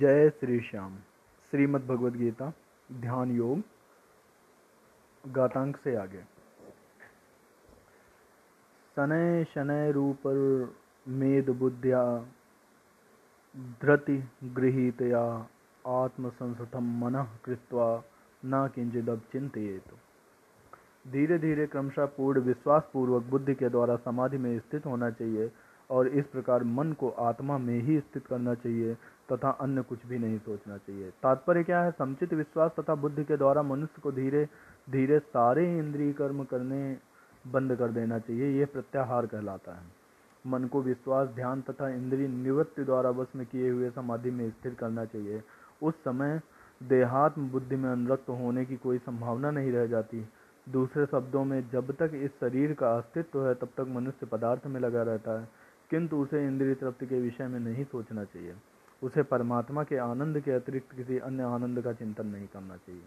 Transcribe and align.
जय 0.00 0.30
श्री 0.30 0.60
श्याम। 0.60 0.96
श्रीमद् 1.50 1.86
भगवद 1.86 2.16
गीता, 2.16 2.52
ध्यान 2.92 3.30
योग 3.30 3.62
गातांक 5.32 5.76
से 5.76 5.96
आगे। 5.96 6.20
शनय 8.96 9.44
शनय 9.44 9.92
रूपर 9.92 10.74
मेद 11.08 11.50
बुद्ध्या, 11.50 12.02
धृति 13.82 14.28
गृहीतया 14.44 15.48
आत्मसंस्थम 15.86 16.84
मन 17.04 17.26
कृत्वा, 17.44 18.02
न 18.44 18.68
किंचिदब 18.74 19.20
चिंतित 19.32 19.82
धीरे 21.12 21.38
धीरे 21.38 21.66
क्रमशः 21.66 22.06
पूर्ण 22.06 22.40
विश्वास 22.40 22.90
पूर्वक 22.92 23.22
बुद्धि 23.22 23.54
के 23.54 23.68
द्वारा 23.68 23.96
समाधि 23.96 24.38
में 24.38 24.58
स्थित 24.58 24.86
होना 24.86 25.10
चाहिए 25.10 25.50
और 25.90 26.08
इस 26.08 26.26
प्रकार 26.26 26.64
मन 26.64 26.92
को 26.92 27.08
आत्मा 27.08 27.58
में 27.58 27.78
ही 27.80 28.00
स्थित 28.00 28.26
करना 28.26 28.54
चाहिए। 28.54 28.96
तथा 29.32 29.50
अन्य 29.50 29.82
कुछ 29.82 30.06
भी 30.06 30.18
नहीं 30.18 30.38
सोचना 30.38 30.76
चाहिए। 30.76 31.10
तात्पर्य 31.10 31.64
क्या 31.64 31.82
है? 31.82 31.90
समुचित 31.90 32.34
विश्वास 32.34 32.70
तथा 32.80 32.94
बुद्धि 32.94 33.24
के 33.24 33.36
द्वारा 33.36 33.62
मनुष्य 33.62 34.02
को 34.02 34.12
धीरे 34.12 34.48
धीरे 34.90 35.18
सारे 35.18 35.78
इंद्रिय 35.78 36.12
कर्म 36.12 36.44
करने 36.44 36.96
बंद 37.46 37.76
कर 37.76 37.88
देना 37.88 38.18
चाहिए, 38.18 38.60
यह 38.60 38.66
प्रत्याहार 38.66 39.26
कहलाता 39.26 39.72
है। 39.72 39.82
मन 40.46 40.64
को 40.64 40.82
विश्वास, 40.82 41.28
ध्यान 41.28 41.60
तथा 41.60 41.88
इंद्रिय 41.88 42.28
निवृत्ति 42.28 42.84
द्वारा 42.84 43.12
बस 43.12 43.26
में 43.36 43.46
किए 43.46 43.70
हुए 43.70 43.90
समाधि 43.90 44.30
में 44.30 44.50
स्थिर 44.50 44.74
करना 44.74 45.04
चाहिए। 45.04 45.42
उस 45.82 45.94
समय 45.94 46.40
देहात्म 46.82 47.48
बुद्धि 47.50 47.76
में 47.76 47.90
अनुरक्त 47.90 48.28
होने 48.28 48.64
की 48.64 48.76
कोई 48.76 48.98
संभावना 48.98 49.50
नहीं 49.50 49.72
रह 49.72 49.86
जाती। 49.86 50.28
दूसरे 50.68 51.06
शब्दों 51.06 51.44
में, 51.44 51.70
जब 51.70 51.92
तक 51.92 52.10
इस 52.14 52.30
शरीर 52.30 52.72
का 52.72 52.96
अस्तित्व 52.96 53.46
है, 53.46 53.54
तब 53.54 53.66
तक 53.66 53.86
मनुष्य 53.88 54.26
पदार्थ 54.26 54.66
में 54.66 54.80
लगा 54.80 55.02
रहता 55.02 55.40
है, 55.40 55.48
किंतु 55.90 56.16
उसे 56.16 56.46
इंद्रिय 56.46 56.74
तृप्ति 56.74 57.06
के 57.06 57.20
विषय 57.20 57.46
में 57.46 57.60
नहीं 57.60 57.84
सोचना 57.84 58.24
चाहिए। 58.24 58.54
उसे 59.02 59.24
परमात्मा 59.24 59.84
के 59.84 59.98
आनंद 59.98 60.40
के 60.40 60.52
अतिरिक्त 60.52 60.96
किसी 60.96 61.20
अन्य 61.20 61.44
आनंद 61.44 61.82
का 61.82 61.92
चिंतन 61.92 62.26
नहीं 62.26 62.46
करना 62.46 62.76
चाहिए। 62.76 63.02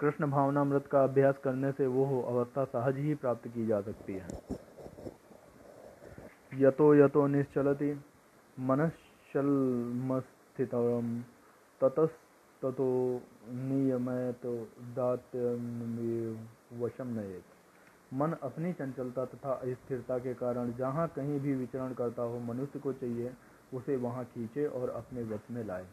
कृष्ण 0.00 0.30
भावनामृत 0.30 0.86
का 0.86 1.04
अभ्यास 1.04 1.34
करने 1.44 1.72
से 1.72 1.86
वो 1.86 2.22
अवस्था 2.22 2.64
सहज 2.64 2.96
ही 2.96 3.14
प्राप्त 3.14 3.48
की 3.48 3.66
जा 3.66 3.80
सकती 3.80 4.12
है। 4.12 4.28
यतो 6.60 6.94
यतो 6.94 7.26
निश्चलति 7.26 8.00
मनश्चलमस्थित 8.60 10.70
ततस्ततो 11.80 13.22
नियमयत 13.50 14.68
दात्यमेव 14.96 16.48
वशम 16.84 17.10
नयेत। 17.10 17.44
मन 18.14 18.36
अपनी 18.42 18.72
चंचलता 18.72 19.24
तथा 19.24 19.52
अस्थिरता 19.52 20.18
के 20.18 20.34
कारण 20.34 20.72
जहाँ 20.72 21.08
कहीं 21.08 21.40
भी 21.40 21.54
विचरण 21.54 21.94
करता 21.94 22.22
हो, 22.22 22.38
मनुष्य 22.38 22.78
को 22.78 22.92
चाहिए 22.92 23.32
उसे 23.76 23.96
वहाँ 23.96 24.24
खींचे 24.24 24.66
और 24.66 24.88
अपने 24.88 25.22
वश 25.22 25.40
में 25.50 25.64
लाए। 25.64 25.86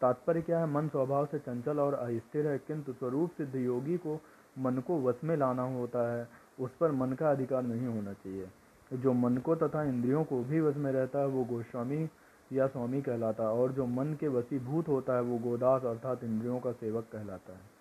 तात्पर्य 0.00 0.42
क्या 0.42 0.58
है? 0.58 0.66
मन 0.66 0.88
स्वभाव 0.88 1.26
से 1.26 1.38
चंचल 1.38 1.78
और 1.78 1.94
अस्थिर 1.94 2.46
है, 2.46 2.58
किंतु 2.58 2.92
स्वरूप 2.92 3.30
सिद्ध 3.30 3.56
योगी 3.56 3.96
को 3.96 4.20
मन 4.58 4.76
को 4.76 5.02
वश 5.02 5.14
में 5.24 5.36
लाना 5.36 5.62
होता 5.62 6.12
है। 6.12 6.28
उस 6.60 6.70
पर 6.80 6.92
मन 6.92 7.12
का 7.12 7.30
अधिकार 7.30 7.62
नहीं 7.62 7.86
होना 7.86 8.12
चाहिए। 8.12 8.48
जो 8.92 9.12
मन 9.12 9.36
को 9.36 9.54
तथा 9.56 9.82
इंद्रियों 9.82 10.24
को 10.24 10.44
भी 10.44 10.60
वश 10.60 10.76
में 10.76 10.92
रहता 10.92 11.18
है, 11.18 11.26
वो 11.26 11.44
गोस्वामी 11.44 12.08
या 12.52 12.66
स्वामी 12.66 13.02
कहलाता 13.02 13.42
है, 13.42 13.48
और 13.48 13.72
जो 13.72 13.86
मन 13.86 14.14
के 14.20 14.28
वशीभूत 14.28 14.88
होता 14.88 15.14
है, 15.14 15.20
वो 15.20 15.38
गोदास 15.38 15.84
अर्थात 15.84 16.24
इंद्रियों 16.24 16.60
का 16.60 16.72
सेवक 16.72 17.04
कहलाता 17.12 17.52
है। 17.52 17.79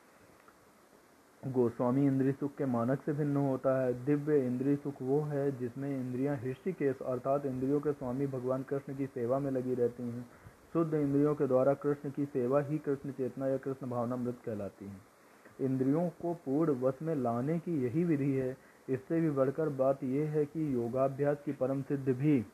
गोस्वामी 1.43 2.05
इंद्रिय 2.07 2.31
सुख 2.31 2.55
के 2.55 2.65
मानक 2.65 3.01
से 3.01 3.13
भिन्न 3.13 3.37
होता 3.37 3.81
है। 3.81 3.93
दिव्य 4.05 4.39
इंद्रिय 4.39 4.75
सुख 4.75 5.01
वो 5.01 5.19
है 5.21 5.51
जिसमें 5.57 5.89
इंद्रियाँ 5.89 6.35
हृष्टिकेश 6.37 6.95
अर्थात 7.01 7.45
इंद्रियों 7.45 7.79
के 7.79 7.91
स्वामी 7.91 8.27
भगवान 8.27 8.63
कृष्ण 8.63 8.95
की 8.95 9.05
सेवा 9.05 9.39
में 9.39 9.51
लगी 9.51 9.73
रहती 9.73 10.03
हैं। 10.03 10.25
शुद्ध 10.73 10.93
इंद्रियों 10.93 11.35
के 11.35 11.47
द्वारा 11.47 11.73
कृष्ण 11.73 12.11
की 12.11 12.25
सेवा 12.25 12.61
ही 12.61 12.77
कृष्ण 12.77 13.11
चेतना 13.11 13.47
या 13.47 13.57
कृष्ण 13.57 13.89
भावना 13.89 14.15
मृत 14.15 14.37
कहलाती 14.45 14.85
है। 14.85 15.65
इंद्रियों 15.65 16.09
को 16.21 16.33
पूर्ण 16.33 16.79
वश 16.81 17.01
में 17.01 17.15
लाने 17.15 17.59
की 17.59 17.81
यही 17.83 18.03
विधि 18.03 18.31
है। 18.31 18.57
इससे 18.89 19.21
भी 19.21 19.29
बढ़कर 19.29 19.69
बात 19.69 20.03
यह 20.03 20.29
है 20.29 20.45
कि 20.45 20.73
योगाभ्यास 20.73 21.37
की 21.45 21.51
परम 21.51 21.81
सिद्ध 21.81 22.09
भी 22.09 22.45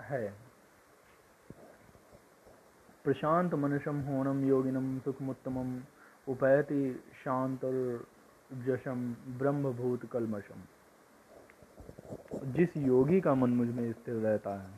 है। 0.00 0.34
प्रशांत 3.04 3.54
मनुष्यम 3.54 4.00
होनम 4.00 4.44
योगिनम 4.44 4.98
सुखमुत्तमम। 4.98 5.80
उपैति 6.28 7.00
शांतर्जशम 7.24 9.14
ब्रह्मभूत 9.38 10.04
कलमशम 10.06 10.62
जिस 12.44 12.76
योगी 12.76 13.20
का 13.20 13.34
मन 13.34 13.50
मुझमें 13.50 13.92
स्थिर 13.92 14.14
रहता 14.14 14.54
है, 14.54 14.68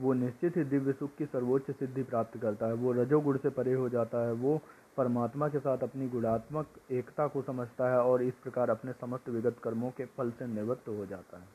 वो 0.00 0.12
निश्चित 0.12 0.56
ही 0.56 0.64
दिव्य 0.64 0.92
सुख 0.92 1.10
की 1.18 1.26
सर्वोच्च 1.26 1.70
सिद्धि 1.70 2.02
प्राप्त 2.02 2.38
करता 2.38 2.66
है। 2.66 2.72
वो 2.72 2.92
रजोगुण 2.92 3.36
से 3.36 3.48
परे 3.48 3.72
हो 3.72 3.88
जाता 3.88 4.18
है। 4.26 4.32
वो 4.32 4.60
परमात्मा 4.96 5.48
के 5.48 5.58
साथ 5.58 5.78
अपनी 5.78 6.08
गुणात्मक 6.08 6.66
एकता 6.90 7.26
को 7.26 7.42
समझता 7.42 7.90
है 7.90 7.98
और 7.98 8.22
इस 8.22 8.34
प्रकार 8.34 8.70
अपने 8.70 8.92
समस्त 8.92 9.28
विगत 9.28 9.56
कर्मों 9.62 9.90
के 9.90 10.04
फल 10.06 10.30
से 10.30 10.46
निवृत्त 10.46 10.88
हो 10.88 11.06
जाता 11.06 11.38
है। 11.38 11.48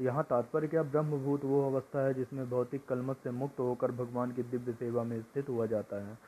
यहाँ 0.00 0.24
तात्पर्य 0.24 0.68
क्या? 0.68 0.82
ब्रह्मभूत 0.82 1.44
वो 1.44 1.70
अवस्था 1.70 2.06
है 2.06 2.14
जिसमें 2.14 2.48
भौतिक 2.50 2.86
कलमत 2.86 3.16
से 3.24 3.30
मुक्त 3.30 3.60
होकर 3.60 3.92
भगवान 3.92 4.32
की 4.32 4.42
दिव्य 4.42 4.72
सेवा 4.72 5.02
में 5.02 5.20
स्थित 5.22 5.48
हुआ 5.48 5.66
जाता 5.66 5.96
है। 6.06 6.18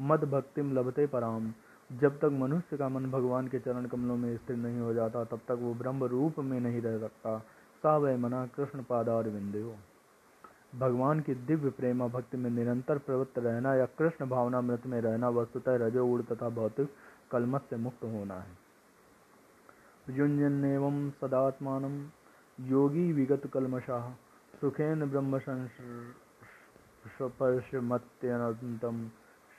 मद 0.00 0.24
भक्तिम 0.24 0.72
लभते 0.72 1.06
पराम। 1.06 1.52
जब 1.92 2.18
तक 2.18 2.24
मनुष्य 2.24 2.76
का 2.76 2.88
मन 2.88 3.10
भगवान 3.10 3.48
के 3.48 3.58
चरण 3.58 3.86
कमलों 3.86 4.16
में 4.16 4.36
स्थिर 4.36 4.56
नहीं 4.56 4.80
हो 4.80 4.94
जाता, 4.94 5.24
तब 5.24 5.38
तक 5.38 5.58
वो 5.60 5.74
ब्रह्म 5.74 6.04
रूप 6.04 6.38
में 6.38 6.60
नहीं 6.60 6.80
रह 6.82 6.98
सकता। 6.98 7.38
सा 7.82 7.96
वह 7.96 8.16
मना 8.16 8.46
कृष्ण 8.46 8.82
पादार 8.82 9.28
हो 9.56 9.76
भगवान 10.74 11.20
की 11.20 11.34
दिव्य 11.34 11.70
प्रेमा 11.70 12.06
भक्ति 12.08 12.36
में 12.36 12.50
निरंतर 12.50 12.98
प्रवृत्त 12.98 13.38
रहना 13.38 13.74
या 13.74 13.86
कृष्ण 13.86 14.26
भावना 14.26 14.60
मृत 14.60 14.86
में 14.86 15.00
रहना 15.00 15.28
वस्तुतः 15.28 15.76
रजोगुण 15.76 16.22
तथा 16.22 16.48
भौतिक 16.48 16.88
कलमत 17.30 17.62
से 17.70 17.76
मुक्त 17.76 18.04
होना 18.04 18.34
है। 18.34 18.58
युंजन 20.10 21.10
सदात्मान 21.22 22.10
योगी 22.60 23.12
विगत 23.12 23.46
कलमशाह 23.46 24.10
सुखेन 24.60 25.10
ब्रह्म 25.10 25.38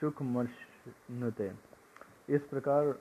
सुख 0.02 0.22
मनुते 0.22 1.69
इस 2.30 2.42
प्रकार 2.42 2.94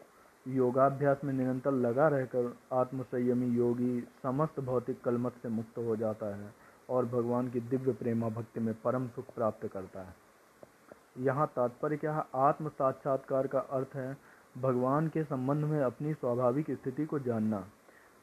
योगाभ्यास 0.46 1.20
में 1.24 1.32
निरंतर 1.32 1.72
लगा 1.72 2.08
रहकर 2.08 2.56
आत्मसंयमी 2.72 3.46
योगी 3.46 4.00
समस्त 4.22 4.60
भौतिक 4.60 5.00
कलमत 5.00 5.32
से 5.42 5.48
मुक्त 5.48 5.78
हो 5.78 5.96
जाता 5.96 6.36
है 6.36 6.54
और 6.90 7.06
भगवान 7.06 7.50
की 7.50 7.60
दिव्य 7.60 7.92
प्रेमा 7.92 8.28
भक्ति 8.28 8.60
में 8.60 8.74
परम 8.74 9.08
सुख 9.08 9.34
प्राप्त 9.34 9.66
करता 9.66 10.00
है। 10.00 10.14
यहाँ 11.18 11.46
तात्पर्य 11.56 11.96
क्या 11.96 12.12
है? 12.12 12.24
आत्म 12.34 12.68
साक्षात्कार 12.68 13.46
का 13.46 13.58
अर्थ 13.58 13.96
है 13.96 14.16
भगवान 14.58 15.08
के 15.08 15.24
संबंध 15.24 15.64
में 15.64 15.80
अपनी 15.80 16.14
स्वाभाविक 16.14 16.70
स्थिति 16.70 17.06
को 17.06 17.18
जानना। 17.18 17.60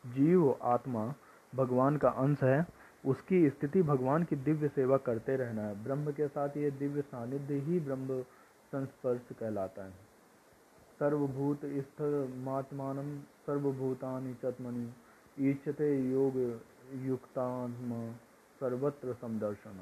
जीव 0.05 0.55
आत्मा 0.61 1.13
भगवान 1.55 1.97
का 1.97 2.09
अंश 2.09 2.43
है, 2.43 2.65
उसकी 3.05 3.49
स्थिति 3.49 3.81
भगवान 3.81 4.23
की 4.23 4.35
दिव्य 4.35 4.67
सेवा 4.67 4.97
करते 4.97 5.35
रहना 5.35 5.61
है। 5.61 5.83
ब्रह्म 5.83 6.11
के 6.11 6.27
साथ 6.27 6.57
ये 6.57 6.71
दिव्य 6.71 7.01
सानिध्य 7.01 7.53
ही 7.53 7.79
ब्रह्म 7.79 8.21
संस्पर्श 8.71 9.35
कहलाता 9.39 9.85
है। 9.85 10.04
सर्वभूत 10.99 11.65
मात्मान 12.43 12.97
सर्वभूतानि 13.45 14.33
चत्मनि 14.33 14.85
योग 16.13 16.37
युक्तात्म 17.05 18.11
सर्वत्र 18.59 19.13
समदर्शन 19.13 19.79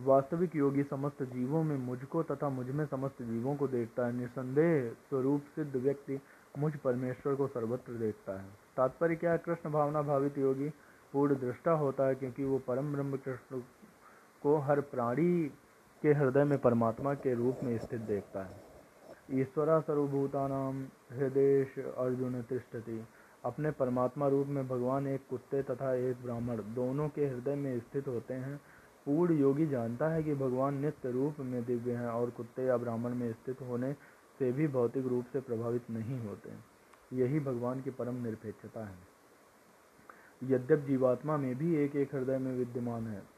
वास्तविक 0.00 0.56
योगी 0.56 0.82
समस्त 0.82 1.22
जीवों 1.22 1.62
में 1.64 1.76
मुझको 1.76 2.22
तथा 2.22 2.48
मुझमें 2.48 2.84
समस्त 2.86 3.22
जीवों 3.22 3.54
को 3.56 3.68
देखता 3.68 4.06
है। 4.06 4.12
निसंदेह 4.12 4.90
स्वरूप 5.08 5.42
सिद्ध 5.54 5.76
व्यक्ति 5.76 6.20
मुझ 6.58 6.72
परमेश्वर 6.76 7.34
को 7.34 7.46
सर्वत्र 7.46 7.92
देखता 7.94 8.40
है। 8.40 8.48
तात्पर्य 8.76 9.16
क्या 9.16 9.32
है? 9.32 9.38
कृष्ण 9.38 9.70
भावना 9.70 10.02
भावित 10.02 10.38
योगी 10.38 10.68
पूर्ण 11.12 11.34
दृष्टा 11.34 11.72
होता 11.72 12.06
है 12.06 12.14
क्योंकि 12.14 12.44
वो 12.44 12.58
परम 12.58 12.92
ब्रह्म 12.92 13.16
कृष्ण 13.16 13.60
को 14.42 14.56
हर 14.58 14.80
प्राणी 14.80 15.48
के 16.02 16.12
हृदय 16.12 16.44
में 16.44 16.58
परमात्मा 16.58 17.14
के 17.16 17.34
रूप 17.34 17.60
में 17.64 17.78
स्थित 17.78 18.00
देखता 18.02 18.42
है। 18.42 18.67
ईश्वरा 19.32 19.80
सर्वभूतानाम 19.80 20.84
हृदय 21.12 21.64
अर्जुन 21.98 22.42
तिष्ठति। 22.42 23.04
अपने 23.44 23.70
परमात्मा 23.70 24.28
रूप 24.28 24.46
में 24.46 24.68
भगवान 24.68 25.06
एक 25.06 25.20
कुत्ते 25.30 25.62
तथा 25.62 25.94
एक 25.94 26.22
ब्राह्मण 26.22 26.56
दोनों 26.56 27.08
के 27.08 27.26
हृदय 27.26 27.54
में 27.54 27.80
स्थित 27.80 28.08
होते 28.08 28.34
हैं। 28.34 28.60
पूर्ण 29.06 29.38
योगी 29.38 29.66
जानता 29.66 30.08
है 30.08 30.22
कि 30.22 30.34
भगवान 30.34 30.74
नित्य 30.74 31.10
रूप 31.10 31.40
में 31.40 31.64
दिव्य 31.64 31.92
हैं 31.92 32.06
और 32.06 32.30
कुत्ते 32.30 32.62
या 32.62 32.76
ब्राह्मण 32.76 33.14
में 33.14 33.32
स्थित 33.32 33.60
होने 33.60 33.92
से 34.38 34.52
भी 34.52 34.68
भौतिक 34.68 35.06
रूप 35.06 35.26
से 35.32 35.40
प्रभावित 35.40 35.90
नहीं 35.90 36.28
होते। 36.28 36.50
यही 37.12 37.40
भगवान 37.40 37.80
की 37.80 37.90
परम 37.90 38.14
निरपेक्षता 38.14 38.84
है। 38.84 38.98
यद्यप 40.44 40.78
जीवात्मा 40.78 41.36
में 41.36 41.54
भी 41.54 41.76
एक 41.76 41.96
एक 41.96 42.14
हृदय 42.14 42.38
में 42.38 42.52
विद्यमान 42.56 43.06
है। 43.06 43.37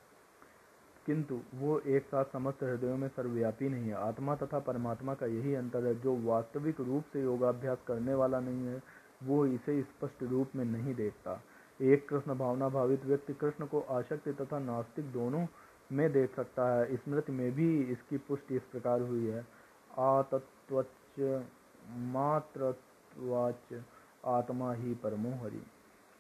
किंतु 1.11 1.41
वो 1.55 1.79
एक 1.79 2.05
साथ 2.07 2.25
समस्त 2.25 2.63
हृदयों 2.63 2.97
में 2.97 3.09
सर्वव्यापी 3.09 3.69
नहीं 3.69 3.89
है। 3.89 3.95
आत्मा 3.95 4.35
तथा 4.37 4.59
परमात्मा 4.59 5.15
का 5.15 5.27
यही 5.27 5.55
अंतर 5.55 5.87
है, 5.87 5.95
जो 6.01 6.17
वास्तविक 6.17 6.81
रूप 6.81 7.05
से 7.13 7.23
योगाभ्यास 7.23 7.79
करने 7.87 8.15
वाला 8.15 8.41
नहीं 8.41 8.67
है, 8.67 8.83
वो 9.23 9.47
इसे 9.47 9.83
स्पष्ट 9.83 10.23
रूप 10.23 10.49
में 10.57 10.65
नहीं 10.65 10.95
देखता। 10.95 11.41
एक 11.83 12.09
कृष्ण 12.09 12.35
भावना 12.35 12.69
भावित 12.69 13.05
व्यक्ति 13.05 13.35
कृष्ण 13.35 13.67
को 13.67 13.81
आशक्ति 13.81 14.33
तथा 14.33 14.59
नास्तिक 14.59 15.13
दोनों 15.13 15.47
में 15.93 16.13
देख 16.13 16.37
सकता 16.37 16.69
है। 16.75 16.97
स्मृति 16.97 17.33
में 17.33 17.53
भी 17.53 17.83
इसकी 17.83 18.17
पुष्टि 18.19 18.57
इस 18.57 18.63
प्रकार 18.63 19.01
हुई 19.01 19.27
है। 19.27 19.47
आतत्वच 19.99 21.43
मात्रवाच 22.15 23.83
आत्मा 24.25 24.73
ही 24.73 24.95
परमो 24.95 25.31
हरि। 25.31 25.63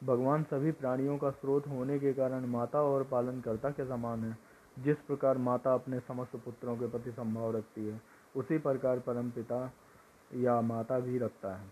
भगवान 0.04 0.42
सभी 0.42 0.72
प्राणियों 0.72 1.18
का 1.18 1.30
स्रोत 1.30 1.66
होने 1.66 1.98
के 1.98 2.12
कारण 2.12 2.46
माता 2.46 2.82
और 2.82 3.04
पालनकर्ता 3.04 3.70
के 3.70 3.84
समान 3.84 4.24
है। 4.24 4.49
जिस 4.78 4.96
प्रकार 4.96 5.38
माता 5.38 5.74
अपने 5.74 6.00
समस्त 6.00 6.36
पुत्रों 6.36 6.76
के 6.76 6.86
प्रति 6.86 7.12
संभाव 7.12 7.56
रखती 7.56 7.88
है, 7.88 8.00
उसी 8.36 8.58
प्रकार 8.58 8.98
परम 8.98 9.30
पिता 9.30 9.72
या 10.34 10.60
माता 10.60 11.00
भी 11.00 11.18
रखता 11.18 11.54
है। 11.54 11.66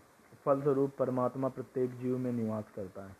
फलस्वरूप 0.45 0.91
परमात्मा 0.99 1.47
प्रत्येक 1.47 1.99
जीव 1.99 2.17
में 2.17 2.31
निवास 2.31 2.63
करता 2.75 3.05
है। 3.05 3.15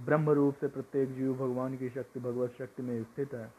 ब्रह्म 0.00 0.30
रूप 0.30 0.54
से 0.54 0.68
प्रत्येक 0.68 1.14
जीव 1.14 1.34
भगवान 1.34 1.76
की 1.76 1.88
शक्ति, 1.88 2.20
भगवत 2.20 2.52
शक्ति 2.58 2.82
में 2.82 3.04
स्थित 3.04 3.34
है। 3.34 3.52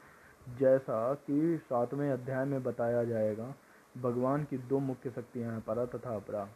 जैसा 0.59 1.13
कि 1.13 1.61
सातवें 1.63 2.11
अध्याय 2.11 2.45
में 2.45 2.63
बताया 2.63 3.03
जाएगा, 3.03 3.55
भगवान 3.97 4.43
की 4.43 4.57
दो 4.57 4.79
मुख्य 4.79 5.09
शक्तियाँ 5.09 5.51
हैं, 5.51 5.61
परा 5.61 5.85
तथा 5.85 6.15
अपरा। 6.15 6.49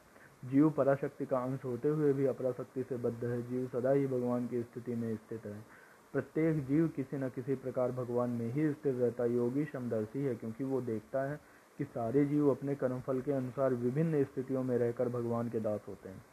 जीव 0.45 0.69
पराशक्ति 0.69 1.25
का 1.25 1.39
अंश 1.39 1.65
होते 1.65 1.89
हुए 1.89 2.13
भी 2.13 2.25
अपरा 2.25 2.51
शक्ति 2.51 2.83
से 2.83 2.97
बद्ध 2.97 3.25
है। 3.25 3.41
जीव 3.41 3.67
सदा 3.67 3.91
ही 3.91 4.07
भगवान 4.07 4.47
की 4.47 4.63
स्थिति 4.63 4.95
में 4.95 5.15
स्थित 5.15 5.45
है। 5.45 5.84
प्रत्येक 6.15 6.65
जीव 6.65 6.87
किसी 6.87 7.17
न 7.17 7.29
किसी 7.29 7.55
प्रकार 7.55 7.91
भगवान 7.91 8.29
में 8.29 8.53
ही 8.53 8.71
स्थिर 8.71 8.93
रहता 8.93 9.25
योगी 9.25 9.65
समदर्शी 9.65 10.19
है, 10.19 10.35
क्योंकि 10.35 10.63
वो 10.63 10.81
देखता 10.81 11.31
है 11.31 11.39
कि 11.77 11.83
सारे 11.83 12.25
जीव 12.25 12.49
अपने 12.49 12.75
कर्मफल 12.75 13.21
के 13.21 13.31
अनुसार 13.31 13.73
विभिन्न 13.73 14.23
स्थितियों 14.23 14.63
में 14.63 14.77
रहकर 14.77 15.09
भगवान 15.09 15.49
के 15.49 15.59
दास 15.59 15.81
होते 15.87 16.09
हैं। 16.09 16.25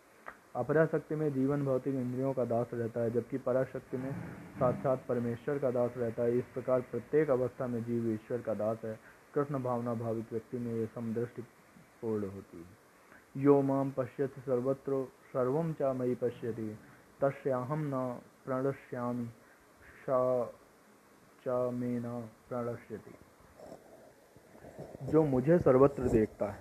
अपराशक्ति 0.57 1.15
में 1.15 1.33
जीवन 1.33 1.65
भौतिक 1.65 1.95
इंद्रियों 1.95 2.33
का 2.33 2.45
दास 2.45 2.71
रहता 2.75 3.01
है, 3.01 3.11
जबकि 3.11 3.39
पराशक्ति 3.39 3.97
में 3.97 4.13
साक्षात 4.55 5.05
परमेश्वर 5.09 5.59
का 5.59 5.71
दास 5.71 5.91
रहता 5.97 6.23
है। 6.23 6.39
इस 6.39 6.45
प्रकार 6.45 6.81
प्रत्येक 6.81 7.31
अवस्था 7.31 7.67
में 7.67 7.85
जीव 7.85 8.13
ईश्वर 8.13 8.39
का 8.39 8.55
दास 8.55 8.79
है। 8.85 8.99
कृष्ण 9.35 9.63
भावना 9.63 9.95
भावित 9.95 10.33
व्यक्ति 10.33 10.59
में 10.59 10.75
यह 10.75 10.87
समदृष्टि 10.87 11.43
पूर्ण 12.03 12.29
होती 12.29 12.59
है। 12.59 13.43
यो 13.43 13.63
माम 13.63 13.91
पश्यति 13.91 14.41
सर्वत्र, 14.41 15.05
सर्व 15.05 15.73
चा 15.73 15.93
मई 15.93 16.15
पश्यति 16.15 16.79
तस्याहम 17.21 17.91
न 17.95 18.21
प्रणश्यामी। 18.45 19.31
चा 20.09 21.71
में 21.71 22.03
प्रणश्यति 22.49 23.15
जो 25.03 25.23
मुझे 25.25 25.59
सर्वत्र 25.59 26.09
देखता 26.09 26.47
है, 26.47 26.61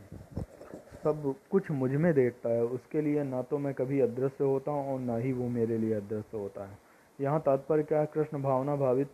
सब 1.04 1.34
कुछ 1.52 1.70
मुझमें 1.72 2.14
देखता 2.14 2.50
है, 2.50 2.64
उसके 2.66 3.02
लिए 3.02 3.24
ना 3.24 3.42
तो 3.42 3.58
मैं 3.58 3.74
कभी 3.74 4.00
अदृश्य 4.00 4.44
होता 4.44 4.72
हूँ 4.72 4.94
और 4.94 5.00
ना 5.00 5.16
ही 5.18 5.32
वो 5.34 5.48
मेरे 5.50 5.78
लिए 5.78 5.94
अदृश्य 5.94 6.38
होता 6.38 6.66
है। 6.66 6.78
यहाँ 7.20 7.40
तात्पर्य 7.40 7.84
क्या 7.84 8.00
है? 8.00 8.06
कृष्ण 8.06 8.42
भावना 8.44 8.76
भावित 8.76 9.10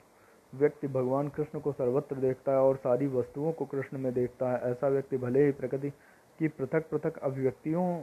व्यक्ति 0.53 0.88
भगवान 0.88 1.27
कृष्ण 1.27 1.59
को 1.59 1.71
सर्वत्र 1.71 2.15
देखता 2.15 2.51
है 2.51 2.57
और 2.57 2.75
सारी 2.75 3.07
वस्तुओं 3.07 3.51
को 3.51 3.65
कृष्ण 3.65 3.97
में 3.97 4.13
देखता 4.13 4.51
है। 4.51 4.71
ऐसा 4.71 4.88
व्यक्ति 4.88 5.18
भले 5.18 5.45
ही 5.45 5.51
प्रकृति 5.51 5.89
की 6.39 6.47
पृथक 6.50 6.89
पृथक 6.91 7.18
अभिव्यक्तियों 7.18 7.97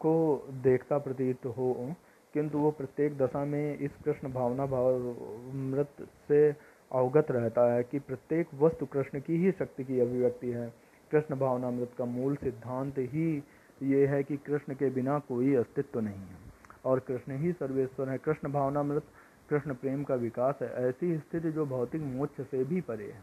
को 0.00 0.14
देखता 0.62 0.98
प्रतीत 0.98 1.46
हो 1.48 1.94
किंतु 2.34 2.58
वो 2.58 2.70
प्रत्येक 2.70 3.18
दशा 3.18 3.44
में 3.44 3.78
इस 3.78 3.90
कृष्ण 4.04 4.32
भावना 4.32 4.66
भावमृत 4.66 6.08
से 6.28 6.56
अवगत 6.92 7.30
रहता 7.30 7.72
है 7.72 7.82
कि 7.82 7.98
प्रत्येक 7.98 8.46
वस्तु 8.54 8.86
कृष्ण 8.86 9.20
की 9.20 9.36
ही 9.36 9.52
शक्ति 9.52 9.84
की 9.84 10.00
अभिव्यक्ति 10.00 10.48
है। 10.48 10.74
कृष्ण 11.10 11.36
भावनामृत 11.36 11.90
का 11.98 12.04
मूल 12.04 12.36
सिद्धांत 12.36 12.94
ही 12.98 13.42
ये 13.82 14.06
है 14.06 14.22
कि 14.22 14.36
कृष्ण 14.36 14.74
के 14.74 14.90
बिना 14.90 15.18
कोई 15.18 15.54
अस्तित्व 15.54 16.00
नहीं 16.00 16.14
है। 16.14 16.42
और 16.84 16.98
कृष्ण 16.98 17.36
ही 17.36 17.52
सर्वेश्वर 17.52 18.08
है। 18.08 18.18
कृष्ण 18.18 18.52
भावनामृत 18.52 19.02
कृष्ण 19.50 19.74
प्रेम 19.74 20.04
का 20.04 20.14
विकास 20.14 20.58
है। 20.62 20.72
ऐसी 20.72 21.18
स्थिति 21.18 21.52
जो 21.52 21.66
भौतिक 21.66 22.02
मोक्ष 22.02 22.40
से 22.40 22.64
भी 22.64 22.80
परे 22.80 23.04
है। 23.04 23.22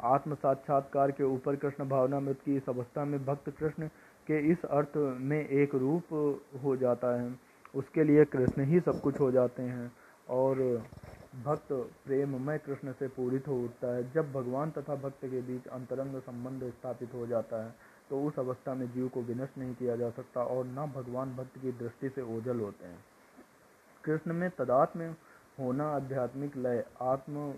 आत्म 0.00 0.34
साक्षात्कार 0.34 1.10
के 1.10 1.24
ऊपर 1.24 1.56
कृष्ण 1.56 1.88
भावनामृत 1.88 2.40
की 2.44 2.56
इस 2.56 2.68
अवस्था 2.68 3.04
में 3.04 3.24
भक्त 3.24 3.50
कृष्ण 3.50 3.86
के 4.26 4.38
इस 4.38 4.64
अर्थ 4.64 4.96
में 4.96 5.48
एक 5.48 5.74
रूप 5.74 6.04
हो 6.64 6.76
जाता 6.76 7.20
है। 7.20 7.53
उसके 7.74 8.04
लिए 8.04 8.24
कृष्ण 8.24 8.64
ही 8.64 8.80
सब 8.80 9.00
कुछ 9.00 9.20
हो 9.20 9.30
जाते 9.30 9.62
हैं। 9.62 9.92
और 10.28 10.58
भक्त 11.44 11.72
प्रेममय 12.04 12.58
कृष्ण 12.58 12.92
से 12.92 13.08
पूरित 13.08 13.48
हो 13.48 13.56
उठता 13.60 13.94
है। 13.94 14.10
जब 14.12 14.32
भगवान 14.32 14.70
तथा 14.70 14.94
भक्त 14.96 15.24
के 15.24 15.40
बीच 15.42 15.66
अंतरंग 15.66 16.20
संबंध 16.20 16.70
स्थापित 16.70 17.14
हो 17.14 17.26
जाता 17.26 17.64
है 17.64 17.74
तो 18.10 18.22
उस 18.22 18.38
अवस्था 18.38 18.74
में 18.74 18.86
जीव 18.92 19.08
को 19.08 19.22
विनष्ट 19.22 19.58
नहीं 19.58 19.74
किया 19.74 19.96
जा 19.96 20.10
सकता 20.10 20.42
और 20.42 20.66
न 20.66 20.92
भगवान 20.94 21.34
भक्त 21.36 21.58
की 21.58 21.72
दृष्टि 21.72 22.08
से 22.08 22.22
ओझल 22.36 22.60
होते 22.60 22.86
हैं। 22.86 22.98
कृष्ण 24.04 24.32
में 24.32 24.48
तदात्म 24.50 25.14
होना 25.60 25.88
आध्यात्मिक 25.90 26.56
लय, 26.56 26.84
आत्म 27.02 27.54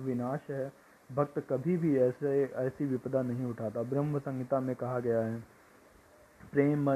विनाश 0.00 0.50
है। 0.50 0.72
भक्त 1.10 1.38
कभी 1.50 1.76
भी 1.76 1.96
ऐसे, 1.98 2.42
ऐसी 2.56 2.84
विपदा 2.84 3.22
नहीं 3.22 3.44
उठाता। 3.44 3.82
ब्रह्म 3.82 4.18
संहिता 4.18 4.60
में 4.60 4.74
कहा 4.76 4.98
गया 5.00 5.20
है, 5.20 5.40
प्रेम 6.52 6.90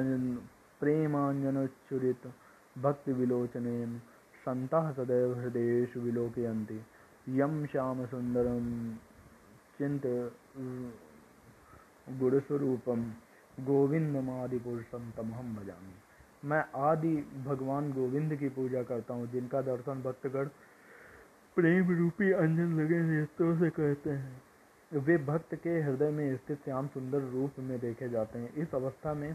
प्रेमांजन 0.80 1.66
चुरित 1.88 2.26
भक्ति 2.76 3.12
विलोचन 3.12 3.66
सन्तः 4.44 4.90
सदैव 4.92 5.34
हृदयेषु 5.38 6.00
विलोकयन्ति। 6.00 6.80
यं 7.30 7.66
श्यामसुन्दरं 7.66 8.68
चिन्त 9.78 10.06
गुणस्वरूपम 12.20 13.02
गोविंदमादिपुरुषम 13.58 15.10
तमहम 15.16 15.54
भजामी। 15.56 15.94
मैं 16.44 16.64
आदि 16.80 17.14
भगवान 17.46 17.92
गोविंद 17.92 18.34
की 18.36 18.48
पूजा 18.48 18.82
करता 18.82 19.14
हूँ, 19.14 19.30
जिनका 19.30 19.60
दर्शन 19.62 20.02
भक्तगण 20.02 20.48
प्रेम 21.56 21.90
रूपी 21.98 22.30
अंजन 22.32 22.80
लगे 22.80 23.00
नेत्रों 23.02 23.56
से 23.58 23.70
कहते 23.70 24.10
हैं। 24.10 25.00
वे 25.00 25.16
भक्त 25.24 25.54
के 25.54 25.80
हृदय 25.80 26.10
में 26.10 26.36
स्थित 26.36 26.58
श्याम 26.64 26.86
सुंदर 26.86 27.20
रूप 27.32 27.58
में 27.58 27.78
देखे 27.80 28.08
जाते 28.08 28.38
हैं। 28.38 28.52
इस 28.54 28.74
अवस्था 28.74 29.14
में 29.14 29.34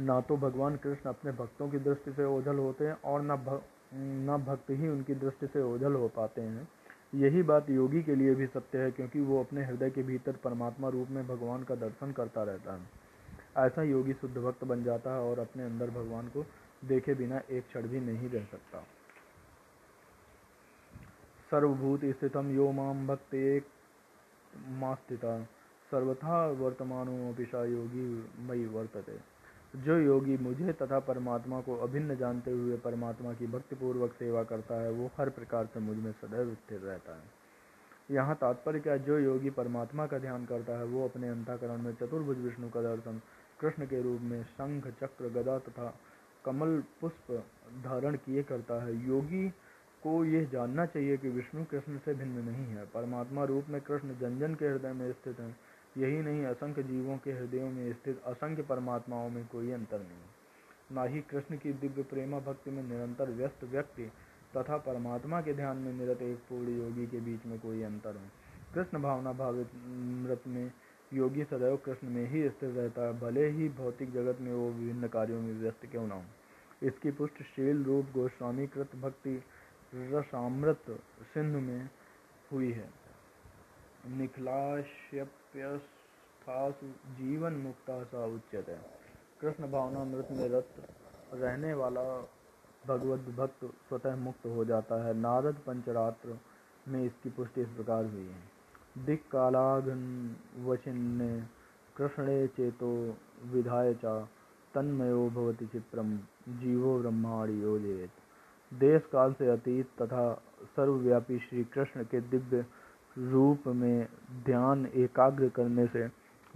ना 0.00 0.20
तो 0.20 0.36
भगवान 0.36 0.76
कृष्ण 0.76 1.08
अपने 1.08 1.32
भक्तों 1.32 1.68
की 1.70 1.78
दृष्टि 1.78 2.12
से 2.12 2.24
ओझल 2.24 2.58
होते 2.58 2.86
हैं 2.86 2.96
और 3.04 3.22
ना 3.22 3.34
न 3.34 3.60
न 3.92 4.36
भक्त 4.46 4.70
ही 4.70 4.88
उनकी 4.88 5.14
दृष्टि 5.14 5.46
से 5.46 5.62
ओझल 5.62 5.94
हो 5.94 6.08
पाते 6.08 6.40
हैं। 6.40 6.68
यही 7.14 7.42
बात 7.42 7.70
योगी 7.70 8.02
के 8.02 8.14
लिए 8.14 8.34
भी 8.34 8.46
सत्य 8.46 8.78
है, 8.78 8.90
क्योंकि 8.90 9.20
वो 9.20 9.40
अपने 9.40 9.64
हृदय 9.64 9.90
के 9.90 10.02
भीतर 10.02 10.36
परमात्मा 10.36 10.88
रूप 10.88 11.08
में 11.08 11.26
भगवान 11.28 11.62
का 11.62 11.74
दर्शन 11.74 12.12
करता 12.12 12.42
रहता 12.42 12.74
है। 12.74 13.66
ऐसा 13.66 13.82
योगी 13.82 14.12
शुद्ध 14.12 14.36
भक्त 14.36 14.64
बन 14.64 14.84
जाता 14.84 15.14
है 15.14 15.20
और 15.20 15.38
अपने 15.38 15.64
अंदर 15.64 15.90
भगवान 15.90 16.28
को 16.28 16.44
देखे 16.84 17.14
बिना 17.14 17.40
एक 17.50 17.66
क्षण 17.66 17.88
भी 17.88 18.00
नहीं 18.00 18.28
रह 18.30 18.44
सकता। 18.44 18.84
सर्वभूत 21.50 22.04
स्थितम 22.04 22.54
यो 22.56 22.70
माम 22.72 23.06
भक्त 23.06 23.34
एक 23.34 23.66
मास्थिता 24.78 25.42
सर्वथा 25.90 26.46
वर्तमानो 26.46 27.32
पिशा 27.32 27.64
योगी 27.64 28.08
मई 28.38 28.64
वर्तते। 28.66 29.29
जो 29.76 29.98
योगी 29.98 30.36
मुझे 30.36 30.72
तथा 30.72 30.98
परमात्मा 30.98 31.60
को 31.60 31.76
अभिन्न 31.76 32.16
जानते 32.16 32.50
हुए 32.50 32.76
परमात्मा 32.76 33.32
की 33.32 33.46
भक्तिपूर्वक 33.46 34.12
सेवा 34.12 34.42
करता 34.42 34.74
है, 34.74 34.90
वो 34.90 35.10
हर 35.18 35.30
प्रकार 35.30 35.66
से 35.66 35.80
मुझमें 35.80 36.12
सदैव 36.12 36.54
स्थिर 36.54 36.80
रहता 36.80 37.16
है। 37.16 37.40
यहाँ 38.10 38.34
तात्पर्य 38.34 38.80
क्या? 38.80 38.96
जो 38.96 39.18
योगी 39.18 39.50
परमात्मा 39.50 40.06
का 40.06 40.18
ध्यान 40.18 40.46
करता 40.46 40.78
है, 40.78 40.84
वो 40.84 41.08
अपने 41.08 41.28
अंताकरण 41.28 41.82
में 41.82 41.94
चतुर्भुज 41.94 42.38
विष्णु 42.38 42.70
का 42.70 42.82
दर्शन, 42.82 43.20
कृष्ण 43.60 43.86
के 43.86 44.02
रूप 44.02 44.20
में 44.20 44.44
शंख, 44.44 44.86
चक्र, 44.86 45.28
गदा 45.28 45.58
तथा 45.58 45.98
कमल 46.44 46.82
पुष्प 47.00 47.44
धारण 47.84 48.16
किए 48.16 48.42
करता 48.42 48.84
है। 48.84 49.08
योगी 49.08 49.48
को 50.02 50.24
यह 50.24 50.44
जानना 50.44 50.86
चाहिए 50.86 51.16
कि 51.16 51.28
विष्णु 51.28 51.64
कृष्ण 51.64 51.98
से 51.98 52.14
भिन्न 52.14 52.38
नहीं 52.38 52.66
है। 52.66 52.86
परमात्मा 52.86 53.44
रूप 53.44 53.64
में 53.68 53.80
कृष्ण 53.80 54.14
जन 54.18 54.38
जन 54.38 54.54
के 54.54 54.66
हृदय 54.66 54.92
में 54.92 55.12
स्थित 55.12 55.40
है। 55.40 55.69
यही 55.98 56.22
नहीं, 56.22 56.44
असंख्य 56.44 56.82
जीवों 56.82 57.16
के 57.18 57.32
हृदयों 57.32 57.70
में 57.70 57.92
स्थित 57.92 58.22
असंख्य 58.24 58.62
परमात्माओं 58.62 59.30
में 59.30 59.46
कोई 59.46 59.70
अंतर 59.70 59.98
नहीं। 59.98 60.96
ना 60.96 61.02
ही 61.04 61.20
कृष्ण 61.20 61.56
की 61.56 61.72
दिव्य 61.72 62.02
प्रेमा 62.02 62.38
भक्ति 62.38 62.70
में 62.70 62.82
निरंतर 62.82 63.30
व्यस्त 63.30 63.64
व्यक्ति 63.64 64.10
तथा 64.56 64.76
परमात्मा 64.76 65.40
के 65.40 65.54
ध्यान 65.54 65.76
में 65.76 65.92
निरत 65.92 66.22
एक 66.22 66.38
पूर्ण 66.38 66.68
योगी 66.68 67.06
के 67.06 67.20
बीच 67.20 67.46
में 67.46 67.58
कोई 67.60 67.82
अंतर 67.82 68.16
है। 68.16 68.30
कृष्ण 68.74 69.02
भावना 69.02 69.32
भावित 69.32 69.70
मृत 70.26 70.42
में 70.46 70.72
योगी 71.12 71.44
सदैव 71.44 71.76
कृष्ण 71.76 72.08
में 72.08 72.30
ही 72.30 72.48
स्थिर 72.48 72.70
रहता 72.70 73.02
है, 73.02 73.20
भले 73.20 73.48
ही 73.48 73.68
भौतिक 73.68 74.12
जगत 74.12 74.40
में 74.40 74.52
वो 74.52 74.70
विभिन्न 74.70 75.08
कार्यों 75.08 75.40
में 75.42 75.54
व्यस्त 75.60 75.86
क्यों 75.86 76.06
न 76.06 76.10
हो। 76.10 76.22
इसकी 76.82 77.10
पुष्ट 77.10 77.42
शील 77.42 77.82
रूप 77.84 78.06
गोस्वामी 78.14 78.66
कृत 78.66 78.96
भक्ति 78.96 79.42
रसामृत 79.94 80.84
सिंधु 81.34 81.60
में 81.60 81.90
हुई 82.52 82.72
है। 82.72 82.99
निखलाश्यप्यस्थासु 84.08 86.86
जीवन 87.16 87.52
मुक्ता 87.52 88.04
सा 88.04 88.26
उच्चते 88.26 88.76
कृष्ण 89.40 89.70
भावना 89.70 90.04
मृत 90.04 90.28
में 90.30 90.48
रत 90.48 90.68
रहने 91.34 91.74
वाला 91.74 92.28
भगवत 92.86 93.20
भक्त 93.36 93.70
स्वतः 93.88 94.16
मुक्त 94.16 94.46
हो 94.46 94.64
जाता 94.64 95.04
है। 95.04 95.14
नारद 95.14 95.56
पंचरात्र 95.66 96.38
में 96.88 97.04
इसकी 97.04 97.30
पुष्टि 97.30 97.60
इस 97.60 97.68
प्रकार 97.68 98.04
हुई 98.04 98.26
है। 98.26 98.42
दिक् 99.04 99.30
कालाघन 99.30 100.36
वचिन्ने 100.58 101.42
कृष्णे 101.96 102.46
चेतो 102.46 103.16
विधाय 103.46 103.94
चा, 103.94 104.28
तन्मयो 104.74 105.30
भवति 105.30 105.66
चित्रम, 105.66 106.18
जीवो 106.48 106.98
ब्रह्माणी 106.98 107.62
योजेत 107.62 108.10
देश 108.72 109.02
काल 109.12 109.32
से 109.32 109.48
अतीत 109.48 110.02
तथा 110.02 110.42
सर्वव्यापी 110.76 111.38
श्री 111.38 111.64
कृष्ण 111.64 112.04
के 112.04 112.20
दिव्य 112.20 112.66
रूप 113.16 113.66
में 113.66 114.06
ध्यान 114.44 114.86
एकाग्र 114.86 115.48
करने 115.48 115.86
से 115.86 116.06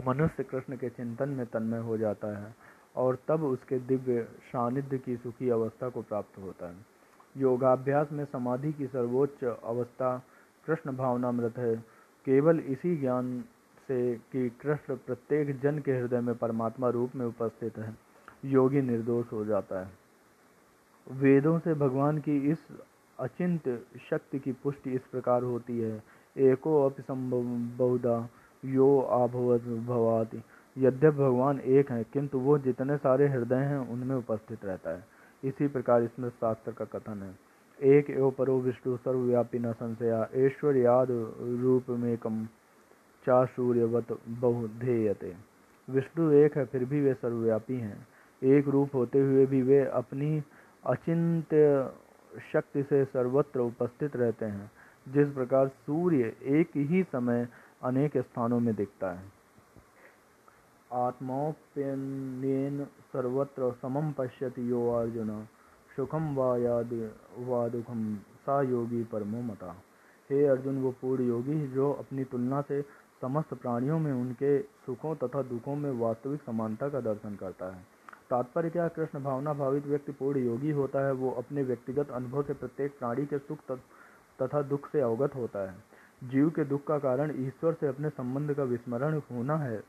मनुष्य 0.07 0.43
कृष्ण 0.43 0.77
के 0.77 0.89
चिंतन 0.89 1.29
में 1.29 1.47
तन्मय 1.47 1.79
हो 1.79 1.97
जाता 1.99 2.37
है 2.39 2.55
और 2.97 3.19
तब 3.29 3.43
उसके 3.45 3.79
दिव्य 3.79 4.23
सानिध्य 4.23 4.99
की 4.99 5.17
सुखी 5.17 5.49
अवस्था 5.49 5.89
को 5.89 6.03
प्राप्त 6.03 6.39
होता 6.39 6.69
है। 6.69 6.77
योगाभ्यास 7.37 8.13
में 8.13 8.25
समाधि 8.25 8.73
की 8.73 8.87
सर्वोच्च 8.87 9.45
अवस्था 9.45 10.17
कृष्ण 10.67 10.97
भावनामृत 10.97 11.59
है। 11.59 11.77
केवल 12.27 12.61
इसी 12.61 12.97
ज्ञान 12.97 13.41
से 13.89 14.15
कि 14.33 14.49
कृष्ण 14.61 14.97
प्रत्येक 14.97 15.61
जन 15.61 15.79
के 15.79 15.93
हृदय 15.93 16.21
में 16.21 16.35
परमात्मा 16.35 16.89
रूप 16.89 17.17
में 17.17 17.27
उपस्थित 17.27 17.79
है, 17.79 17.97
योगी 18.45 18.83
निर्दोष 18.83 19.33
हो 19.33 19.45
जाता 19.45 19.81
है। 19.81 19.93
वेदों 21.07 21.59
से 21.59 21.75
भगवान 21.75 22.19
की 22.19 22.37
इस 22.51 22.59
अचिंत 23.21 23.69
शक्ति 24.11 24.39
की 24.39 24.53
पुष्टि 24.53 24.91
इस 24.91 25.01
प्रकार 25.13 25.43
होती 25.43 25.79
है 25.81 26.03
एको 26.39 26.91
बहुधा 27.79 28.29
यो 28.65 29.01
आभवत 29.01 29.63
भवाति। 29.63 30.43
यद्यप 30.79 31.15
भगवान 31.15 31.61
एक 31.61 31.91
है, 31.91 32.05
किंतु 32.13 32.39
वो 32.39 32.59
जितने 32.59 32.97
सारे 32.97 33.29
हृदय 33.29 33.55
हैं, 33.55 33.79
उनमें 33.79 34.17
उपस्थित 34.17 34.65
रहता 34.65 34.91
है। 34.91 35.05
इसी 35.45 35.69
प्रकार 35.69 36.03
इसमें 36.03 36.29
शास्त्र 36.29 36.73
का 36.73 36.85
कथन 36.85 37.23
है। 37.23 37.55
एक 37.83 38.11
एव 38.11 38.31
परो 38.31 38.61
विष्णु 38.61 38.97
सर्वव्यापी 38.97 39.59
न 39.59 39.73
संशया, 39.73 40.29
ऐश्वर्य 40.35 40.81
याद 40.81 41.09
रूप 41.41 41.91
में 41.91 42.19
कम 42.19 42.47
चा 43.27 43.45
सूर्यवत 43.45 44.19
बहुधेयते। 44.29 45.35
विष्णु 45.91 46.31
एक 46.31 46.59
है, 46.59 46.65
फिर 46.65 46.85
भी 46.85 47.01
वे 47.01 47.15
सर्वव्यापी 47.15 47.77
हैं। 47.77 48.09
एक 48.43 48.69
रूप 48.69 48.95
होते 48.95 49.21
हुए 49.21 49.47
भी 49.47 49.63
वे 49.63 49.85
अपनी 49.85 50.43
अचिंत्य 50.87 51.91
शक्ति 52.53 52.83
से 52.83 53.05
सर्वत्र 53.05 53.61
उपस्थित 53.61 54.17
रहते 54.17 54.45
हैं। 54.45 54.71
जिस 55.09 55.29
प्रकार 55.29 55.69
सूर्य 55.69 56.37
एक 56.43 56.71
ही 56.77 57.03
समय 57.03 57.49
अनेक 57.83 58.19
स्थानों 58.19 58.61
में 58.61 58.75
दिखता 58.75 59.11
है। 59.11 59.33
आत्मोप्यन 60.93 62.87
सर्वत्र 63.13 63.75
समम 63.83 64.13
पश्यति 64.13 64.71
यो 64.71 64.91
अर्जुन 64.91 65.47
सुखम 65.97 66.35
व 66.35 66.43
व 67.39 67.69
दुखम 67.69 68.17
सा 68.17 68.63
योगी 68.63 69.05
परमो 69.05 69.43
मता। 69.43 69.77
हे 70.31 70.47
अर्जुन, 70.47 70.83
वो 70.83 70.91
पूर्ण 70.91 71.23
योगी 71.23 71.67
जो 71.67 71.93
अपनी 71.93 72.25
तुलना 72.25 72.61
से 72.61 72.83
समस्त 73.23 73.55
प्राणियों 73.55 73.99
में 73.99 74.13
उनके 74.13 74.63
सुखों 74.63 75.15
तथा 75.15 75.43
दुखों 75.43 75.77
में 75.77 75.91
वास्तविक 75.91 76.43
समानता 76.43 76.89
का 76.89 77.01
दर्शन 77.01 77.35
करता 77.35 77.67
है। 77.67 77.87
तात्पर्य 78.31 78.71
क्या? 78.71 78.89
कृष्ण 78.89 79.23
भावना 79.23 79.53
भावित 79.53 79.87
व्यक्ति 79.87 80.13
पूर्ण 80.13 80.39
योगी 80.39 80.71
होता 80.71 81.07
है। 81.07 81.13
वो 81.13 81.31
अपने 81.31 81.63
व्यक्तिगत 81.63 82.11
अनुभव 82.11 82.43
से 82.43 82.55
प्रत्येक 82.55 82.99
प्राणी 82.99 83.27
के 83.27 83.39
सुख 83.39 83.59
तथा 83.59 83.81
दुख 84.43 84.89
से 84.91 85.01
अवगत 85.01 85.35
होता 85.35 85.71
है। 85.71 85.95
जीव 86.25 86.51
के 86.51 86.65
दुख 86.65 86.85
का 86.87 86.99
कारण 86.99 87.33
ईश्वर 87.47 87.73
से 87.73 87.87
अपने 87.87 88.09
संबंध 88.09 88.55
का 88.55 88.63
विस्मरण 88.63 89.21
होना 89.31 89.57
है। 89.57 89.81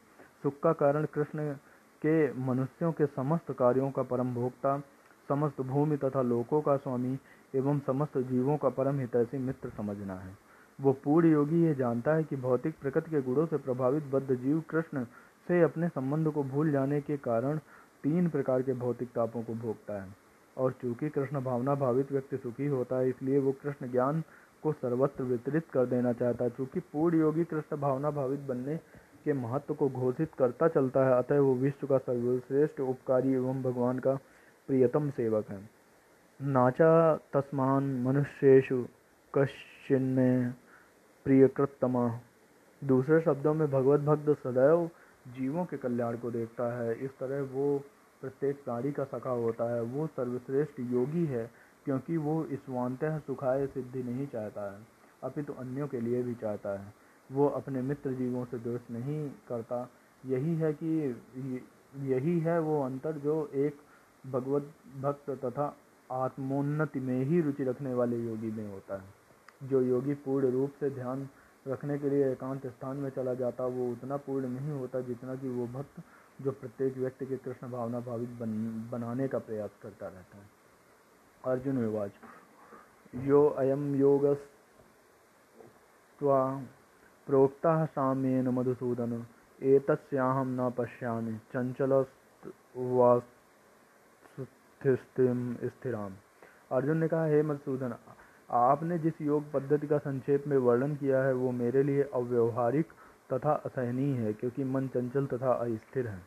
सुख 0.44 0.60
का 0.64 0.74
कारण 0.74 1.06
कृष्ण 1.06 1.54
के 2.02 2.34
मनुष्यों 2.34 2.92
के 2.92 3.06
समस्त 3.06 3.52
कार्यों 3.52 3.92
का 3.92 4.04
परम 4.04 4.34
भोक्ता, 4.36 4.78
समस्त 5.30 5.62
भूमि 5.62 5.98
तथा 5.98 6.22
लोकों 6.22 6.62
का 6.62 6.78
स्वामी 6.78 7.18
एवं 7.56 7.80
समस्त 7.80 8.18
जीवों 8.18 8.58
का 8.58 8.70
परम 8.70 9.00
हितैषी 9.00 9.38
मित्र 9.38 9.70
समझना 9.70 10.14
है। 10.14 10.38
वो 10.82 10.94
पूर्ण 10.94 11.32
योगी 11.32 11.64
ये 11.64 11.76
जानता 11.76 12.14
है 12.14 12.24
कि 12.24 12.36
भौतिक 12.36 12.76
प्रकृति 12.82 13.12
के 13.12 13.22
गुणों 13.22 13.46
से 13.46 13.58
प्रभावित 13.58 14.04
बद्ध 14.04 14.36
जीव 14.36 14.64
कृष्ण 14.70 15.04
से 15.48 15.62
अपने 15.62 15.90
संबंध 15.90 16.32
को 16.32 16.44
भूल 16.44 16.72
जाने 16.72 17.02
के 17.02 17.18
कारण 17.18 17.58
तीन 18.04 18.30
प्रकार 18.30 18.62
के 18.62 18.74
भौतिक 18.74 19.10
तापों 19.10 19.44
को 19.44 19.54
भोगता 19.54 20.02
है। 20.04 20.25
और 20.58 20.72
चूँकि 20.82 21.10
कृष्ण 21.10 21.42
भावना 21.44 21.76
भावित 21.76 22.12
व्यक्ति 22.12 22.38
सुखी 22.38 22.68
होता 22.68 23.00
है, 23.00 23.10
इसलिए 23.10 23.40
वो 23.40 23.52
कृष्ण 23.64 23.92
ज्ञान 23.92 24.24
को 24.64 24.72
सर्वत्र 24.74 25.24
वितरित 25.24 25.66
कर 25.74 25.86
देना 25.86 26.14
चाहता 26.14 26.44
है। 26.44 26.50
चूँकि 26.50 26.80
पूर्ण 26.94 27.20
योगी 27.20 27.44
कृष्ण 27.44 27.78
भावना 27.78 28.12
भावित 28.12 28.40
बनने 28.40 28.78
के 29.26 29.34
महत्व 29.34 29.74
को 29.74 29.90
घोषित 29.90 30.32
करता 30.40 30.68
चलता 30.68 31.06
है, 31.06 31.18
अतः 31.18 31.40
वो 31.40 31.56
विश्व 31.56 31.88
का 31.88 31.98
सर्वश्रेष्ठ 32.00 32.80
उपकारी 32.82 33.34
एवं 33.34 33.62
भगवान 33.64 34.00
का 34.00 34.16
प्रियतम 34.70 35.10
सेवक 35.10 35.50
है। 35.50 35.60
नाचा 36.40 37.16
तस्मान 37.34 37.84
मनुष्येशु 38.04 38.84
कश्चिन्मे 39.34 40.30
प्रियकृतमा 41.26 42.08
दूसरे 42.82 43.20
शब्दों 43.22 43.54
में 43.54 43.68
भगवत 43.72 44.00
भक्त 44.00 44.30
सदैव 44.40 44.90
जीवों 45.36 45.66
के 45.66 45.78
कल्याण 45.78 46.18
को 46.18 46.32
देखता 46.32 46.66
है। 46.80 46.94
इस 46.96 47.12
तरह 47.20 47.42
वो 47.54 47.78
प्रत्येक 48.26 48.64
प्राणी 48.64 48.92
का 48.92 49.04
सखा 49.04 49.30
होता 49.30 49.64
है, 49.76 49.82
वो 49.82 50.08
सर्वश्रेष्ठ 50.08 50.80
योगी 50.80 51.26
है, 51.26 51.52
क्योंकि 51.86 52.18
वो 52.18 52.46
ईश्वानतः 52.52 53.18
सुखाय 53.20 53.68
सिद्धि 53.68 54.04
नहीं 54.04 54.28
चाहता 54.28 54.62
है, 54.72 54.80
अपितु 55.24 55.54
तो 55.54 55.60
अन्यों 55.60 55.88
के 55.88 56.00
लिए 56.02 56.24
भी 56.24 56.34
चाहता 56.36 56.70
है। 56.80 56.94
वो 57.32 57.48
अपने 57.50 57.82
मित्र 57.82 58.14
जीवों 58.14 58.46
से 58.46 58.58
दोष 58.60 58.82
नहीं 58.92 59.30
करता। 59.50 59.90
यही 60.26 60.56
है 60.56 60.74
कि, 60.74 60.90
यही 61.98 62.40
है 62.40 62.60
वो 62.60 62.82
अंतर 62.84 63.12
जो 63.18 63.36
एक 63.56 63.76
भगवत 64.26 64.72
भक्त 65.02 65.30
तथा 65.30 65.78
आत्मोन्नति 66.12 67.00
में 67.00 67.20
ही 67.24 67.42
रुचि 67.42 67.64
रखने 67.64 67.94
वाले 67.94 68.18
योगी 68.18 68.52
में 68.52 68.72
होता 68.72 68.96
है। 68.96 69.70
जो 69.70 69.82
योगी 69.82 70.14
पूर्ण 70.14 70.50
रूप 70.50 70.72
से 70.80 70.90
ध्यान 70.90 71.28
रखने 71.68 71.98
के 72.00 72.10
लिए 72.10 72.32
एकांत 72.32 72.68
स्थान 72.68 72.98
में 72.98 73.10
चला 73.10 73.34
जाता, 73.34 73.66
वो 73.66 73.92
उतना 73.92 74.18
पूर्ण 74.18 74.48
नहीं 74.48 74.72
होता 74.72 75.02
जितना 75.02 75.36
कि 75.36 75.50
वो 75.50 75.68
भक्त 75.68 76.02
जो 76.42 76.52
प्रत्येक 76.52 76.98
व्यक्ति 76.98 77.26
के 77.26 77.38
कृष्ण 77.38 77.72
भावना 77.72 78.00
भावित 78.00 78.30
बन, 78.30 78.52
बनाने 78.92 79.28
का 79.28 79.40
प्रयास 79.40 79.70
करता 79.82 80.08
रहता 80.08 80.38
है। 80.38 80.44
अर्जुन 81.44 81.78
विवाज 81.78 82.12
यो 83.28 83.48
अयम 83.50 83.96
योग 83.96 84.26
प्रोक्ता 87.28 87.86
साम्येन 87.86 88.48
मधुसूदन 88.48 89.26
एतस्याहम 89.62 90.48
न 90.52 90.70
पश्यामि। 90.72 91.34
चंचल 91.54 92.06
स्थिराम। 95.66 96.14
अर्जुन 96.72 96.98
ने 96.98 97.08
कहा 97.08 97.26
हे 97.26 97.42
मधुसूदन 97.44 97.96
आपने 98.50 98.98
जिस 99.00 99.22
योग 99.22 99.52
पद्धति 99.52 99.88
का 99.88 99.98
संक्षेप 99.98 100.48
में 100.48 100.58
वर्णन 100.58 100.96
किया 100.96 101.24
है 101.24 101.34
वो 101.34 101.52
मेरे 101.54 101.84
लिए 101.84 102.04
अव्यवहारिक 102.14 102.88
तथा 103.34 103.52
असहनीय 103.52 104.18
है, 104.18 104.34
क्योंकि 104.34 104.64
मन 104.64 104.88
चंचल 104.88 105.26
तथा 105.26 105.52
अस्थिर 105.52 106.08
है। 106.08 106.22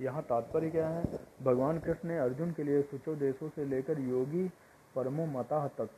यहाँ 0.00 0.22
तात्पर्य 0.22 0.70
क्या 0.70 0.88
है? 0.88 1.04
भगवान 1.42 1.78
कृष्ण 1.78 2.08
ने 2.08 2.18
अर्जुन 2.18 2.52
के 2.52 2.64
लिए 2.64 2.82
सुचो 2.82 3.14
देशों 3.14 3.48
से 3.48 3.64
लेकर 3.64 3.98
योगी 3.98 4.50
परमो 4.94 5.26
मता 5.26 5.68
तक 5.68 5.88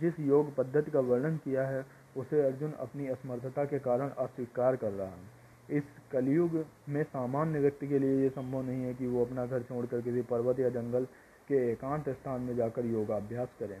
जिस 0.00 0.20
योग 0.20 0.54
पद्धति 0.54 0.90
का 0.90 1.00
वर्णन 1.00 1.36
किया 1.36 1.66
है, 1.68 1.86
उसे 2.16 2.42
अर्जुन 2.42 2.72
अपनी 2.72 3.08
असमर्थता 3.08 3.64
के 3.64 3.78
कारण 3.78 4.08
अस्वीकार 4.08 4.76
कर 4.76 4.92
रहा 4.92 5.06
है। 5.06 5.42
इस 5.70 5.82
कलयुग 6.12 6.64
में 6.88 7.02
सामान्य 7.02 7.60
व्यक्ति 7.60 7.88
के 7.88 7.98
लिए 7.98 8.22
ये 8.22 8.28
संभव 8.28 8.62
नहीं 8.62 8.82
है 8.82 8.94
कि 8.94 9.06
वो 9.06 9.24
अपना 9.24 9.46
घर 9.46 9.62
छोड़कर 9.62 10.00
किसी 10.00 10.22
पर्वत 10.22 10.60
या 10.60 10.68
जंगल 10.68 11.04
के 11.48 11.72
एकांत 11.72 12.08
स्थान 12.08 12.40
में 12.40 12.56
जाकर 12.56 12.86
योगाभ्यास 12.86 13.48
करें। 13.60 13.78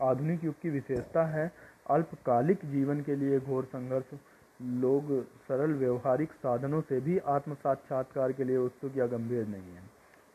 आधुनिक 0.00 0.44
युग 0.44 0.54
की 0.54 0.70
विशेषता 0.70 1.24
है, 1.24 1.52
अल्पकालिक 1.90 2.64
जीवन 2.64 3.00
के 3.00 3.16
लिए 3.16 3.40
घोर 3.40 3.64
संघर्ष 3.64 4.14
लोग 4.62 5.24
सरल 5.24 5.72
व्यवहारिक 5.72 6.32
साधनों 6.32 6.80
से 6.80 7.00
भी 7.00 7.18
आत्म 7.18 7.54
साक्षात्कार 7.54 8.32
के 8.32 8.44
लिए 8.44 8.56
उत्सुक 8.56 8.92
या 8.96 9.06
गंभीर 9.06 9.46
नहीं 9.46 9.74
है। 9.74 9.82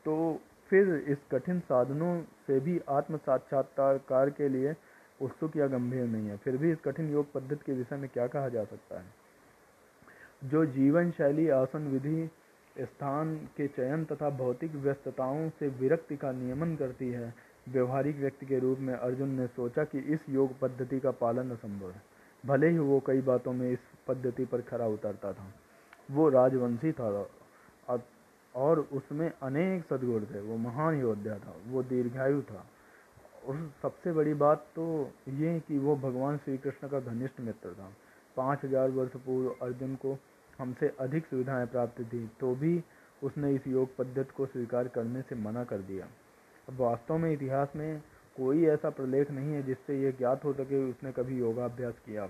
तो 0.06 0.42
फिर 0.70 1.06
इस 1.08 1.18
कठिन 1.32 1.60
साधनों 1.60 2.22
से 2.22 2.60
भी 2.60 2.82
आत्म 2.90 3.18
साक्षात्कार 3.18 4.30
के 4.30 4.50
लिए 4.50 4.75
उत्सुक 5.22 5.58
या 5.58 5.68
गंभीर 5.68 6.04
नहीं 6.04 6.28
है। 6.28 6.38
फिर 6.38 6.58
भी 6.58 6.72
इस 6.72 6.78
कठिन 6.86 7.12
योग 7.12 7.32
पद्धति 7.34 7.63
के 7.66 7.74
विषय 7.74 7.96
में 7.96 8.10
क्या 8.13 8.28
कहा 8.28 8.50
जा 8.50 8.63
सकता 8.63 9.00
है? 9.00 9.06
जो 10.44 10.66
जीवन 10.66 11.12
शैली, 11.12 11.50
आसन 11.50 11.88
विधि, 11.88 12.30
स्थान 12.80 13.36
के 13.36 13.68
चयन 13.68 14.06
तथा 14.06 14.30
भौतिक 14.30 14.75
व्यस्तताओं 14.75 15.50
से 15.50 15.68
विरक्ति 15.68 16.18
का 16.18 16.32
नियमन 16.32 16.75
करती 16.75 17.10
है, 17.10 17.34
व्यवहारिक 17.70 18.18
व्यक्ति 18.18 18.46
के 18.46 18.60
रूप 18.60 18.80
में 18.80 18.94
अर्जुन 18.94 19.30
ने 19.30 19.48
सोचा 19.48 19.84
कि 19.84 20.00
इस 20.00 20.20
योग 20.30 20.60
पद्धति 20.60 21.00
का 21.00 21.12
पालन 21.12 21.51
असंभव 21.51 21.92
है। 21.92 22.01
भले 22.46 22.70
ही 22.70 22.78
वो 22.78 23.00
कई 23.00 23.22
बातों 23.22 23.54
में 23.54 23.72
इस 23.72 23.80
पद्धति 24.08 24.46
पर 24.46 24.62
खरा 24.63 24.88
उतरता 24.89 25.34
था। 25.34 25.46
वो 26.10 26.29
राजवंशी 26.29 26.91
था 26.91 27.27
और 28.55 28.79
उसमें 28.93 29.31
अनेक 29.31 29.84
सदगुण 29.86 30.25
थे। 30.25 30.39
वो 30.41 30.58
महान 30.60 31.00
योद्धा 31.00 31.38
था। 31.38 31.55
वो 31.67 31.84
दीर्घायु 31.84 32.41
था। 32.43 32.65
और 33.48 33.70
सबसे 33.81 34.12
बड़ी 34.13 34.34
बात 34.36 34.65
तो 34.75 34.86
ये 35.29 35.60
कि 35.67 35.77
वो 35.79 35.96
भगवान 35.98 36.38
श्री 36.38 36.58
कृष्ण 36.58 36.88
का 36.88 37.00
घनिष्ठ 37.01 37.39
मित्र 37.41 37.74
था। 37.74 37.91
पाँच 38.38 38.65
हज़ार 38.65 38.89
वर्ष 38.91 39.15
पूर्व 39.25 39.65
अर्जुन 39.65 39.96
को 39.96 40.17
हमसे 40.60 40.91
अधिक 41.00 41.25
सुविधाएँ 41.25 41.65
प्राप्त 41.67 42.01
थी 42.03 42.27
तो 42.39 42.53
भी 42.55 42.84
उसने 43.22 43.53
इस 43.55 43.67
योग 43.67 43.96
पद्धति 43.98 44.34
को 44.38 44.46
स्वीकार 44.46 44.88
करने 44.89 45.22
से 45.22 45.36
मना 45.38 45.63
कर 45.63 45.77
दिया। 45.84 46.05
अब 46.67 46.79
वास्तव 46.79 47.17
में 47.17 47.31
इतिहास 47.31 47.75
में 47.75 48.00
कोई 48.36 48.65
ऐसा 48.67 48.89
प्रलेख 48.91 49.31
नहीं 49.31 49.53
है 49.53 49.63
जिससे 49.63 50.01
ये 50.01 50.12
ज्ञात 50.12 50.46
हो 50.46 50.53
सके 50.53 50.84
उसने 50.89 51.12
कभी 51.12 51.39
योगाभ्यास 51.39 51.93
किया 52.05 52.25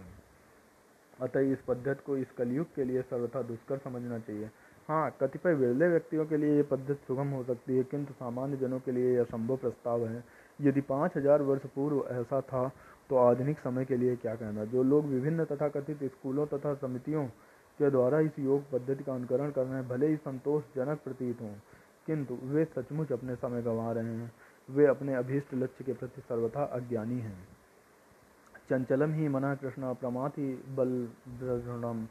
अतः 1.22 1.52
इस 1.52 1.62
पद्धति 1.62 2.02
को 2.06 2.18
इस 2.18 2.32
कलयुग 2.38 2.68
के 2.76 2.84
लिए 2.84 3.02
सर्वथा 3.04 3.42
दुष्कर 3.44 3.78
समझना 3.80 4.20
चाहिए। 4.20 4.50
हाँ 4.90 5.10
कतिपय 5.22 5.54
विरले 5.56 5.88
व्यक्तियों 5.88 6.26
के 6.26 6.38
लिए 6.38 6.56
ये 6.56 6.64
पद्धति 6.64 6.94
सुगम 7.08 7.28
हो 7.30 7.44
सकती 7.44 7.78
है, 7.78 7.84
किंतु 7.84 8.14
सामान्य 8.14 8.58
जनों 8.58 8.80
के 8.80 8.92
लिए 8.92 9.16
यह 9.16 9.24
संभव 9.26 9.58
प्रस्ताव 9.58 10.08
है। 10.08 10.24
यदि 10.60 10.82
पाँच 10.84 11.18
हज़ार 11.18 11.42
वर्ष 11.42 11.66
पूर्व 11.76 12.04
ऐसा 12.12 12.42
था 12.44 12.68
तो 13.10 13.18
आधुनिक 13.20 13.60
समय 13.60 13.86
के 13.86 13.98
लिए 13.98 14.16
क्या 14.16 14.36
कहना? 14.36 14.66
जो 14.66 14.84
लोग 14.84 15.06
विभिन्न 15.06 15.46
तथा 15.46 15.68
कथित 15.70 16.04
स्कूलों 16.06 16.46
तथा 16.48 16.74
समितियों 16.76 17.26
के 17.80 17.90
द्वारा 17.90 18.20
इस 18.20 18.40
योग 18.40 18.70
पद्धति 18.72 19.04
का 19.04 19.14
अनुकरण 19.14 19.52
कर 19.52 19.64
रहे 19.64 19.74
हैं, 19.74 19.88
भले 19.88 20.08
ही 20.08 20.16
संतोषजनक 20.18 21.00
प्रतीत 21.04 21.42
हों, 21.42 21.54
किंतु 22.08 22.38
वे 22.44 22.66
सचमुच 22.68 23.12
अपने 23.12 23.36
समय 23.38 23.62
गंवा 23.62 23.92
रहे 23.92 24.14
हैं। 24.14 24.32
वे 24.70 24.86
अपने 24.88 25.16
अभीष्ट 25.16 25.54
लक्ष्य 25.54 25.84
के 25.84 25.94
प्रति 25.94 26.22
सर्वथा 26.22 26.64
अज्ञानी 26.74 27.20
हैं। 27.20 27.38
चंचलम 28.72 29.14
ही 29.14 29.28
मना 29.28 29.56
कृष्ण 29.56 29.94
प्रमाति 29.94 30.64
बल 30.70 31.10
दृढ़ 31.28 32.06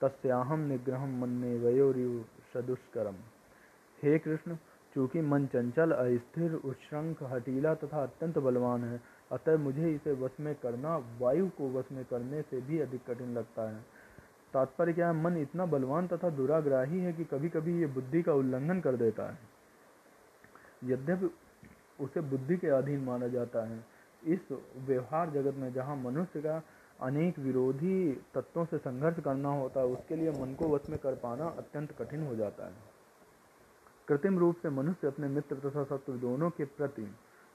तस्याहम 0.00 0.60
निग्रह 0.60 1.06
मन्ने 1.06 1.58
वयोरिव 1.58 2.24
सदुष्करम। 2.54 3.14
हे 4.02 4.18
कृष्ण, 4.18 4.56
चूँकि 4.94 5.20
मन 5.20 5.46
चंचल, 5.46 5.90
अस्थिर, 5.90 6.54
उच्छृंख, 6.54 7.22
हटीला 7.22 7.74
तथा 7.74 8.02
अत्यंत 8.02 8.38
बलवान 8.38 8.84
है, 8.84 9.00
अतः 9.32 9.56
मुझे 9.56 9.90
इसे 9.92 10.12
वश 10.12 10.30
में 10.40 10.54
करना, 10.54 10.96
वायु 11.20 11.48
को 11.48 11.70
वश 11.70 11.84
में 11.92 12.04
करने 12.04 12.42
से 12.42 12.60
भी 12.60 12.78
अधिक 12.78 13.00
कठिन 13.10 13.34
लगता 13.34 13.70
है। 13.70 13.80
तात्पर्य 14.52 14.92
क्या 14.92 15.08
है, 15.08 15.22
मन 15.22 15.36
इतना 15.36 15.66
बलवान 15.66 16.06
तथा 16.06 16.30
दुराग्राही 16.30 17.00
है 17.00 17.12
कि 17.12 17.24
कभी 17.24 17.48
कभी 17.48 17.80
ये 17.80 17.86
बुद्धि 17.86 18.22
का 18.22 18.32
उल्लंघन 18.32 18.80
कर 18.80 18.96
देता 18.96 19.30
है। 19.30 19.38
यद्यपि 20.84 21.30
उसे 22.00 22.20
बुद्धि 22.20 22.56
के 22.56 22.68
अधीन 22.68 23.00
माना 23.00 23.28
जाता 23.28 23.64
है 23.64 23.93
इस 24.26 24.52
व्यवहार 24.86 25.30
जगत 25.30 25.54
में 25.54 25.72
जहाँ 25.72 25.96
मनुष्य 25.96 26.40
का 26.40 26.62
अनेक 27.00 27.38
विरोधी 27.38 28.12
तत्वों 28.34 28.64
से 28.64 28.78
संघर्ष 28.78 29.22
करना 29.24 29.48
होता 29.48 29.80
है, 29.80 29.86
उसके 29.86 30.16
लिए 30.16 30.30
मन 30.32 30.54
को 30.54 30.68
वश 30.68 30.88
में 30.90 30.98
कर 30.98 31.14
पाना 31.14 31.44
अत्यंत 31.58 31.92
कठिन 31.92 32.22
हो 32.22 32.34
जाता 32.36 32.66
है। 32.66 32.92
कृत्रिम 34.08 34.38
रूप 34.38 34.56
से 34.56 34.70
मनुष्य 34.70 35.06
अपने 35.06 35.28
मित्र 35.28 35.56
तथा 35.58 35.84
शत्रु 35.84 36.14
दोनों 36.18 36.50
के 36.50 36.64
प्रति 36.64 37.10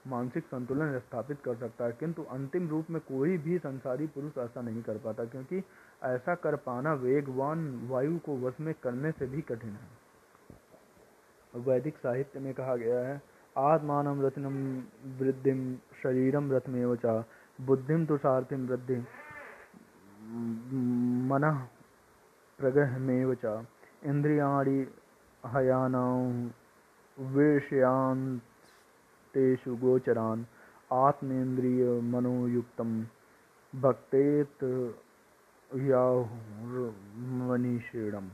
मानसिक 0.06 0.44
संतुलन 0.44 0.98
स्थापित 0.98 1.40
कर 1.40 1.56
सकता 1.56 1.84
है, 1.84 1.92
किंतु 1.92 2.22
अंतिम 2.22 2.68
रूप 2.68 2.90
में 2.90 3.00
कोई 3.00 3.38
भी 3.38 3.58
संसारी 3.58 4.06
पुरुष 4.06 4.38
ऐसा 4.38 4.60
नहीं 4.60 4.82
कर 4.82 4.98
पाता, 4.98 5.24
क्योंकि 5.24 5.62
ऐसा 6.04 6.34
कर 6.34 6.56
पाना 6.56 6.92
वेगवान 6.94 7.88
वायु 7.88 8.18
को 8.18 8.36
वश 8.38 8.60
में 8.60 8.74
करने 8.74 9.10
से 9.12 9.26
भी 9.26 9.42
कठिन 9.42 9.70
है। 9.70 9.98
वैदिक 11.54 11.96
साहित्य 11.96 12.40
में 12.40 12.52
कहा 12.54 12.76
गया 12.76 12.98
है 13.00 13.20
आत्मान 13.60 14.22
रत्नम 14.22 14.56
वृद्धि 15.18 15.52
शरीरम 16.02 16.52
रथमेव 16.52 16.96
च 16.96 17.24
बुद्धिम 17.58 18.04
तो 18.06 18.16
सारथिम 18.18 18.66
वृद्धि, 18.66 18.96
मन 21.30 21.66
प्रगहमेव 22.58 23.34
च। 23.34 23.66
इंद्रियाणी 24.04 24.86
हयाना 25.44 26.04
विषयान 27.18 28.40
तेषु 29.34 29.76
गोचरान्, 29.76 30.44
आत्मेन्द्रियमनोयुक्तं 30.90 33.02
भक्तेत 33.72 34.64
मनीषीणम 37.40 38.28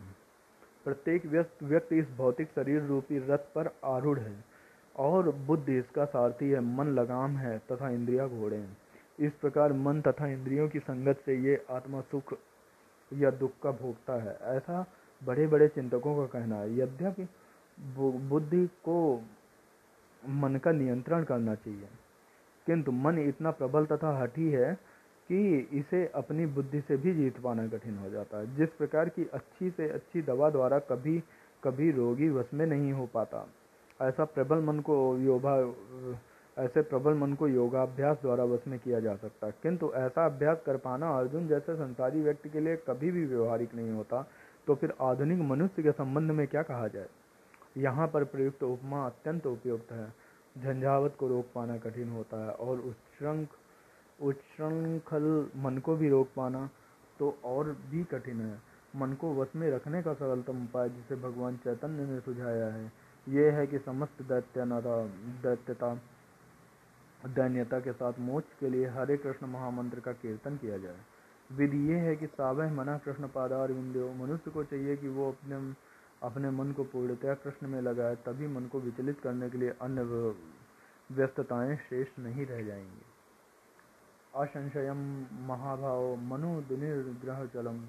प्रत्येक 0.84 1.26
व्यक्ति 1.26 1.98
इस 1.98 2.06
भौतिक 2.16 2.48
शरीर 2.50 2.82
रूपी 2.84 3.18
रथ 3.28 3.38
पर 3.54 3.70
आरूढ़ 3.84 4.18
है। 4.18 4.55
और 4.96 5.30
बुद्धि 5.46 5.78
इसका 5.78 6.04
सारथी 6.06 6.50
है, 6.50 6.60
मन 6.76 6.86
लगाम 6.94 7.36
है 7.36 7.58
तथा 7.70 7.88
इंद्रिया 7.90 8.26
घोड़े 8.28 8.56
हैं। 8.56 8.76
इस 9.18 9.32
प्रकार 9.32 9.72
मन 9.74 10.00
तथा 10.00 10.26
इंद्रियों 10.28 10.68
की 10.68 10.78
संगत 10.80 11.20
से 11.26 11.36
ये 11.40 11.64
आत्मा 11.70 12.00
सुख 12.02 12.34
या 13.10 13.30
दुख 13.32 13.52
का 13.62 13.70
भोगता 13.72 14.14
है। 14.22 14.36
ऐसा 14.56 14.84
बड़े 15.22 15.46
बड़े 15.46 15.68
चिंतकों 15.68 16.16
का 16.16 16.26
कहना 16.30 16.56
है। 16.56 16.78
यद्यपि 16.78 17.28
बुद्धि 17.78 18.66
को 18.84 18.96
मन 20.22 20.56
का 20.56 20.72
नियंत्रण 20.72 21.24
करना 21.24 21.54
चाहिए, 21.54 21.88
किंतु 22.66 22.92
मन 22.92 23.18
इतना 23.20 23.50
प्रबल 23.52 23.86
तथा 23.86 24.16
हठी 24.18 24.48
है 24.50 24.72
कि 25.30 25.58
इसे 25.72 26.06
अपनी 26.14 26.46
बुद्धि 26.48 26.80
से 26.80 26.96
भी 26.96 27.14
जीत 27.14 27.40
पाना 27.40 27.66
कठिन 27.68 27.96
हो 27.98 28.10
जाता 28.10 28.38
है। 28.38 28.56
जिस 28.56 28.68
प्रकार 28.70 29.08
की 29.08 29.28
अच्छी 29.34 29.70
से 29.70 29.88
अच्छी 29.90 30.22
दवा 30.22 30.50
द्वारा 30.50 30.78
कभी 30.88 31.22
कभी 31.62 31.90
रोगी 31.92 32.28
वश 32.30 32.50
में 32.54 32.66
नहीं 32.66 32.92
हो 32.92 33.06
पाता 33.14 33.46
ऐसा 34.00 34.24
प्रबल 34.26 34.64
मन 34.64 34.80
को 34.80 34.96
योगा 35.18 35.56
ऐसे 36.56 36.82
प्रबल 36.82 37.14
मन 37.14 37.32
को 37.34 37.48
योगाभ्यास 37.48 38.18
द्वारा 38.22 38.44
वश 38.44 38.66
में 38.66 38.78
किया 38.78 39.00
जा 39.00 39.14
सकता। 39.16 39.46
है 39.46 39.52
किंतु 39.62 39.90
ऐसा 39.96 40.24
अभ्यास 40.26 40.58
कर 40.66 40.76
पाना 40.76 41.08
अर्जुन 41.18 41.48
जैसे 41.48 41.74
संसारी 41.76 42.20
व्यक्ति 42.22 42.50
के 42.50 42.60
लिए 42.60 42.76
कभी 42.86 43.10
भी 43.10 43.24
व्यवहारिक 43.26 43.74
नहीं 43.74 43.90
होता 43.90 44.22
तो 44.66 44.74
फिर 44.74 44.92
आधुनिक 45.02 45.40
मनुष्य 45.40 45.82
के 45.82 45.92
संबंध 45.92 46.30
में 46.30 46.46
क्या 46.46 46.62
कहा 46.62 46.86
जाए? 46.88 47.08
यहाँ 47.78 48.06
पर 48.06 48.24
प्रयुक्त 48.26 48.62
उपमा 48.62 49.04
अत्यंत 49.06 49.46
उपयुक्त 49.46 49.92
है। 49.92 50.08
झंझावत 50.56 51.16
को 51.18 51.28
रोक 51.28 51.46
पाना 51.54 51.76
कठिन 51.78 52.08
होता 52.08 52.44
है 52.44 52.50
और 52.50 52.78
उच्छृंख, 52.80 53.48
उच्छृंखल 54.18 55.24
मन 55.56 55.78
को 55.78 55.96
भी 55.96 56.08
रोक 56.08 56.28
पाना 56.36 56.68
तो 57.18 57.36
और 57.44 57.76
भी 57.90 58.04
कठिन 58.04 58.40
है। 58.40 58.56
मन 58.96 59.12
को 59.12 59.34
वश 59.34 59.56
में 59.56 59.70
रखने 59.70 60.02
का 60.02 60.14
सरलतम 60.14 60.62
उपाय 60.64 60.88
जिसे 60.88 61.16
भगवान 61.22 61.56
चैतन्य 61.56 62.06
ने 62.06 62.20
सुझाया 62.20 62.66
है 62.66 62.90
ये 63.28 63.50
है 63.50 63.66
कि 63.66 63.78
समस्त 63.78 64.22
दैत्यनता 64.22 65.06
दैत्यता, 65.42 65.94
दैन्यता 67.26 67.80
के 67.80 67.92
साथ 67.92 68.12
मोक्ष 68.18 68.58
के 68.60 68.68
लिए 68.70 68.86
हरे 68.86 69.16
कृष्ण 69.16 69.46
महामंत्र 69.46 70.00
का 70.00 70.12
कीर्तन 70.12 70.56
किया 70.56 70.78
जाए। 70.78 70.98
विधि 71.52 71.88
ये 71.88 71.98
है 71.98 72.16
कि 72.16 72.26
सावह 72.26 72.72
मना 72.72 72.98
कृष्ण 72.98 73.28
पादार 73.28 73.72
विंदो 73.72 74.12
मनुष्य 74.12 74.50
को 74.50 74.64
चाहिए 74.64 74.96
कि 74.96 75.08
वो 75.08 75.28
अपने 75.32 75.74
अपने 76.22 76.50
मन 76.50 76.72
को 76.72 76.84
पूर्णतया 76.84 77.34
कृष्ण 77.34 77.68
में 77.68 77.80
लगाए, 77.80 78.16
तभी 78.16 78.46
मन 78.46 78.66
को 78.66 78.80
विचलित 78.80 79.20
करने 79.20 79.50
के 79.50 79.58
लिए 79.58 79.70
अन्य 79.70 80.02
व्यस्तताएँ 81.10 81.76
शेष 81.76 82.08
नहीं 82.18 82.46
रह 82.46 82.62
जाएँगी। 82.62 83.04
असंशयम 84.34 85.26
महाभाव 85.48 86.16
मनु 86.16 86.60
दुनिर्ग्रह 86.60 87.46
चलम 87.46 87.84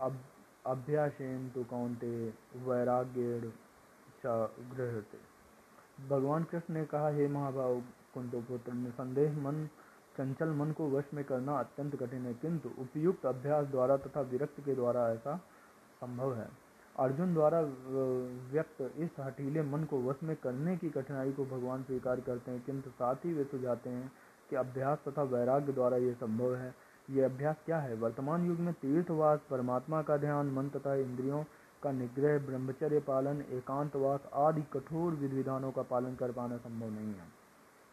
अब 0.00 0.20
अभ्यासेन 0.66 1.50
तो 1.50 1.64
कौनते 1.64 2.30
वैराग्य 4.24 4.74
गृहते 4.76 5.18
भगवान 6.08 6.44
कृष्ण 6.44 6.74
ने 6.74 6.84
कहा, 6.84 7.08
हे 7.08 7.26
महाभाव 7.28 7.80
कुंतो 8.14 8.40
पुत्र, 8.40 8.72
निसंदेह 8.72 9.38
मन, 9.38 9.66
चंचल 10.16 10.48
मन 10.48 10.72
को 10.72 10.88
वश 10.90 11.04
में 11.14 11.24
करना 11.24 11.58
अत्यंत 11.58 11.96
कठिन 11.96 12.26
है, 12.26 12.34
किंतु 12.34 12.70
उपयुक्त 12.78 13.26
अभ्यास 13.26 13.66
द्वारा 13.66 13.96
तथा 13.96 14.20
विरक्त 14.20 14.60
के 14.60 14.74
द्वारा 14.74 15.08
ऐसा 15.10 15.36
संभव 16.00 16.34
है। 16.34 16.48
अर्जुन 16.98 17.34
द्वारा 17.34 17.60
व्यक्त 18.52 18.82
इस 18.98 19.10
हटीले 19.20 19.62
मन 19.62 19.84
को 19.84 20.00
वश 20.02 20.22
में 20.22 20.34
करने 20.36 20.76
की 20.76 20.90
कठिनाई 20.90 21.32
को 21.32 21.44
भगवान 21.46 21.82
स्वीकार 21.82 22.20
करते 22.20 22.50
हैं, 22.50 22.64
किंतु 22.64 22.90
साथ 22.90 23.24
ही 23.24 23.32
वे 23.34 23.44
सुझाते 23.44 23.90
हैं 23.90 24.12
कि 24.50 24.56
अभ्यास 24.56 24.98
तथा 25.08 25.22
वैराग्य 25.22 25.72
द्वारा 25.72 25.96
ये 25.96 26.12
संभव 26.14 26.54
है। 26.56 26.74
ये 27.10 27.22
अभ्यास 27.22 27.56
क्या 27.66 27.78
है? 27.78 27.94
वर्तमान 27.94 28.46
युग 28.46 28.58
में 28.58 28.72
तीर्थवास, 28.74 29.40
परमात्मा 29.50 30.02
का 30.02 30.16
ध्यान, 30.16 30.46
मन 30.46 30.68
तथा 30.68 30.94
इंद्रियों 30.94 31.42
का 31.82 31.92
निग्रह, 31.92 32.38
ब्रह्मचर्य 32.38 33.00
पालन, 33.00 33.40
एकांतवास 33.40 34.20
आदि 34.34 34.62
कठोर 34.62 35.12
विधि 35.12 35.36
विधानों 35.36 35.72
का 35.72 35.82
पालन 35.82 36.14
कर 36.14 36.32
पाना 36.32 36.56
संभव 36.56 36.90
नहीं 36.90 37.14
है। 37.14 37.42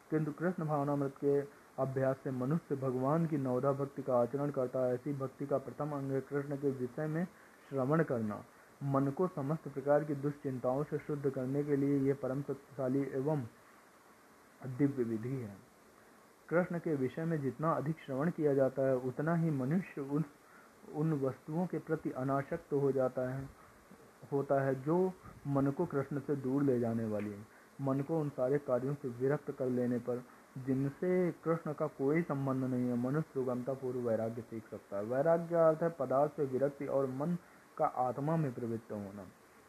किंतु 0.09 0.31
कृष्ण 0.31 0.65
भावनामृत 0.65 1.13
के 1.25 1.41
अभ्यास 1.79 2.17
से 2.23 2.31
मनुष्य 2.31 2.75
भगवान 2.75 3.25
की 3.25 3.37
नवदा 3.37 3.71
भक्ति 3.71 4.01
का 4.01 4.17
आचरण 4.17 4.49
करता 4.49 4.87
है, 4.87 4.93
ऐसी 4.93 5.13
भक्ति 5.13 5.45
का 5.45 5.57
प्रथम 5.57 5.89
अंग 5.91 6.11
है 6.11 6.21
कृष्ण 6.21 6.55
के 6.55 6.71
विषय 6.71 7.07
में 7.07 7.27
श्रवण 7.69 8.03
करना। 8.03 8.43
मन 8.83 9.07
को 9.07 9.27
समस्त 9.27 9.67
प्रकार 9.67 10.03
की 10.03 10.15
दुश्चिंताओं 10.15 10.83
से 10.83 10.97
शुद्ध 10.97 11.29
करने 11.29 11.63
के 11.63 11.75
लिए 11.75 11.99
यह 11.99 12.17
परम 12.23 12.41
शक्तिशाली 12.41 12.99
एवं 12.99 13.43
दिव्य 14.65 15.03
विधि 15.03 15.29
है। 15.29 15.57
कृष्ण 16.49 16.79
के 16.79 16.95
विषय 16.95 17.25
में 17.25 17.41
जितना 17.41 17.71
अधिक 17.71 17.95
श्रवण 18.05 18.29
किया 18.29 18.53
जाता 18.53 18.81
है, 18.81 18.97
उतना 18.97 19.35
ही 19.35 19.49
मनुष्य 19.49 20.01
उन 20.01 20.23
उन 20.93 21.13
वस्तुओं 21.13 21.67
के 21.67 21.79
प्रति 21.79 22.11
अनाशक्त 22.11 22.73
हो 22.73 22.91
जाता 22.91 23.29
है। 23.29 23.58
होता 24.31 24.61
है, 24.61 24.83
जो 24.83 25.13
मन 25.47 25.67
को 25.67 25.85
कृष्ण 25.85 26.19
से 26.19 26.35
दूर 26.35 26.63
ले 26.63 26.79
जाने 26.79 27.05
वाली 27.05 27.29
है। 27.29 27.47
मन 27.81 27.99
को 27.99 28.19
उन 28.19 28.29
सारे 28.29 28.57
कार्यों 28.57 28.93
से 28.93 29.07
विरक्त 29.07 29.51
कर 29.51 29.65
लेने 29.65 29.97
पर, 29.99 30.23
जिनसे 30.65 31.31
कृष्ण 31.31 31.73
का 31.73 31.87
कोई 31.87 32.21
संबंध 32.21 32.63
नहीं 32.63 32.87
है, 32.87 32.97
मनुष्य 32.97 33.29
सुगमता 33.33 33.73
पूर्व 33.73 33.99
वैराग्य 33.99 34.41
सीख 34.41 34.63
सकता 34.71 34.97
है। 34.97 35.03
वैराग्य 35.03 35.55
अर्थ 35.55 35.83
है 35.83 35.89
पदार्थ 35.89 36.31
से 36.31 36.45
विरक्ति 36.45 36.85
और 36.85 37.05
मन 37.05 37.37
का 37.77 37.85
आत्मा 37.85 38.35
में 38.35 38.53
प्रवृत्त 38.53 38.91
होना। 38.91 39.25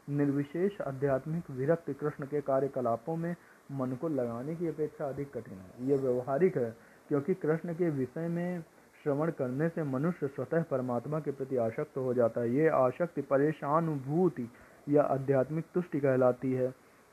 निर्विशेष 0.09 0.81
आध्यात्मिक 0.81 1.51
विरक्त 1.51 1.91
कृष्ण 1.91 2.27
के 2.27 2.41
कार्यकलापों 2.41 3.17
में 3.17 3.37
मन 3.73 3.93
को 3.93 4.09
लगाने 4.09 4.57
की 4.57 4.67
अपेक्षा 4.67 5.09
अधिक 5.09 5.33
कठिन 5.33 5.59
है। 5.59 5.87
ये 5.87 5.97
व्यवहारिक 5.97 6.57
है, 6.59 6.77
क्योंकि 7.09 7.35
कृष्ण 7.35 7.75
के 7.75 7.91
विषय 7.91 8.29
में 8.29 8.65
श्रवण 9.05 9.31
करने 9.31 9.69
से 9.69 9.83
मनुष्य 9.83 10.27
स्वतः 10.27 10.63
परमात्मा 10.63 11.19
के 11.21 11.31
प्रति 11.31 11.57
आशक्त 11.59 11.97
हो 11.97 12.15
जाता 12.15 12.41
है। 12.41 12.55
ये 12.55 12.69
आशक्ति, 12.69 13.23
परेशानुभूति 13.23 14.49
या 14.89 15.03
आध्यात्मिक 15.05 15.65
तुष्टि 15.75 16.01
कहलाती 16.01 16.53
है। 16.53 16.73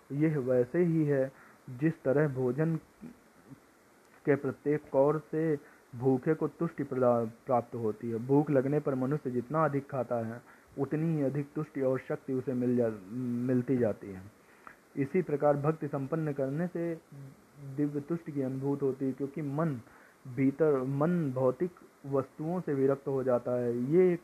यह 0.09 0.37
वैसे 0.39 0.83
ही 0.83 1.03
है 1.05 1.31
जिस 1.79 1.93
तरह 2.03 2.27
भोजन 2.33 2.75
के 4.25 4.35
प्रत्येक 4.35 4.89
कौर 4.91 5.21
से 5.31 5.55
भूखे 5.93 6.33
को 6.33 6.47
तुष्टि 6.49 6.83
प्राप्त 6.83 7.75
होती 7.75 8.09
है। 8.09 8.17
भूख 8.27 8.49
लगने 8.51 8.79
पर 8.79 8.95
मनुष्य 8.95 9.31
जितना 9.31 9.63
अधिक 9.65 9.89
खाता 9.89 10.15
है, 10.25 10.41
उतनी 10.77 11.15
ही 11.15 11.23
अधिक 11.23 11.51
तुष्टि 11.55 11.81
और 11.81 11.99
शक्ति 11.99 12.33
उसे 12.33 12.53
मिल 12.53 12.75
जा, 12.77 12.89
मिलती 13.47 13.77
जाती 13.77 14.07
है। 14.07 14.21
इसी 14.97 15.21
प्रकार 15.21 15.57
भक्ति 15.57 15.87
संपन्न 15.87 16.33
करने 16.33 16.67
से 16.67 16.93
दिव्य 17.77 17.99
तुष्टि 17.99 18.31
की 18.31 18.41
अनुभूत 18.41 18.81
होती 18.81 19.05
है, 19.05 19.11
क्योंकि 19.11 19.41
मन 19.41 19.79
भीतर 20.35 20.81
मन 20.99 21.31
भौतिक 21.31 21.71
वस्तुओं 22.05 22.59
से 22.61 22.73
विरक्त 22.73 23.07
हो 23.07 23.23
जाता 23.23 23.51
है। 23.51 23.77
ये 23.93 24.17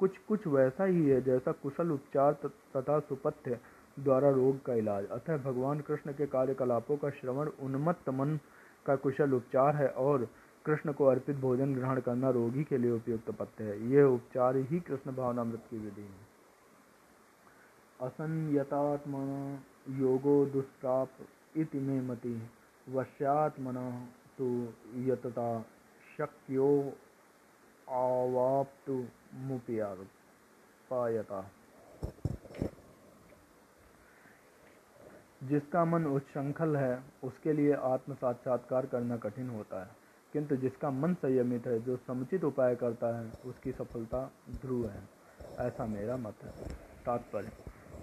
कुछ 0.00 0.18
कुछ 0.18 0.46
वैसा 0.46 0.84
ही 0.84 1.08
है 1.08 1.20
जैसा 1.22 1.52
कुशल 1.52 1.90
उपचार 1.90 2.32
तथा 2.76 2.98
सुपथ्य 2.98 3.58
द्वारा 3.96 4.30
रोग 4.30 4.62
का 4.62 4.74
इलाज। 4.74 5.06
अतः 5.06 5.38
भगवान 5.38 5.80
कृष्ण 5.80 6.12
के 6.12 6.26
कार्यकलापों 6.26 6.96
का 6.96 7.10
श्रवण 7.10 7.50
उन्मत्त 7.62 8.08
मन 8.08 8.38
का 8.86 8.96
कुशल 8.96 9.32
उपचार 9.32 9.76
है 9.76 9.88
और 9.88 10.28
कृष्ण 10.64 10.92
को 10.92 11.04
अर्पित 11.04 11.36
भोजन 11.36 11.74
ग्रहण 11.74 12.00
करना 12.00 12.30
रोगी 12.30 12.64
के 12.64 12.78
लिए 12.78 12.90
उपयुक्त 12.90 13.30
पथ्य 13.30 13.64
है। 13.64 13.90
यह 13.90 14.04
उपचार 14.04 14.56
ही 14.56 14.80
कृष्ण 14.80 15.12
भावनामृत 15.12 15.62
की 15.70 15.78
विधि 15.78 16.02
है। 16.02 16.28
असंयतात्म 18.00 19.14
योगो 19.98 20.44
दुष्प्राप 20.46 21.08
इति 21.56 21.78
में 21.78 22.00
मति। 22.08 22.42
वश्यात्मना 22.88 24.08
तो 24.40 24.74
यतता 24.94 25.64
शक्यो 26.18 26.92
आवाप्तु 27.88 29.04
मुपियायता 29.34 31.50
जिसका 35.42 35.84
मन 35.84 36.06
उच्छृंखल 36.06 36.76
है, 36.76 37.02
उसके 37.24 37.52
लिए 37.52 37.72
आत्म 37.72 38.14
साक्षात्कार 38.14 38.86
करना 38.86 39.16
कठिन 39.16 39.50
होता 39.50 39.84
है। 39.84 39.90
किंतु 40.32 40.56
जिसका 40.56 40.90
मन 40.90 41.14
संयमित 41.14 41.66
है, 41.66 41.82
जो 41.82 41.96
समुचित 41.96 42.44
उपाय 42.44 42.76
करता 42.76 43.20
है, 43.20 43.32
उसकी 43.44 43.72
सफलता 43.72 44.32
ध्रुव 44.50 44.88
है। 44.88 45.08
ऐसा 45.58 45.86
मेरा 45.86 46.16
मत 46.16 46.34
है। 46.42 46.52
तात्पर्य। 47.06 47.52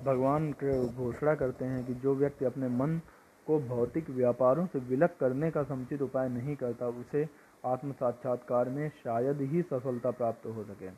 भगवान 0.04 0.54
घोषणा 0.96 1.36
करते 1.36 1.66
हैं 1.66 1.86
कि 1.86 1.94
जो 1.94 2.16
व्यक्ति 2.16 2.46
अपने 2.46 2.68
मन 2.68 3.02
को 3.48 3.60
भौतिक 3.60 4.10
व्यापारों 4.10 4.66
से 4.66 4.80
विलक 4.80 5.16
करने 5.20 5.52
का 5.52 5.64
समुचित 5.64 6.02
उपाय 6.02 6.30
नहीं 6.30 6.56
करता, 6.56 6.88
उसे 6.88 7.28
आत्म 7.66 7.92
साक्षात्कार 7.92 8.70
में 8.70 8.90
शायद 8.90 9.42
ही 9.42 9.62
सफलता 9.62 10.12
प्राप्त 10.12 10.46
हो 10.46 10.64
सके। 10.64 10.90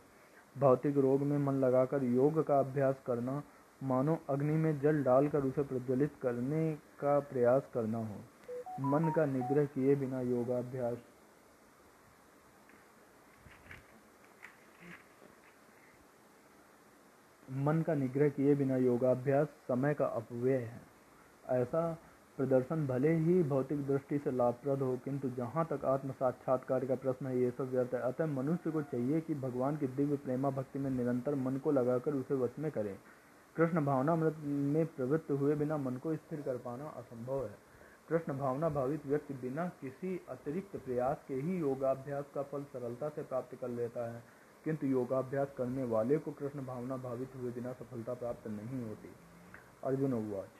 भौतिक 0.59 0.97
रोग 0.97 1.21
में 1.21 1.37
मन 1.37 1.53
लगाकर 1.53 2.03
योग 2.03 2.43
का 2.47 2.59
अभ्यास 2.59 2.95
करना, 3.05 3.41
मानो 3.83 4.19
अग्नि 4.29 4.53
में 4.53 4.79
जल 4.79 5.03
डालकर 5.03 5.43
उसे 5.43 5.63
प्रज्वलित 5.63 6.11
करने 6.21 6.73
का 6.99 7.19
प्रयास 7.19 7.69
करना 7.73 7.97
हो। 7.97 8.19
मन 8.81 9.11
का 9.15 9.25
निग्रह 9.25 9.65
किए 9.65 9.95
बिना 9.95 10.21
योगाभ्यास 10.21 10.97
मन 17.51 17.81
का 17.81 17.93
निग्रह 17.95 18.29
किए 18.29 18.55
बिना 18.55 18.75
योगाभ्यास 18.77 19.47
समय 19.67 19.93
का 19.93 20.05
अपव्यय 20.05 20.57
है। 20.57 20.81
ऐसा 21.49 21.97
प्रदर्शन 22.39 22.85
भले 22.87 23.09
ही 23.15 23.41
भौतिक 23.43 23.79
दृष्टि 23.87 24.17
से 24.17 24.31
लाभप्रद 24.31 24.81
हो, 24.81 24.95
किंतु 25.05 25.29
जहाँ 25.37 25.65
तक 25.65 25.85
आत्म 25.85 26.11
साक्षात्कार 26.11 26.85
का 26.85 26.95
प्रश्न 26.95 27.25
है, 27.25 27.39
ये 27.39 27.49
सब 27.51 27.71
व्यर्थ 27.71 27.93
है। 27.93 27.99
अतः 28.01 28.25
मनुष्य 28.27 28.71
को 28.71 28.81
चाहिए 28.83 29.19
कि 29.21 29.35
भगवान 29.37 29.77
की 29.77 29.87
दिव्य 29.95 30.17
प्रेमा 30.17 30.49
भक्ति 30.49 30.79
में 30.79 30.89
निरंतर 30.91 31.35
मन 31.37 31.57
को 31.57 31.71
लगाकर 31.71 32.13
उसे 32.13 32.35
वश 32.35 32.59
में 32.59 32.69
करे। 32.71 32.95
कृष्ण 33.55 33.83
भावना 33.85 34.15
मृत 34.15 34.37
में 34.45 34.85
प्रवृत्त 34.87 35.31
हुए 35.31 35.55
बिना 35.55 35.77
मन 35.79 35.97
को 35.97 36.15
स्थिर 36.15 36.41
कर 36.41 36.57
पाना 36.57 36.85
असंभव 36.97 37.43
है। 37.43 37.57
कृष्ण 38.09 38.37
भावना 38.37 38.69
भावित 38.69 39.05
व्यक्ति 39.05 39.33
बिना 39.41 39.67
किसी 39.81 40.19
अतिरिक्त 40.29 40.77
प्रयास 40.77 41.25
के 41.27 41.33
ही 41.35 41.57
योगाभ्यास 41.59 42.31
का 42.35 42.43
फल 42.43 42.63
सरलता 42.73 43.09
से 43.09 43.23
प्राप्त 43.23 43.57
कर 43.61 43.69
लेता 43.71 44.07
है, 44.13 44.23
किंतु 44.65 44.87
योगाभ्यास 44.87 45.53
करने 45.57 45.83
वाले 45.87 46.17
को 46.17 46.31
कृष्ण 46.31 46.65
भावना 46.65 46.97
भावित 46.99 47.35
हुए 47.35 47.51
बिना 47.51 47.73
सफलता 47.73 48.13
प्राप्त 48.15 48.47
नहीं 48.49 48.81
होती। 48.83 49.13
अर्जुन 49.83 50.13
उवाच 50.13 50.58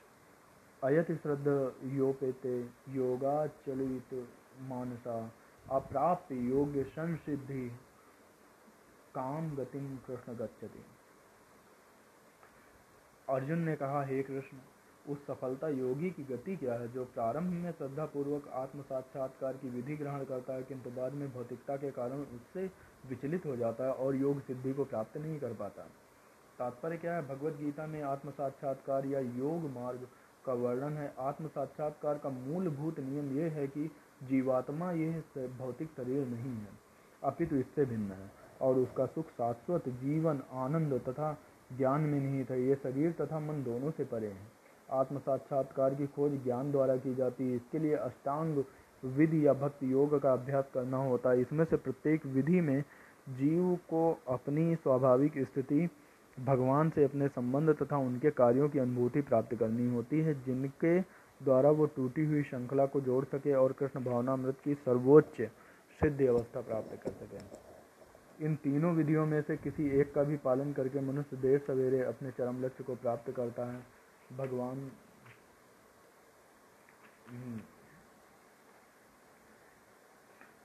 अयति 0.84 1.16
श्रद्ध 1.16 1.48
योपेते 1.84 2.60
योगाचलित 2.90 4.28
मानसा। 4.62 5.32
अप्राप्त 5.72 6.32
योग्य 6.32 6.84
संसिद्धि 6.84 7.68
काम 9.16 9.56
गतिम 9.56 9.98
कृष्ण 9.98 10.34
गच्छति। 10.34 10.86
अर्जुन 13.30 13.60
ने 13.60 13.76
कहा, 13.76 14.04
हे 14.04 14.24
कृष्ण, 14.24 14.58
उस 15.10 15.26
सफलता 15.28 15.68
योगी 15.68 16.10
की 16.10 16.24
गति 16.24 16.56
क्या 16.56 16.74
है 16.74 16.88
जो 16.88 17.06
प्रारंभ 17.06 17.54
में 17.54 17.72
श्रद्धा 17.72 18.06
पूर्वक 18.06 18.48
आत्म 18.48 18.82
साक्षात्कार 18.82 19.54
की 19.54 19.70
विधि 19.70 19.96
ग्रहण 19.96 20.24
करता 20.24 20.54
है, 20.54 20.64
किंतु 20.64 20.90
बाद 20.90 21.14
में 21.14 21.34
भौतिकता 21.34 21.78
के 21.78 21.92
कारण 21.92 22.22
उससे 22.22 22.72
विचलित 23.10 23.46
हो 23.46 23.56
जाता 23.56 23.84
है 23.84 23.94
और 23.94 24.16
योग 24.16 24.42
सिद्धि 24.42 24.74
को 24.74 24.86
प्राप्त 24.86 25.18
नहीं 25.18 25.40
कर 25.40 25.54
पाता? 25.54 25.82
तात्पर्य 26.60 26.98
क्या 26.98 27.16
है? 27.16 27.28
भगवत 27.28 27.54
गीता 27.54 27.88
में 27.88 28.02
आत्म 28.02 28.32
साक्षात्कार 28.32 29.06
या 29.06 29.20
योग 29.20 29.70
मार्ग 29.70 30.08
का 30.46 30.54
वर्णन 30.56 30.98
है। 30.98 31.14
आत्म 31.20 31.48
साक्षात्कार 31.48 32.18
का 32.18 32.30
मूलभूत 32.30 33.00
नियम 33.00 33.38
यह 33.38 33.52
है 33.52 33.68
कि 33.68 33.90
जीवात्मा 34.24 34.92
यह 34.92 35.22
भौतिक 35.58 35.90
शरीर 35.90 36.28
नहीं 36.28 36.52
है, 36.52 36.70
अपितु 37.22 37.56
इससे 37.56 37.86
भिन्न 37.86 38.12
है 38.12 38.32
और 38.62 38.78
उसका 38.78 39.06
सुख 39.08 39.30
शाश्वत 39.32 39.90
जीवन, 39.90 40.42
आनंद 40.54 40.94
तथा 41.10 41.38
ज्ञान 41.72 42.02
में 42.02 42.20
निहित 42.22 42.52
है। 42.52 42.62
ये 42.62 42.76
शरीर 42.76 43.12
तथा 43.12 43.40
मन 43.40 43.64
दोनों 43.64 43.92
से 43.92 44.06
परे 44.06 44.28
है। 44.28 44.48
आत्म 44.90 45.20
साक्षात्कार 45.20 45.96
की 45.96 46.08
खोज 46.08 46.44
ज्ञान 46.44 46.72
द्वारा 46.72 46.96
की 46.98 47.14
जाती 47.16 47.50
है। 47.50 47.56
इसके 47.56 47.80
लिए 47.80 47.96
अष्टांग 47.96 48.64
विधि 49.04 49.46
या 49.46 49.54
भक्ति 49.56 49.92
योग 49.92 50.20
का 50.22 50.32
अभ्यास 50.34 50.66
करना 50.74 50.98
होता 51.00 51.30
है। 51.30 51.42
इसमें 51.42 51.64
से 51.66 51.78
प्रत्येक 51.78 52.26
विधि 52.28 52.62
में 52.62 52.82
जीव 53.32 53.76
को 53.90 54.02
अपनी 54.28 54.76
स्वाभाविक 54.76 55.38
स्थिति 55.44 55.90
भगवान 56.46 56.90
से 56.90 57.04
अपने 57.04 57.28
संबंध 57.30 57.76
तथा 57.78 57.98
उनके 58.00 58.30
कार्यों 58.34 58.70
की 58.70 58.80
अनुभूति 58.80 59.22
प्राप्त 59.22 59.56
करनी 59.56 59.88
होती 59.88 60.20
है, 60.20 60.34
जिनके 60.44 61.00
द्वारा 61.42 61.70
वो 61.72 61.86
टूटी 61.96 62.26
हुई 62.26 62.44
श्रृंखला 62.44 62.86
को 62.86 63.02
जोड़ 63.02 63.24
सके 63.26 63.54
और 63.54 63.74
कृष्ण 63.74 64.04
भावनामृत 64.04 64.58
की 64.64 64.74
सर्वोच्च 64.76 65.42
सिद्धि 66.00 66.28
अवस्था 66.28 66.62
प्राप्त 66.62 67.00
कर 67.04 67.12
सके 67.12 67.68
इन 68.40 68.56
तीनों 68.56 68.94
विधियों 68.96 69.26
में 69.26 69.42
से 69.42 69.56
किसी 69.58 69.90
एक 70.00 70.14
का 70.14 70.24
भी 70.24 70.38
पालन 70.40 70.72
करके 70.74 71.02
मनुष्य 71.02 71.38
देर 71.38 71.60
सवेरे 71.68 72.04
अपने 72.04 72.32
चरम 72.32 72.64
लक्ष्य 72.66 72.84
को 72.84 72.96
प्राप्त 72.98 73.32
करता 73.32 73.66
है 73.72 73.82
भगवान 74.38 74.90
हम्म। 77.30 77.60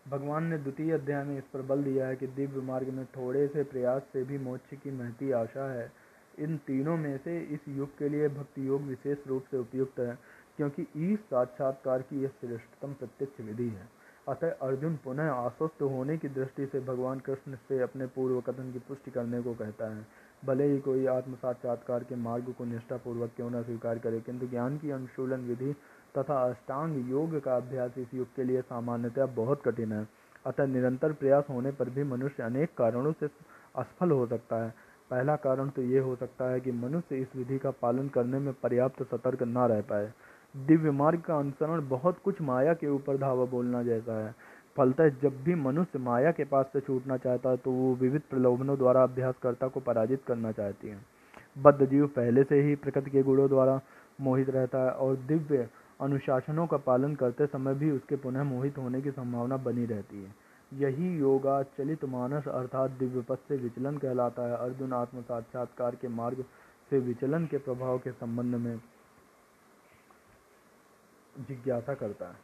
भगवान 0.06 0.44
ने 0.44 0.56
द्वितीय 0.58 0.92
अध्याय 0.92 1.22
में 1.24 1.36
इस 1.38 1.44
पर 1.52 1.62
बल 1.62 1.82
दिया 1.84 2.06
है 2.06 2.16
कि 2.16 2.26
दिव्य 2.28 2.60
मार्ग 2.60 2.88
में 2.88 3.04
थोड़े 3.06 3.46
से 3.48 3.62
प्रयास 3.64 4.02
से 4.12 4.22
भी 4.24 4.38
मोक्ष 4.38 4.76
की 4.82 4.90
महती 4.90 5.30
आशा 5.32 5.70
है। 5.72 5.90
इन 6.38 6.56
तीनों 6.56 6.96
में 6.96 7.16
से 7.18 7.38
इस 7.54 7.68
युग 7.68 7.96
के 7.98 8.08
लिए 8.08 8.28
भक्ति 8.28 8.66
योग 8.68 8.82
विशेष 8.82 9.26
रूप 9.26 9.44
से 9.50 9.58
उपयुक्त 9.58 10.00
है, 10.00 10.18
क्योंकि 10.56 10.82
इस 11.04 11.20
साक्षात्कार 11.20 12.02
की 12.02 12.22
यह 12.22 12.28
श्रेष्ठतम 12.40 12.92
प्रत्यक्ष 12.92 13.40
विधि 13.40 13.68
है। 13.68 13.88
अतः 14.28 14.50
अर्जुन 14.62 14.96
पुनः 15.04 15.30
आश्वस्त 15.30 15.82
होने 15.82 16.16
की 16.18 16.28
दृष्टि 16.30 16.66
से 16.66 16.80
भगवान 16.80 17.20
कृष्ण 17.20 17.56
से 17.68 17.80
अपने 17.82 18.06
पूर्व 18.06 18.40
कथन 18.40 18.72
की 18.72 18.78
पुष्टि 18.78 19.10
करने 19.10 19.42
को 19.42 19.54
कहता 19.54 19.94
है, 19.94 20.06
भले 20.44 20.64
ही 20.64 20.78
कोई 20.80 21.06
आत्म 21.06 21.34
साक्षात्कार 21.34 22.04
के 22.04 22.16
मार्ग 22.16 22.52
को 22.58 22.64
निष्ठापूर्वक 22.64 23.30
क्यों 23.36 23.50
न 23.50 23.62
स्वीकार 23.62 23.98
करे, 23.98 24.20
किंतु 24.20 24.46
ज्ञान 24.46 24.78
की 24.78 24.90
अनुशूलन 24.90 25.40
विधि 25.40 25.74
तथा 26.14 26.42
अष्टांग 26.50 27.10
योग 27.10 27.38
का 27.44 27.56
अभ्यास 27.56 27.98
इस 27.98 28.14
युग 28.14 28.26
के 28.36 28.44
लिए 28.44 28.60
सामान्यतः 28.62 29.26
बहुत 29.34 29.62
कठिन 29.64 29.92
है। 29.92 30.06
अतः 30.46 30.66
निरंतर 30.66 31.12
प्रयास 31.12 31.44
होने 31.50 31.70
पर 31.70 31.90
भी 31.90 32.02
मनुष्य 32.04 32.42
अनेक 32.42 32.74
कारणों 32.78 33.12
से 33.12 33.26
असफल 33.76 34.10
हो 34.10 34.26
सकता 34.26 34.64
है। 34.64 34.70
पहला 35.10 35.36
कारण 35.36 35.68
तो 35.68 35.82
ये 35.82 35.98
हो 35.98 36.14
सकता 36.16 36.50
है 36.50 36.60
कि 36.60 36.72
मनुष्य 36.72 37.16
इस 37.16 37.34
विधि 37.36 37.58
का 37.58 37.70
पालन 37.82 38.08
करने 38.08 38.38
में 38.38 38.52
पर्याप्त 38.62 39.02
सतर्क 39.04 39.42
न 39.42 39.66
रह 39.70 39.80
पाए। 39.80 40.12
दिव्य 40.54 40.90
मार्ग 40.90 41.20
का 41.20 41.38
अनुसरण 41.38 41.88
बहुत 41.88 42.18
कुछ 42.24 42.40
माया 42.42 42.74
के 42.74 42.88
ऊपर 42.88 43.16
धावा 43.16 43.44
बोलना 43.44 43.82
जैसा 43.82 44.18
है। 44.18 44.34
फलतः 44.76 45.08
जब 45.22 45.42
भी 45.44 45.54
मनुष्य 45.54 45.98
माया 45.98 46.30
के 46.30 46.44
पास 46.44 46.66
से 46.72 46.80
छूटना 46.80 47.16
चाहता 47.16 47.50
है 47.50 47.56
तो 47.56 47.70
वो 47.70 47.94
विविध 47.94 48.22
प्रलोभनों 48.30 48.76
द्वारा 48.78 49.02
अभ्यासकर्ता 49.02 49.68
को 49.68 49.80
पराजित 49.80 50.22
करना 50.26 50.52
चाहती 50.52 50.88
है। 50.88 50.98
बद्ध 51.56 51.86
जीव 51.86 52.06
पहले 52.06 52.44
से 52.44 52.60
ही 52.62 52.74
प्रकृति 52.74 53.10
के 53.10 53.22
गुणों 53.22 53.48
द्वारा 53.48 53.80
मोहित 54.20 54.50
रहता 54.50 54.78
है 54.78 54.90
और 54.90 55.16
दिव्य 55.26 55.68
अनुशासनों 56.00 56.66
का 56.66 56.76
पालन 56.76 57.14
करते 57.14 57.46
समय 57.46 57.74
भी 57.74 57.90
उसके 57.90 58.16
पुनः 58.16 58.42
मोहित 58.42 58.78
होने 58.78 59.02
की 59.02 59.10
संभावना 59.10 59.56
बनी 59.56 59.86
रहती 59.86 60.24
है। 60.24 60.34
यही 60.72 61.18
योगा 61.18 61.62
चलित 61.62 62.04
मानस 62.04 62.48
अर्थात 62.48 62.90
दिव्य 62.90 63.22
पथ 63.22 63.38
से 63.38 63.56
विचलन 63.56 63.98
कहलाता 63.98 64.42
है। 64.42 64.56
अर्जुन 64.56 64.92
आत्म 64.92 65.22
साक्षात्कार 65.22 65.94
के 65.94 66.08
मार्ग 66.08 66.44
से 66.90 66.98
विचलन 66.98 67.46
के 67.46 67.58
प्रभाव 67.58 67.98
के 67.98 68.12
संबंध 68.12 68.54
में 68.54 68.82
जिज्ञासा 71.38 71.94
करता 71.94 72.28
है। 72.28 72.36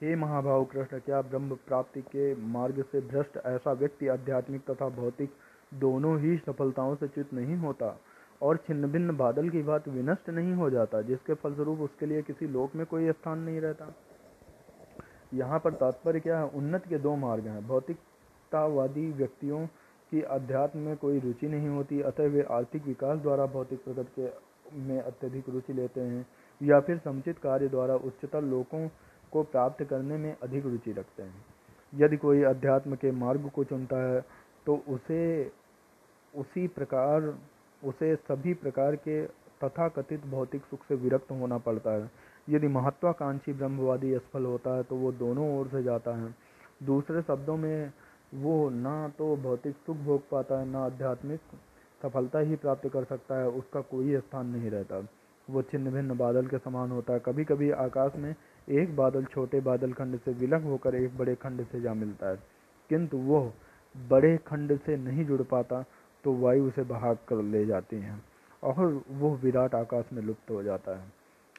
हे 0.01 0.15
महाभाव 0.15 0.63
कृष्ण, 0.65 0.99
क्या 0.99 1.21
ब्रह्म 1.21 1.55
प्राप्ति 1.55 2.01
के 2.01 2.35
मार्ग 2.35 2.83
से 2.91 2.99
भ्रष्ट 3.01 3.37
ऐसा 3.45 3.71
व्यक्ति 3.71 4.07
आध्यात्मिक 4.07 4.61
तथा 4.69 4.87
भौतिक 4.89 5.33
दोनों 5.73 6.19
ही 6.19 6.37
सफलताओं 6.37 6.95
से 6.95 7.07
च्युत 7.07 7.33
नहीं 7.33 7.55
होता 7.55 7.97
और 8.41 8.57
छिन्न 8.57 8.91
भिन्न 8.91 9.15
बादल 9.17 9.49
की 9.49 9.61
बात 9.61 9.87
विनष्ट 9.87 10.29
नहीं 10.29 10.53
हो 10.53 10.69
जाता, 10.69 11.01
जिसके 11.01 11.33
फलस्वरूप 11.33 11.79
उसके 11.79 12.05
लिए 12.05 12.21
किसी 12.21 12.47
लोक 12.47 12.75
में 12.75 12.85
कोई 12.85 13.11
स्थान 13.11 13.39
नहीं 13.39 13.61
रहता? 13.61 13.93
यहाँ 15.33 15.59
पर 15.59 15.73
तात्पर्य 15.73 16.19
क्या 16.19 16.39
है? 16.39 16.47
उन्नत 16.47 16.87
के 16.87 16.97
दो 16.97 17.15
मार्ग 17.15 17.47
हैं। 17.47 17.67
भौतिकतावादी 17.67 19.11
व्यक्तियों 19.11 19.65
की 20.11 20.21
अध्यात्म 20.21 20.79
में 20.79 20.97
कोई 20.97 21.19
रुचि 21.19 21.47
नहीं 21.47 21.67
होती, 21.67 22.01
अतः 22.01 22.23
वे 22.23 22.41
आर्थिक 22.41 22.85
विकास 22.85 23.19
द्वारा 23.19 23.45
भौतिक 23.45 23.83
प्रगति 23.83 24.21
के 24.21 24.50
में 24.73 24.99
अत्यधिक 24.99 25.49
रुचि 25.49 25.73
लेते 25.73 26.01
हैं 26.01 26.25
या 26.61 26.79
फिर 26.79 26.97
समुचित 26.97 27.37
कार्य 27.37 27.67
द्वारा 27.67 27.95
उच्चतर 27.95 28.41
लोकों 28.43 28.87
को 29.31 29.43
प्राप्त 29.43 29.83
करने 29.83 30.17
में 30.17 30.35
अधिक 30.43 30.65
रुचि 30.65 30.91
रखते 30.91 31.23
हैं। 31.23 31.45
यदि 31.93 32.17
कोई 32.17 32.43
अध्यात्म 32.43 32.95
के 32.95 33.11
मार्ग 33.11 33.49
को 33.49 33.63
चुनता 33.63 34.03
है 34.03 34.21
तो 34.65 34.75
उसे 34.89 35.51
उसी 36.33 36.67
प्रकार, 36.67 37.21
उसे 37.81 38.15
सभी 38.17 38.53
प्रकार 38.53 38.95
के 38.97 39.25
तथाकथित 39.63 40.25
भौतिक 40.25 40.61
सुख 40.61 40.83
से 40.85 40.95
विरक्त 40.95 41.31
होना 41.31 41.57
पड़ता 41.57 41.91
है। 41.93 42.09
यदि 42.47 42.67
महत्वाकांक्षी 42.67 43.53
ब्रह्मवादी 43.53 44.13
असफल 44.13 44.45
होता 44.45 44.75
है 44.75 44.83
तो 44.83 44.95
वो 44.95 45.11
दोनों 45.13 45.49
ओर 45.59 45.67
से 45.67 45.83
जाता 45.83 46.15
है। 46.15 46.33
दूसरे 46.83 47.21
शब्दों 47.21 47.57
में, 47.57 47.91
वो 48.33 48.69
ना 48.69 49.07
तो 49.17 49.35
भौतिक 49.37 49.75
सुख 49.75 49.97
भोग 49.97 50.21
पाता 50.29 50.59
है, 50.59 50.65
ना 50.65 50.85
आध्यात्मिक 50.85 51.39
सफलता 52.01 52.39
ही 52.39 52.55
प्राप्त 52.55 52.87
कर 52.89 53.03
सकता 53.03 53.39
है, 53.39 53.47
उसका 53.49 53.81
कोई 53.81 54.17
स्थान 54.17 54.47
नहीं 54.47 54.69
रहता। 54.71 55.07
वो 55.49 55.61
छिन्न 55.61 55.91
भिन्न 55.91 56.17
बादल 56.17 56.47
के 56.47 56.57
समान 56.57 56.91
होता 56.91 57.13
है। 57.13 57.19
कभी 57.19 57.43
कभी 57.43 57.69
आकाश 57.71 58.11
में 58.15 58.35
एक 58.69 58.95
बादल 58.95 59.23
छोटे 59.25 59.59
बादल 59.59 59.93
खंड 59.93 60.19
से 60.19 60.31
विलग 60.31 60.63
होकर 60.63 60.95
एक 60.95 61.17
बड़े 61.17 61.35
खंड 61.35 61.65
से 61.65 61.81
जा 61.81 61.93
मिलता 61.93 62.29
है। 62.29 62.39
किंतु 62.89 63.17
वो 63.17 63.53
बड़े 63.95 64.37
खंड 64.37 64.77
से 64.79 64.97
नहीं 64.97 65.25
जुड़ 65.25 65.41
पाता 65.41 65.83
तो 66.23 66.33
वायु 66.33 66.67
उसे 66.67 66.83
भाग 66.83 67.17
कर 67.27 67.41
ले 67.43 67.65
जाती 67.65 67.95
हैं 67.95 68.21
और 68.63 69.01
वो 69.09 69.35
विराट 69.35 69.75
आकाश 69.75 70.05
में 70.13 70.21
लुप्त 70.23 70.51
हो 70.51 70.63
जाता 70.63 70.97
है। 70.99 71.05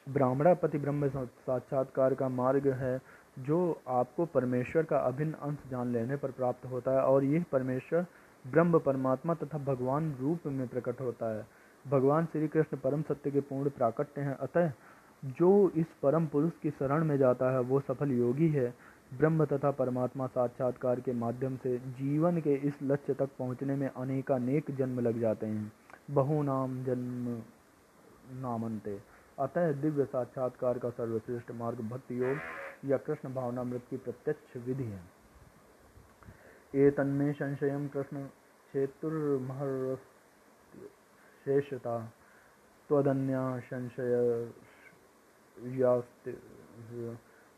ब्राह्मणापति 0.09 0.77
ब्रह्म 0.77 1.07
साक्षात्कार 1.07 2.13
का 2.13 2.29
मार्ग 2.29 2.67
है, 2.67 2.99
जो 3.39 3.81
आपको 3.87 4.25
परमेश्वर 4.25 4.83
का 4.83 4.97
अभिन्न 4.97 5.33
अंश 5.33 5.57
जान 5.71 5.91
लेने 5.93 6.15
पर 6.15 6.31
प्राप्त 6.31 6.65
होता 6.65 6.91
है 6.91 7.01
और 7.01 7.23
यह 7.23 7.45
परमेश्वर 7.51 8.05
ब्रह्म 8.47 8.79
परमात्मा 8.79 9.33
तथा 9.33 9.57
भगवान 9.57 10.15
रूप 10.21 10.39
में 10.47 10.67
प्रकट 10.67 11.01
होता 11.01 11.37
है। 11.37 11.47
भगवान 11.87 12.25
श्री 12.25 12.47
कृष्ण 12.47 12.77
परम 12.77 13.01
सत्य 13.01 13.31
के 13.31 13.41
पूर्ण 13.41 13.69
प्राकट्य 13.69 14.21
हैं। 14.21 14.37
अतः 14.37 14.71
जो 15.25 15.69
इस 15.69 15.85
परम 16.03 16.25
पुरुष 16.25 16.51
की 16.63 16.69
शरण 16.69 17.05
में 17.05 17.17
जाता 17.17 17.51
है, 17.51 17.59
वो 17.59 17.79
सफल 17.79 18.11
योगी 18.11 18.49
है। 18.49 18.73
ब्रह्म 19.17 19.45
तथा 19.45 19.71
परमात्मा 19.71 20.27
साक्षात्कार 20.27 20.99
के 20.99 21.13
माध्यम 21.13 21.55
से 21.55 21.77
जीवन 21.77 22.41
के 22.41 22.53
इस 22.53 22.73
लक्ष्य 22.83 23.13
तक 23.13 23.29
पहुँचने 23.39 23.75
में 23.75 23.87
अनेकानेक 23.87 24.75
जन्म 24.75 24.99
लग 24.99 25.19
जाते 25.19 25.45
हैं। 25.45 25.73
बहु 26.11 26.43
नाम 26.43 26.83
जन्म 26.83 27.41
नामंते। 28.41 28.99
अतः 29.39 29.71
दिव्य 29.71 30.05
साक्षात्कार 30.05 30.77
का 30.77 30.89
सर्वश्रेष्ठ 30.89 31.51
मार्ग 31.51 31.79
भक्ति 31.79 32.21
योग 32.21 32.37
या 32.85 32.97
कृष्ण 32.97 33.33
भावनामृत 33.33 33.81
की 33.89 33.97
प्रत्यक्ष 33.97 34.67
विधि 34.67 34.83
है। 34.83 35.12
ए 36.73 36.89
तन्मे 36.97 37.31
संशय 37.33 37.89
कृष्ण 37.93 38.25
क्षेत्र 38.67 39.09
शेषता 41.45 41.97
त्वदन्या 42.89 43.43
संशय 43.59 44.13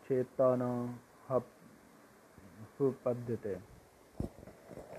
चेतना 0.08 0.72
पद्धते 3.06 3.54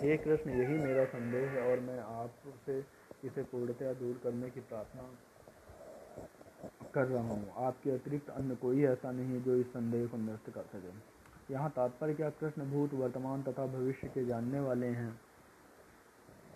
हे 0.01 0.17
कृष्ण, 0.17 0.51
यही 0.51 0.79
मेरा 0.79 1.05
संदेह 1.05 1.51
है 1.51 1.61
और 1.71 1.81
मैं 1.81 1.99
आपसे 1.99 2.79
इसे 3.25 3.43
पूर्णतया 3.43 3.93
दूर 3.93 4.21
करने 4.25 4.51
की 4.51 4.61
प्रार्थना 4.63 5.05
कर 6.95 7.07
रहा 7.07 7.23
हूँ। 7.23 7.53
आपके 7.67 7.91
अतिरिक्त 7.91 8.31
अन्य 8.31 8.55
कोई 8.57 8.85
ऐसा 8.87 9.11
नहीं 9.13 9.35
है 9.35 9.41
जो 9.43 9.55
इस 9.57 9.67
संदेह 9.67 10.07
को 10.07 10.17
नष्ट 10.17 10.51
कर 10.51 10.65
सके। 10.73 10.93
यहाँ 11.51 11.71
तात्पर्य 11.71 12.15
क्या? 12.15 12.31
कृष्ण 12.31 12.71
भूत 12.71 12.95
वर्तमान 12.95 13.43
तथा 13.43 13.67
भविष्य 13.67 14.09
के 14.09 14.25
जानने 14.27 14.61
वाले 14.61 14.87
हैं। 14.87 15.21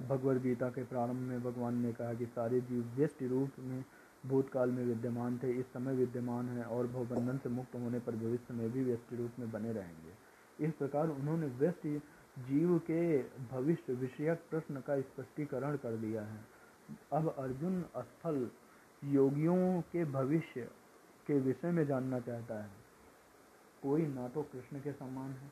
भगवद 0.09 0.42
गीता 0.42 0.68
के 0.68 0.85
प्रारंभ 0.85 1.16
में 1.16 1.42
भगवान 1.42 1.74
ने 1.74 1.92
कहा 1.92 2.14
कि 2.14 2.26
सारे 2.26 2.61
जीव 2.61 2.92
व्यस्त 2.96 3.22
रूप 3.22 3.50
में 3.59 3.85
भूतकाल 4.26 4.70
में 4.70 4.85
विद्यमान 4.85 5.38
थे, 5.38 5.50
इस 5.50 5.66
समय 5.66 5.94
विद्यमान 5.94 6.48
हैं 6.48 6.64
और 6.64 6.87
भवबंधन 6.87 7.38
से 7.38 7.48
मुक्त 7.48 7.74
होने 7.74 7.98
पर 7.98 8.16
भविष्य 8.16 8.55
में 8.55 8.72
भी 8.72 8.85
व्यस्त 8.85 9.12
रूप 9.12 9.31
में 9.38 9.50
बने 9.50 9.72
रहेंगे। 9.72 10.66
इस 10.66 10.72
प्रकार 10.72 11.09
उन्होंने 11.09 11.46
व्यस्त 11.46 11.87
जीव 12.38 12.79
के 12.79 13.18
भविष्य 13.22 13.92
विषयक 13.92 14.42
प्रश्न 14.50 14.81
का 14.81 15.00
स्पष्टीकरण 15.00 15.76
कर 15.76 15.96
दिया 15.96 16.22
है। 16.22 16.40
अब 17.12 17.35
अर्जुन 17.38 17.85
स्थल 17.96 18.50
योगियों 19.05 19.81
के 19.81 20.05
भविष्य 20.05 20.68
के 21.26 21.38
विषय 21.40 21.70
में 21.70 21.87
जानना 21.87 22.20
चाहता 22.20 22.62
है। 22.62 22.80
कोई 23.83 24.07
ना 24.07 24.29
तो 24.29 24.43
कृष्ण 24.43 24.81
के 24.81 24.93
समान 24.93 25.31
है, 25.31 25.51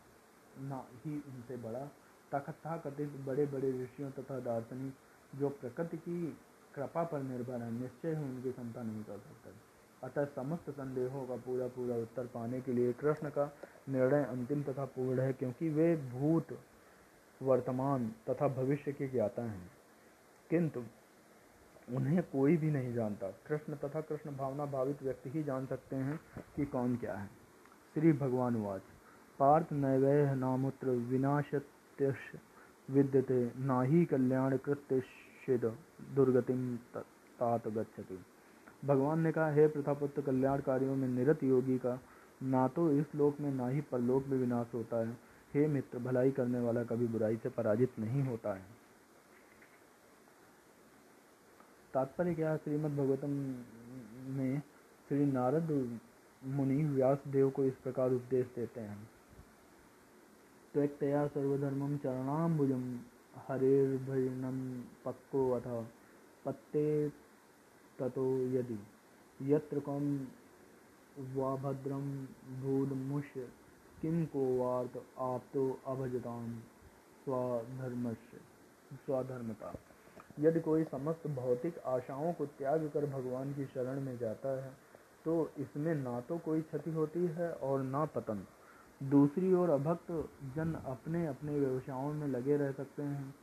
ना 0.58 0.86
ही 1.06 1.14
उनसे 1.16 1.56
बड़ा। 1.56 1.86
तथा 2.34 2.76
कथित 2.76 3.08
बड़े 3.08 3.46
बड़े 3.46 3.82
ऋषियों 3.82 4.10
तथा 4.10 4.40
दार्शनिक 4.40 4.94
जो 5.38 5.48
प्रकृति 5.48 5.96
की 5.96 6.38
कृपा 6.74 7.04
पर 7.04 7.22
निर्भर 7.22 7.62
है, 7.62 7.72
निश्चय 7.72 8.14
ही 8.14 8.24
उनकी 8.24 8.52
क्षमता 8.52 8.82
नहीं 8.82 9.04
कर 9.04 9.18
सकते। 9.18 9.50
अतः 10.04 10.24
समस्त 10.24 10.70
संदेहों 10.70 11.26
का 11.26 11.36
पूरा 11.36 11.68
पूरा 11.68 11.96
उत्तर 11.96 12.26
पाने 12.26 12.60
के 12.60 12.72
लिए 12.72 12.92
कृष्ण 12.92 13.30
का 13.30 13.56
निर्णय 13.88 14.24
अंतिम 14.24 14.62
तथा 14.62 14.84
पूर्ण 14.84 15.20
है, 15.20 15.32
क्योंकि 15.32 15.68
वे 15.68 15.96
भूत, 15.96 16.46
वर्तमान 17.42 18.08
तथा 18.08 18.48
भविष्य 18.48 18.92
के 18.92 19.08
ज्ञाता 19.08 19.42
हैं। 19.42 19.70
किंतु 20.50 20.80
उन्हें 21.90 22.22
कोई 22.22 22.56
भी 22.56 22.70
नहीं 22.70 22.94
जानता। 22.94 23.30
कृष्ण 23.30 23.76
तथा 23.76 24.00
कृष्ण 24.00 24.36
भावना 24.36 24.66
भावित 24.66 25.02
व्यक्ति 25.02 25.30
ही 25.30 25.42
जान 25.42 25.66
सकते 25.66 25.96
हैं 25.96 26.20
कि 26.56 26.64
कौन 26.64 26.96
क्या 26.96 27.14
है। 27.14 27.37
श्री 27.94 28.12
भगवान 28.12 28.56
वाच। 28.56 28.80
पार्थ 29.38 29.72
नैवय 29.72 30.34
नामुत्र 30.34 30.90
विनाशत्यश 31.10 32.16
विद्यते 32.88 33.40
ना 33.58 33.80
ही 33.82 34.04
कल्याण 34.04 34.56
कृत्य 34.56 35.00
चेद 35.46 35.64
दुर्गतिम 36.14 36.76
तात 36.94 37.68
गच्छति। 37.68 38.18
भगवान 38.84 39.20
ने 39.20 39.32
कहा, 39.32 39.50
हे 39.50 39.66
प्रथापुत्र, 39.66 40.22
कल्याणकारियों 40.22 40.96
में 40.96 41.08
निरत 41.08 41.42
योगी 41.42 41.78
का 41.78 41.98
ना 42.42 42.66
तो 42.68 42.90
इस 42.92 43.14
लोक 43.14 43.40
में, 43.40 43.50
ना 43.50 43.68
ही 43.68 43.80
परलोक 43.80 44.26
में 44.26 44.38
विनाश 44.38 44.74
होता 44.74 44.96
है। 44.96 45.16
हे 45.54 45.66
मित्र, 45.66 45.98
भलाई 45.98 46.30
करने 46.30 46.60
वाला 46.60 46.82
कभी 46.84 47.06
बुराई 47.06 47.36
से 47.36 47.48
पराजित 47.48 47.98
नहीं 47.98 48.22
होता 48.22 48.54
है। 48.54 48.62
तात्पर्य 51.94 52.34
क्या 52.34 52.56
श्रीमद 52.56 52.96
भगवतम 52.96 53.30
में 54.36 54.60
श्री 55.08 55.24
नारद 55.26 55.98
मुनि 56.44 56.84
व्यास 56.84 57.18
देव 57.28 57.50
को 57.50 57.64
इस 57.64 57.74
प्रकार 57.74 58.12
उपदेश 58.12 58.46
देते 58.56 58.80
हैं। 58.80 59.10
त्यक्तया 60.74 61.26
सर्वधर्म 61.26 61.96
चरणाम्बुजम 61.96 62.98
हरेर्भजनं 63.48 64.82
पक्को 65.04 65.50
अथ 65.50 65.86
पत्ते 66.44 67.08
ततो 67.98 68.26
यदि। 68.38 68.78
यत्र 69.40 69.80
कं 69.80 70.26
वा 71.34 71.56
भद्रं 71.56 72.24
भूदमुष्य 72.60 73.48
किं 74.02 74.26
वार्त 74.58 75.02
आप्तो 75.18 75.80
अभजतां 75.86 76.58
स्वधर्मस्य, 77.24 78.38
स्वधर्मता। 78.94 79.74
यदि 80.40 80.60
कोई 80.60 80.84
समस्त 80.84 81.26
भौतिक 81.26 81.78
आशाओं 81.78 82.32
को 82.32 82.46
त्याग 82.46 82.90
कर 82.94 83.06
भगवान 83.06 83.52
की 83.52 83.64
शरण 83.64 84.00
में 84.00 84.18
जाता 84.18 84.64
है 84.64 84.87
तो 85.28 85.50
इसमें 85.58 85.94
ना 85.94 86.20
तो 86.20 86.38
कोई 86.38 86.60
क्षति 86.60 86.90
होती 86.90 87.26
है 87.26 87.52
और 87.52 87.82
ना 87.82 88.04
पतन। 88.04 88.46
दूसरी 89.02 89.54
ओर 89.54 89.70
अभक्त 89.70 90.30
जन 90.56 90.72
अपने 90.72 91.26
अपने 91.26 91.60
व्यवसायों 91.60 92.12
में 92.12 92.28
लगे 92.28 92.56
रह 92.56 92.72
सकते 92.72 93.02
हैं, 93.02 93.34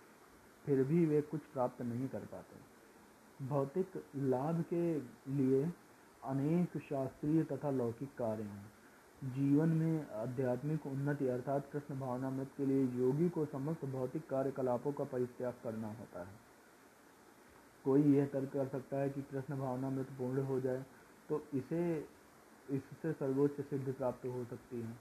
फिर 0.66 0.84
भी 0.84 1.06
वे 1.06 1.22
कुछ 1.22 1.42
प्राप्त 1.42 1.82
नहीं 1.82 2.08
कर 2.08 2.20
पाते। 2.20 3.46
भौतिक 3.46 4.04
लाभ 4.16 4.64
के 4.74 5.00
लिए 5.32 5.64
अनेक 6.24 6.78
शास्त्रीय 6.78 7.44
तथा 7.44 7.72
लौकिक 7.72 8.10
कार्य 8.10 8.44
हैं। 8.44 8.72
जीवन 9.34 9.70
में 9.70 10.12
आध्यात्मिक 10.12 10.88
उन्नति 10.88 11.28
अर्थात 11.28 11.70
कृष्ण 11.74 12.00
भावना 12.00 12.06
भावनामृत 12.06 12.50
के 12.58 12.66
लिए 12.66 12.84
योगी 12.84 13.30
को 13.30 13.46
समस्त 13.46 13.86
भौतिक 13.86 14.30
कार्यकलापों 14.30 14.92
का 14.92 15.04
परित्याग 15.04 15.54
करना 15.64 15.88
होता 15.88 16.20
है। 16.20 16.34
कोई 17.86 18.02
यह 18.02 18.26
तर्क 18.26 18.50
कर 18.54 18.68
सकता 18.68 18.98
है 18.98 19.10
कि 19.10 19.22
कृष्ण 19.22 19.58
भावनामृत 19.58 20.06
पूर्ण 20.06 20.44
हो 20.44 20.60
जाए 20.60 20.86
तो 21.30 21.44
इसे, 21.54 21.82
इससे 22.70 23.12
सर्वोच्च 23.14 23.62
सिद्धि 23.62 23.92
प्राप्त 23.92 24.26
हो 24.26 24.44
सकती 24.46 24.82
है। 24.82 24.94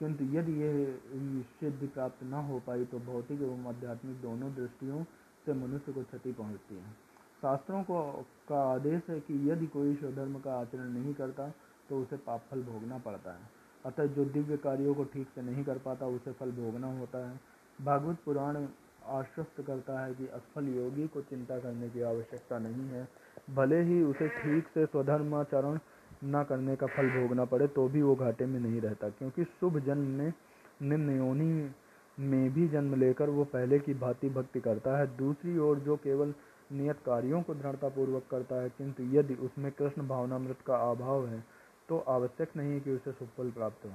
किंतु 0.00 0.24
यदि 0.24 0.52
यह 0.62 1.42
सिद्धि 1.60 1.86
प्राप्त 1.86 2.22
न 2.22 2.32
हो 2.32 2.58
पाई 2.66 2.84
तो 2.84 2.98
भौतिक 2.98 3.42
एवं 3.42 3.66
आध्यात्मिक 3.66 4.20
दोनों 4.20 4.54
दृष्टियों 4.54 5.04
से 5.46 5.52
मनुष्य 5.52 5.92
को 5.92 6.02
क्षति 6.02 6.32
पहुँचती 6.32 6.74
है। 6.74 6.90
शास्त्रों 7.42 7.82
को, 7.82 8.26
का 8.48 8.62
आदेश 8.72 9.02
है 9.08 9.20
कि 9.20 9.50
यदि 9.50 9.66
कोई 9.66 9.94
स्वधर्म 9.96 10.38
का 10.40 10.54
आचरण 10.54 10.90
नहीं 10.90 11.14
करता 11.14 11.48
तो 11.88 12.00
उसे 12.02 12.16
पाप 12.16 12.44
फल 12.50 12.62
भोगना 12.62 12.98
पड़ता 12.98 13.32
है। 13.32 13.50
अतः 13.86 14.06
जो 14.06 14.24
दिव्य 14.24 14.56
कार्यों 14.56 14.94
को 14.94 15.04
ठीक 15.04 15.28
से 15.34 15.42
नहीं 15.42 15.64
कर 15.64 15.78
पाता, 15.78 16.06
उसे 16.06 16.32
फल 16.32 16.50
भोगना 16.50 16.98
होता 16.98 17.30
है। 17.30 17.40
भागवत 17.78 18.18
पुराण 18.24 18.66
आश्वस्त 19.04 19.60
करता 19.66 20.00
है 20.00 20.14
कि 20.14 20.26
असफल 20.26 20.68
योगी 20.68 21.06
को 21.08 21.20
चिंता 21.20 21.58
करने 21.58 21.88
की 21.90 22.02
आवश्यकता 22.02 22.58
नहीं 22.58 22.88
है। 22.88 23.08
भले 23.50 23.80
ही 23.82 24.02
उसे 24.02 24.28
ठीक 24.28 24.68
से 24.68 24.86
स्वधर्माचरण 24.86 25.78
न 26.24 26.42
करने 26.48 26.76
का 26.76 26.86
फल 26.86 27.08
भोगना 27.10 27.44
पड़े 27.44 27.66
तो 27.68 27.88
भी 27.88 28.02
वो 28.02 28.14
घाटे 28.14 28.46
में 28.46 28.58
नहीं 28.60 28.80
रहता। 28.80 29.08
क्योंकि 29.08 29.44
शुभ 29.44 29.78
जन्म 29.78 30.08
में 30.18 30.32
निम्न 30.82 31.16
योनि 31.16 31.70
में 32.18 32.52
भी 32.54 32.66
जन्म 32.68 32.94
लेकर 32.94 33.30
वो 33.30 33.44
पहले 33.44 33.78
की 33.78 33.94
भांति 33.94 34.28
भक्ति 34.30 34.60
करता 34.60 34.96
है। 34.98 35.06
दूसरी 35.16 35.58
ओर 35.58 35.78
जो 35.78 35.96
केवल 35.96 36.34
नियत 36.72 36.98
कार्यों 37.06 37.42
को 37.42 37.54
दृढ़तापूर्वक 37.54 38.22
करता 38.30 38.60
है, 38.62 38.68
किंतु 38.68 39.02
यदि 39.12 39.34
उसमें 39.34 39.70
कृष्ण 39.72 40.06
भावनामृत 40.08 40.58
का 40.66 40.76
अभाव 40.90 41.26
है 41.26 41.44
तो 41.88 41.98
आवश्यक 42.08 42.56
नहीं 42.56 42.80
कि 42.80 42.90
उसे 42.90 43.12
सुफल 43.12 43.50
प्राप्त 43.50 43.84
हो। 43.84 43.90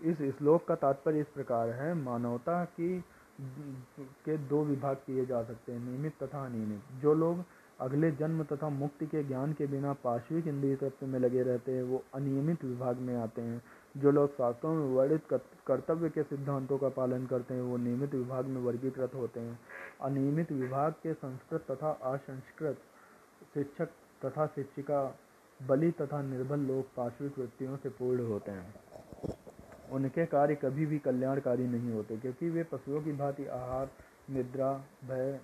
इस 0.00 0.36
श्लोक 0.38 0.66
का 0.68 0.74
तात्पर्य 0.74 1.20
इस 1.20 1.26
प्रकार 1.26 1.68
है। 1.70 1.94
मानवता 1.94 2.64
की, 2.64 2.98
के 3.40 4.36
दो 4.38 4.62
विभाग 4.64 4.96
किए 4.96 5.24
जा 5.26 5.42
सकते 5.42 5.72
हैं, 5.72 5.80
नियमित 5.80 6.22
तथा 6.22 6.44
अनियमित। 6.46 7.00
जो 7.02 7.14
लोग 7.14 7.44
अगले 7.82 8.10
जन्म 8.10 8.42
तथा 8.44 8.68
मुक्ति 8.68 9.06
के 9.06 9.22
ज्ञान 9.24 9.52
के 9.52 9.66
बिना 9.66 9.92
पाश्विक 10.04 10.46
इंद्रिय 10.46 10.76
तत्व 10.76 11.06
में 11.06 11.18
लगे 11.20 11.42
रहते 11.42 11.72
हैं, 11.72 11.82
वो 11.82 12.02
अनियमित 12.14 12.64
विभाग 12.64 12.96
में 12.98 13.14
आते 13.16 13.42
हैं। 13.42 13.62
जो 13.96 14.10
लोग 14.10 14.30
शास्त्रों 14.30 14.74
में 14.74 14.94
वर्णित 14.94 15.22
कर्तव्य 15.66 16.08
के 16.08 16.22
सिद्धांतों 16.22 16.78
का 16.78 16.88
पालन 16.88 17.26
करते 17.26 17.54
हैं, 17.54 17.62
वो 17.62 17.76
नियमित 17.76 18.14
विभाग 18.14 18.46
में 18.46 18.60
वर्गीकृत 18.62 19.14
होते 19.14 19.40
हैं। 19.40 19.58
अनियमित 20.02 20.52
विभाग 20.52 20.92
के 20.92 21.14
संस्कृत 21.14 21.70
तथा 21.70 21.90
असंस्कृत 22.04 22.78
शिक्षक 23.54 23.88
तथा 24.24 24.46
शिक्षिका, 24.46 25.18
बलि 25.60 25.90
तथा 25.90 26.22
निर्बल 26.22 26.60
लोग 26.60 26.94
पार्श्विक 26.94 27.38
वृत्तियों 27.38 27.76
से 27.76 27.88
पूर्ण 27.88 28.26
होते 28.26 28.50
हैं। 28.50 28.74
उनके 29.90 30.26
कार्य 30.26 30.54
कभी 30.54 30.86
भी 30.86 30.98
कल्याणकारी 30.98 31.66
नहीं 31.66 31.92
होते, 31.92 32.16
क्योंकि 32.16 32.50
वे 32.50 32.62
पशुओं 32.62 33.02
की 33.02 33.12
भांति 33.12 33.46
आहार, 33.46 33.90
निद्रा, 34.30 34.72
भय 35.04 35.40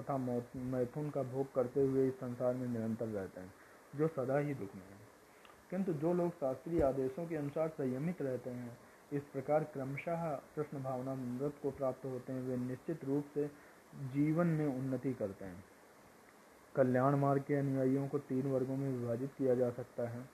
तथा 0.00 0.16
मैथुन 0.56 1.10
का 1.10 1.22
भोग 1.22 1.54
करते 1.54 1.80
हुए 1.80 2.08
इस 2.08 2.14
संसार 2.14 2.54
में 2.54 2.68
निरंतर 2.68 3.06
रहते 3.06 3.40
हैं, 3.40 3.54
जो 3.96 4.08
सदा 4.08 4.38
ही 4.38 4.54
दुख 4.54 4.74
में 4.74 4.82
है। 4.82 5.10
किंतु 5.70 5.92
जो 5.92 6.14
लोग 6.14 6.30
शास्त्रीय 6.30 6.82
आदेशों 6.82 7.26
के 7.26 7.36
अनुसार 7.36 7.68
संयमित 7.68 8.22
रहते 8.22 8.50
हैं, 8.50 8.78
इस 9.12 9.22
प्रकार 9.22 9.64
क्रमशः 9.64 10.34
कृष्ण 10.34 10.82
भावना 10.82 11.14
मृत 11.14 11.52
को 11.62 11.70
प्राप्त 11.70 12.04
होते 12.04 12.32
हैं, 12.32 12.42
वे 12.42 12.56
निश्चित 12.56 13.04
रूप 13.04 13.24
से 13.34 13.50
जीवन 13.94 14.46
में 14.46 14.66
उन्नति 14.66 15.14
करते 15.14 15.44
हैं। 15.44 15.64
कल्याण 16.76 17.16
मार्ग 17.16 17.42
के 17.42 17.54
अनुयायियों 17.54 18.08
को 18.08 18.18
तीन 18.18 18.50
वर्गों 18.50 18.76
में 18.76 18.98
विभाजित 18.98 19.30
किया 19.38 19.54
जा 19.54 19.70
सकता 19.70 20.08
है। 20.08 20.28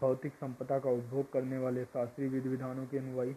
भौतिक 0.00 0.32
संपदा 0.32 0.78
का 0.78 0.90
उपभोग 0.90 1.32
करने 1.32 1.58
वाले 1.58 1.84
शास्त्रीय 1.84 2.28
विधि 2.28 2.48
विधानों 2.48 2.86
के 2.86 2.98
अनुयायी। 2.98 3.36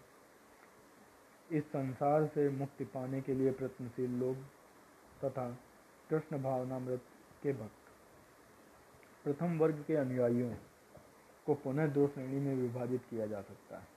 इस 1.52 1.64
संसार 1.64 2.26
से 2.26 2.50
मुक्ति 2.50 2.84
पाने 2.84 3.22
के 3.22 3.34
लिए 3.34 3.52
प्रयत्नशील 3.52 4.12
लोग 4.12 4.38
तथा 5.24 5.50
कृष्ण 6.10 6.42
भावनामृत 6.44 7.02
के 7.44 7.54
भक्त। 7.54 7.84
प्रथम 9.26 9.58
वर्ग 9.60 9.84
के 9.88 9.96
अनुयायियों 9.96 10.54
को 11.48 11.54
पुनः 11.64 11.88
दो 11.94 12.08
श्रेणी 12.08 12.40
में 12.40 12.56
विभाजित 12.56 13.02
किया 13.10 13.26
जा 13.28 13.42
सकता 13.42 13.78
है। 13.78 13.94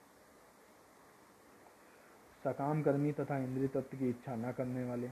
सकाम 2.44 2.82
कर्मी 2.82 3.12
तथा 3.12 3.38
इंद्रिय 3.38 3.68
तत्व 3.68 3.96
की 3.98 4.08
इच्छा 4.10 4.34
न 4.36 4.52
करने 4.52 4.84
वाले 4.84 5.08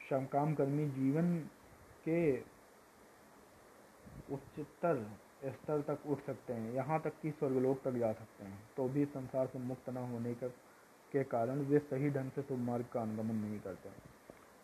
सकाम 0.00 0.54
कर्मी 0.54 0.88
जीवन 0.90 1.38
के 2.04 2.20
उच्चतर 4.28 5.06
स्तर 5.46 5.80
तक 5.82 6.06
उठ 6.06 6.20
सकते 6.20 6.52
हैं, 6.52 6.72
यहाँ 6.74 7.00
तक 7.00 7.20
कि 7.22 7.30
स्वर्गलोक 7.30 7.82
तक 7.82 7.92
जा 7.94 8.12
सकते 8.12 8.44
हैं 8.44 8.58
तो 8.76 8.88
भी 8.88 9.04
संसार 9.06 9.46
से 9.46 9.58
मुक्त 9.60 9.88
न 9.90 9.96
होने 10.12 10.34
के 10.34 11.22
कारण 11.26 11.60
वे 11.66 11.78
सही 11.80 12.10
ढंग 12.10 12.30
से 12.30 12.42
शुभ 12.42 12.58
मार्ग 12.60 12.86
का 12.92 13.00
अनुगमन 13.02 13.36
नहीं 13.36 13.60
करते 13.60 13.88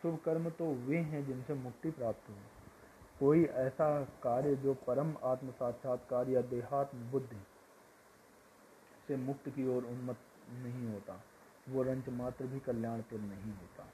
शुभ 0.05 0.19
कर्म 0.25 0.49
तो 0.51 0.65
वे 0.87 0.97
हैं 0.97 1.27
जिनसे 1.27 1.55
मुक्ति 1.55 1.91
प्राप्त 1.91 2.29
हो। 2.31 2.35
कोई 3.19 3.45
ऐसा 3.45 3.87
कार्य 4.23 4.57
जो 4.57 4.75
परम 4.87 5.15
आत्म 5.25 5.51
साक्षात्कार 5.51 6.29
या 6.29 6.41
देहात्म 6.41 6.99
बुद्धि 7.11 7.37
से 9.09 9.17
मुक्त 9.17 9.49
की 9.49 9.67
ओर 9.69 9.85
उन्मत 9.85 10.17
नहीं 10.53 10.93
होता। 10.93 11.21
वो 11.69 11.83
रंच 11.83 12.09
मात्र 12.09 12.47
भी 12.47 12.61
कल्याणपुर 12.61 13.21
नहीं 13.21 13.53
होता। 13.53 13.89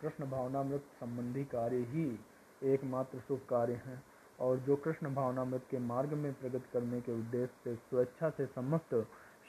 कृष्ण 0.00 0.30
भावनामृत 0.30 0.84
संबंधी 1.00 1.44
कार्य 1.44 1.76
ही 1.76 2.18
एकमात्र 2.62 3.18
शुभ 3.18 3.40
कार्य 3.50 3.80
हैं, 3.86 4.02
और 4.40 4.58
जो 4.58 4.76
कृष्ण 4.76 5.14
भावनामृत 5.14 5.66
के 5.70 5.78
मार्ग 5.78 6.12
में 6.12 6.32
प्रगति 6.34 6.68
करने 6.72 7.00
के 7.00 7.12
उद्देश्य 7.12 7.52
से 7.64 7.74
स्वेच्छा 7.76 8.30
से 8.30 8.46
समस्त 8.46 8.94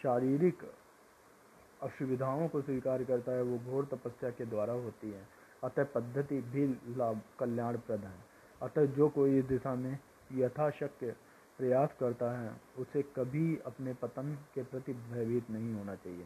शारीरिक 0.03 0.71
असुविधाओं 1.83 2.47
को 2.47 2.61
स्वीकार 2.61 3.03
करता 3.03 3.31
है, 3.31 3.41
वो 3.41 3.57
घोर 3.57 3.85
तपस्या 3.85 4.29
के 4.29 4.45
द्वारा 4.45 4.73
होती 4.73 5.11
है। 5.11 5.40
अतः 5.63 5.83
पद्धति 5.83 6.41
भी 6.41 6.97
लाभ, 6.97 7.21
कल्याणप्रद 7.39 7.99
है। 7.99 8.15
अतः 8.61 8.85
जो 8.85 9.09
कोई 9.09 9.39
इस 9.39 9.45
दिशा 9.45 9.75
में 9.75 9.99
यथाशक्य 10.33 11.15
प्रयास 11.57 11.89
करता 11.99 12.39
है, 12.39 12.61
उसे 12.77 13.01
कभी 13.01 13.59
अपने 13.65 13.93
पतन 13.93 14.37
के 14.55 14.63
प्रति 14.63 14.93
भयभीत 14.93 15.49
नहीं 15.49 15.73
होना 15.73 15.95
चाहिए। 15.95 16.25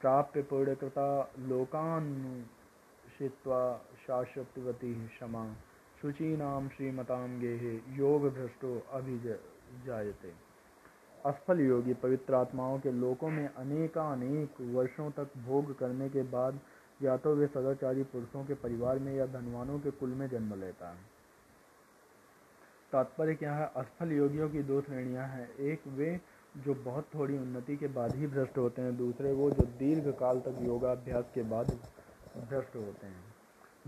प्राप्य 0.00 0.42
पूर्णकृता 0.42 1.32
लोकान्शित्वा 1.38 3.86
शाश्वतवती 4.06 5.08
क्षमा। 5.08 5.54
शुचीनाम 6.02 6.68
श्रीमताम 6.68 7.40
गेहे 7.40 7.96
योग 7.96 8.34
भ्रष्टो 8.34 8.86
अभिजायते। 8.92 10.32
असफल 11.26 11.60
योगी 11.60 11.94
पवित्र 11.94 12.34
आत्माओं 12.34 12.78
के 12.78 12.92
लोकों 12.92 13.28
में 13.28 13.54
अनेकानेक 13.54 14.60
वर्षों 14.60 15.10
तक 15.10 15.38
भोग 15.38 15.78
करने 15.78 16.08
के 16.08 16.22
बाद 16.22 16.60
या 17.02 17.16
तो 17.16 17.34
वे 17.34 17.46
सदाचारी 17.46 18.02
पुरुषों 18.02 18.44
के 18.44 18.54
परिवार 18.54 18.98
में 18.98 19.14
या 19.14 19.26
धनवानों 19.26 19.78
के 19.78 19.90
कुल 19.90 20.08
में 20.08 20.28
जन्म 20.28 20.60
लेता 20.60 20.88
है। 20.88 20.96
तात्पर्य 22.92 23.34
क्या 23.34 23.54
है? 23.54 23.72
असफल 23.76 24.12
योगियों 24.12 24.50
की 24.50 24.62
दो 24.62 24.80
श्रेणियाँ 24.80 25.28
हैं। 25.28 25.56
एक, 25.56 25.86
वे 25.86 26.20
जो 26.56 26.74
बहुत 26.74 27.06
थोड़ी 27.14 27.38
उन्नति 27.38 27.76
के 27.76 27.86
बाद 27.86 28.14
ही 28.14 28.26
भ्रष्ट 28.26 28.58
होते 28.58 28.82
हैं। 28.82 28.96
दूसरे, 28.96 29.32
वो 29.32 29.50
जो 29.50 29.64
दीर्घ 29.64 30.08
काल 30.08 30.40
तक 30.40 30.58
योगाभ्यास 30.62 31.24
के 31.34 31.42
बाद 31.42 31.66
भ्रष्ट 32.36 32.76
होते 32.76 33.06
हैं। 33.06 33.34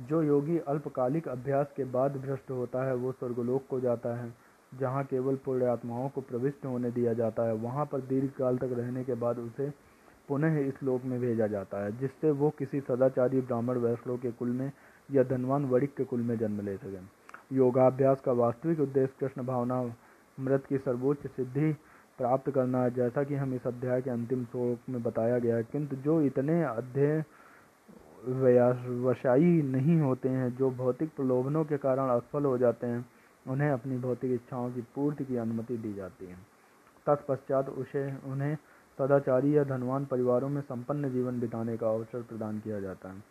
जो 0.00 0.22
योगी 0.22 0.58
अल्पकालिक 0.58 1.28
अभ्यास 1.28 1.72
के 1.76 1.84
बाद 1.84 2.16
भ्रष्ट 2.16 2.50
होता 2.50 2.84
है, 2.84 2.94
वो 2.94 3.12
स्वर्गलोक 3.12 3.62
को 3.70 3.80
जाता 3.80 4.16
है, 4.16 4.34
जहाँ 4.74 5.04
केवल 5.04 5.36
पूर्ण 5.36 5.64
आत्माओं 5.64 6.08
को 6.08 6.20
प्रविष्ट 6.20 6.66
होने 6.66 6.90
दिया 6.90 7.12
जाता 7.12 7.42
है। 7.42 7.52
वहाँ 7.52 7.86
पर 7.86 8.00
दीर्घ 8.00 8.30
काल 8.30 8.58
तक 8.58 8.68
रहने 8.72 9.04
के 9.04 9.14
बाद 9.14 9.38
उसे 9.38 9.85
पुनः 10.28 10.58
इस 10.58 10.82
लोक 10.82 11.04
में 11.04 11.20
भेजा 11.20 11.46
जाता 11.46 11.84
है, 11.84 11.96
जिससे 11.98 12.30
वो 12.30 12.50
किसी 12.50 12.80
सदाचारी 12.80 13.40
ब्राह्मण 13.40 13.78
वैष्णव 13.78 14.16
के 14.16 14.30
कुल 14.30 14.48
में 14.50 14.70
या 15.08 15.22
धनवान 15.24 15.64
वरिक 15.64 15.94
के 15.96 16.04
कुल 16.04 16.20
में 16.20 16.36
जन्म 16.38 16.60
ले 16.60 16.76
सकें। 16.76 17.08
योगाभ्यास 17.52 18.20
का 18.20 18.32
वास्तविक 18.32 18.80
उद्देश्य 18.80 19.14
कृष्ण 19.20 19.42
भावना 19.46 19.82
मृत 20.38 20.64
की 20.68 20.78
सर्वोच्च 20.78 21.26
सिद्धि 21.26 21.72
प्राप्त 22.18 22.50
करना 22.50 22.82
है। 22.82 22.90
जैसा 22.90 23.22
कि 23.22 23.34
हम 23.34 23.54
इस 23.54 23.66
अध्याय 23.66 24.02
के 24.02 24.10
अंतिम 24.10 24.44
श्लोक 24.44 24.88
में 24.90 25.02
बताया 25.02 25.38
गया 25.38 25.56
है, 25.56 25.62
किंतु 25.62 25.96
जो 25.96 26.20
इतने 26.22 26.62
अध्यय 26.64 27.24
वशाई 29.02 29.62
नहीं 29.64 30.00
होते 30.00 30.28
हैं, 30.28 30.56
जो 30.56 30.70
भौतिक 30.72 31.10
प्रलोभनों 31.16 31.64
के 31.64 31.76
कारण 31.76 32.08
असफल 32.10 32.44
हो 32.44 32.56
जाते 32.58 32.86
हैं, 32.86 33.04
उन्हें 33.46 33.70
अपनी 33.70 33.98
भौतिक 33.98 34.32
इच्छाओं 34.32 34.70
की 34.70 34.80
पूर्ति 34.94 35.24
की 35.24 35.36
अनुमति 35.36 35.76
दी 35.76 35.92
जाती 35.94 36.26
है। 36.26 36.36
तत्पश्चात 37.06 37.68
उसे 37.70 38.02
उन्हें 38.24 38.56
सदाचारी 38.98 39.56
या 39.56 39.64
धनवान 39.64 40.04
परिवारों 40.04 40.48
में 40.48 40.60
संपन्न 40.62 41.10
जीवन 41.12 41.40
बिताने 41.40 41.76
का 41.76 41.88
अवसर 41.88 42.22
प्रदान 42.22 42.58
किया 42.58 42.80
जाता 42.80 43.08
है। 43.08 43.22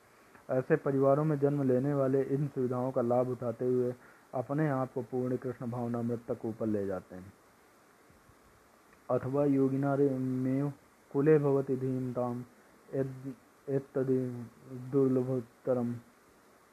ऐसे 0.49 0.75
परिवारों 0.77 1.23
में 1.25 1.37
जन्म 1.39 1.63
लेने 1.63 1.93
वाले 1.93 2.21
इन 2.25 2.47
सुविधाओं 2.47 2.91
का 2.91 3.01
लाभ 3.01 3.29
उठाते 3.29 3.65
हुए 3.65 3.93
अपने 4.33 4.67
आप 4.69 4.91
को 4.93 5.01
पूर्ण 5.01 5.37
कृष्ण 5.37 5.69
भावनामृत 5.71 6.21
तक 6.27 6.45
ऊपर 6.45 6.67
ले 6.67 6.85
जाते 6.87 7.15
हैं। 7.15 7.33
अथवा 9.09 9.45
योगिना 9.45 9.95
में 9.95 10.71
कुले 11.13 11.37
भवती 11.39 11.75
धीमताम 11.77 12.43
एतदि 13.67 14.19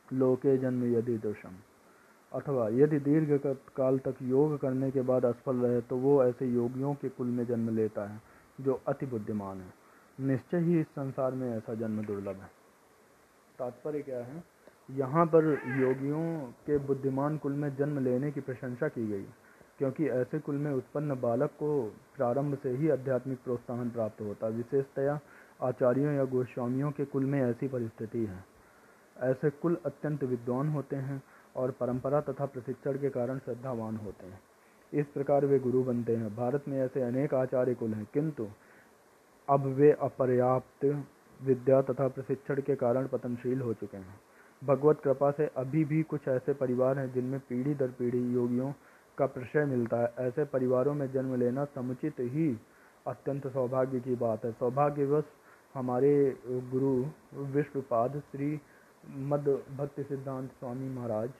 लोके 0.08 0.56
जन्म 0.58 0.84
यदि 0.94 1.16
दोषम। 1.18 1.54
अथवा 2.32 2.68
यदि 2.72 2.98
दीर्घ 3.00 3.30
काल 3.76 3.98
तक 3.98 4.16
योग 4.22 4.56
करने 4.60 4.90
के 4.90 5.00
बाद 5.02 5.24
असफल 5.24 5.56
रहे 5.56 5.80
तो 5.80 5.96
वो 5.96 6.22
ऐसे 6.24 6.46
योगियों 6.46 6.94
के 6.94 7.08
कुल 7.08 7.26
में 7.28 7.44
जन्म 7.46 7.74
लेता 7.76 8.04
है। 8.08 8.20
जो 8.62 8.80
अति 8.88 9.06
बुद्धिमान 9.06 9.60
है। 9.60 9.74
निश्चय 10.20 10.58
ही 10.58 10.80
इस 10.80 10.86
संसार 10.86 11.32
में 11.32 11.56
ऐसा 11.56 11.74
जन्म 11.74 12.04
दुर्लभ 12.04 12.36
है। 12.36 12.50
तात्पर्य 13.58 14.02
क्या 14.02 14.18
है? 14.18 14.44
यहाँ 14.90 15.26
पर 15.26 15.44
योगियों 15.80 16.40
के 16.40 16.78
बुद्धिमान 16.78 17.38
कुल 17.38 17.52
में 17.52 17.76
जन्म 17.76 17.98
लेने 17.98 18.30
की 18.30 18.40
प्रशंसा 18.40 18.88
की 18.88 19.06
गई, 19.08 19.24
क्योंकि 19.78 20.08
ऐसे 20.08 20.38
कुल 20.38 20.54
में 20.54 20.72
उत्पन्न 20.72 21.20
बालक 21.20 21.50
को 21.50 21.82
प्रारंभ 22.16 22.58
से 22.62 22.70
ही 22.70 22.88
आध्यात्मिक 22.88 23.38
प्रोत्साहन 23.44 23.90
प्राप्त 23.90 24.20
होता, 24.20 24.46
विशेषतया 24.46 25.20
आचार्यों 25.62 26.12
या 26.12 26.24
गोस्वामियों 26.24 26.90
के 26.90 27.04
कुल 27.04 27.24
में 27.24 27.40
ऐसी 27.42 27.68
परिस्थिति 27.68 28.24
है। 28.24 28.44
ऐसे 29.18 29.50
कुल 29.50 29.76
अत्यंत 29.86 30.24
विद्वान 30.24 30.68
होते 30.68 30.96
हैं 30.96 31.22
और 31.56 31.70
परंपरा 31.70 32.20
तथा 32.20 32.46
प्रशिक्षण 32.46 32.98
के 32.98 33.10
कारण 33.10 33.38
श्रद्धावान 33.38 33.96
होते 33.96 34.26
हैं। 34.26 34.40
इस 34.92 35.06
प्रकार 35.06 35.44
वे 35.46 35.58
गुरु 35.58 35.82
बनते 35.84 36.16
हैं। 36.16 36.34
भारत 36.36 36.64
में 36.68 36.78
ऐसे 36.80 37.02
अनेक 37.02 37.34
आचार्य 37.34 37.74
कुल 37.74 37.94
हैं, 37.94 38.06
किंतु 38.14 38.46
अब 39.48 39.66
वे 39.76 39.90
अपर्याप्त 40.02 40.84
विद्या 41.40 41.80
तथा 41.82 42.08
प्रशिक्षण 42.08 42.60
के 42.60 42.74
कारण 42.76 43.06
पतनशील 43.06 43.60
हो 43.60 43.72
चुके 43.74 43.96
हैं। 43.96 44.20
भगवत 44.62 45.00
कृपा 45.04 45.30
से 45.30 45.50
अभी 45.56 45.84
भी 45.84 46.02
कुछ 46.04 46.28
ऐसे 46.28 46.52
परिवार 46.54 46.98
हैं 46.98 47.12
जिनमें 47.12 47.38
पीढ़ी 47.40 47.74
दर 47.74 47.88
पीढ़ी 47.90 48.22
योगियों 48.34 48.72
का 49.18 49.26
प्रशय 49.28 49.64
मिलता 49.64 50.00
है। 50.00 50.12
ऐसे 50.18 50.44
परिवारों 50.44 50.94
में 50.94 51.06
जन्म 51.12 51.34
लेना 51.34 51.64
समुचित 51.64 52.20
ही 52.20 52.50
अत्यंत 53.06 53.46
सौभाग्य 53.46 54.00
की 54.00 54.14
बात 54.16 54.44
है। 54.44 54.52
सौभाग्यवश 54.52 55.24
हमारे 55.74 56.14
गुरु 56.46 56.94
विश्वपाद 57.52 58.20
श्री 58.30 58.60
मद 59.04 59.48
भक्ति 59.78 60.02
सिद्धांत 60.02 60.50
स्वामी 60.50 60.88
महाराज 60.88 61.30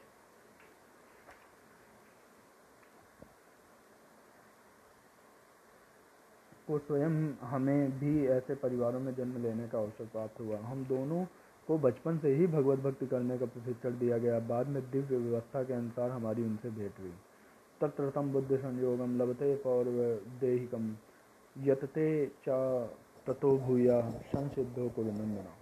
को 6.68 6.78
स्वयं 6.78 7.34
हमें 7.42 7.98
भी 7.98 8.26
ऐसे 8.26 8.54
परिवारों 8.54 9.00
में 9.00 9.14
जन्म 9.14 9.42
लेने 9.42 9.68
का 9.68 9.78
अवसर 9.78 10.04
प्राप्त 10.04 10.40
हुआ। 10.40 10.58
हम 10.58 10.84
दोनों 10.84 11.24
को 11.68 11.78
बचपन 11.78 12.18
से 12.18 12.34
ही 12.34 12.46
भगवत 12.46 12.78
भक्ति 12.78 13.06
करने 13.06 13.38
का 13.38 13.46
प्रशिक्षण 13.46 13.98
दिया 13.98 14.18
गया। 14.18 14.38
बाद 14.38 14.66
में 14.66 14.90
दिव्य 14.90 15.16
व्यवस्था 15.16 15.62
के 15.62 15.74
अनुसार 15.74 16.10
हमारी 16.10 16.42
उनसे 16.42 16.70
भेंट 16.70 16.98
हुई। 17.00 17.12
तत्रतम 17.80 18.32
बुद्ध 18.32 18.56
संयोगम 18.56 19.22
लभते 19.22 19.54
पौर्व 19.54 19.98
देहिकम 20.40 20.96
यतते 21.56 22.26
चा 22.26 22.86
ततो 23.26 23.56
भूया 23.58 24.00
संसिद्धो 24.10 24.88
कुरुनंदना। 24.88 25.54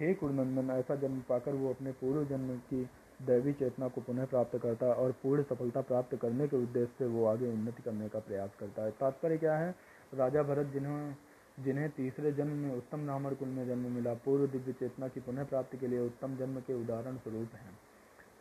हे 0.00 0.14
कुरुनंदन, 0.14 0.70
ऐसा 0.70 0.94
जन्म 0.94 1.20
पाकर 1.28 1.52
वो 1.52 1.70
अपने 1.70 1.92
पूर्व 1.92 2.24
जन्म 2.24 2.56
की 2.56 2.88
दैवी 3.22 3.52
चेतना 3.52 3.88
को 3.88 4.00
पुनः 4.00 4.24
प्राप्त 4.24 4.58
करता 4.58 4.86
है 4.86 4.94
और 4.94 5.12
पूर्ण 5.12 5.42
सफलता 5.42 5.80
प्राप्त 5.80 6.16
करने 6.16 6.48
के 6.48 6.56
उद्देश्य 6.56 6.92
से 6.98 7.06
वो 7.06 7.26
आगे 7.26 7.52
उन्नति 7.52 7.82
करने 7.82 8.08
का 8.08 8.18
प्रयास 8.18 8.50
करता 8.60 8.82
है। 8.82 8.90
तात्पर्य 8.90 9.38
क्या 9.38 9.56
है? 9.56 9.74
राजा 10.14 10.42
भरत 10.42 10.66
जिन्होंने 10.66 11.14
जिन्हें 11.58 11.88
तीसरे 11.90 12.32
जन्म 12.32 12.52
में, 12.52 12.74
उत्तम 12.76 13.02
ब्राह्मण 13.04 13.34
कुल 13.34 13.48
में 13.48 13.66
जन्म 13.66 13.90
मिला, 13.92 14.14
पूर्व 14.14 14.46
दिव्य 14.46 14.72
चेतना 14.72 15.08
की 15.08 15.20
पुनः 15.20 15.44
प्राप्ति 15.44 15.78
के 15.78 15.86
लिए 15.86 16.00
उत्तम 16.00 16.36
जन्म 16.36 16.60
के 16.60 16.74
उदाहरण 16.74 17.16
स्वरूप 17.16 17.54
हैं। 17.54 17.78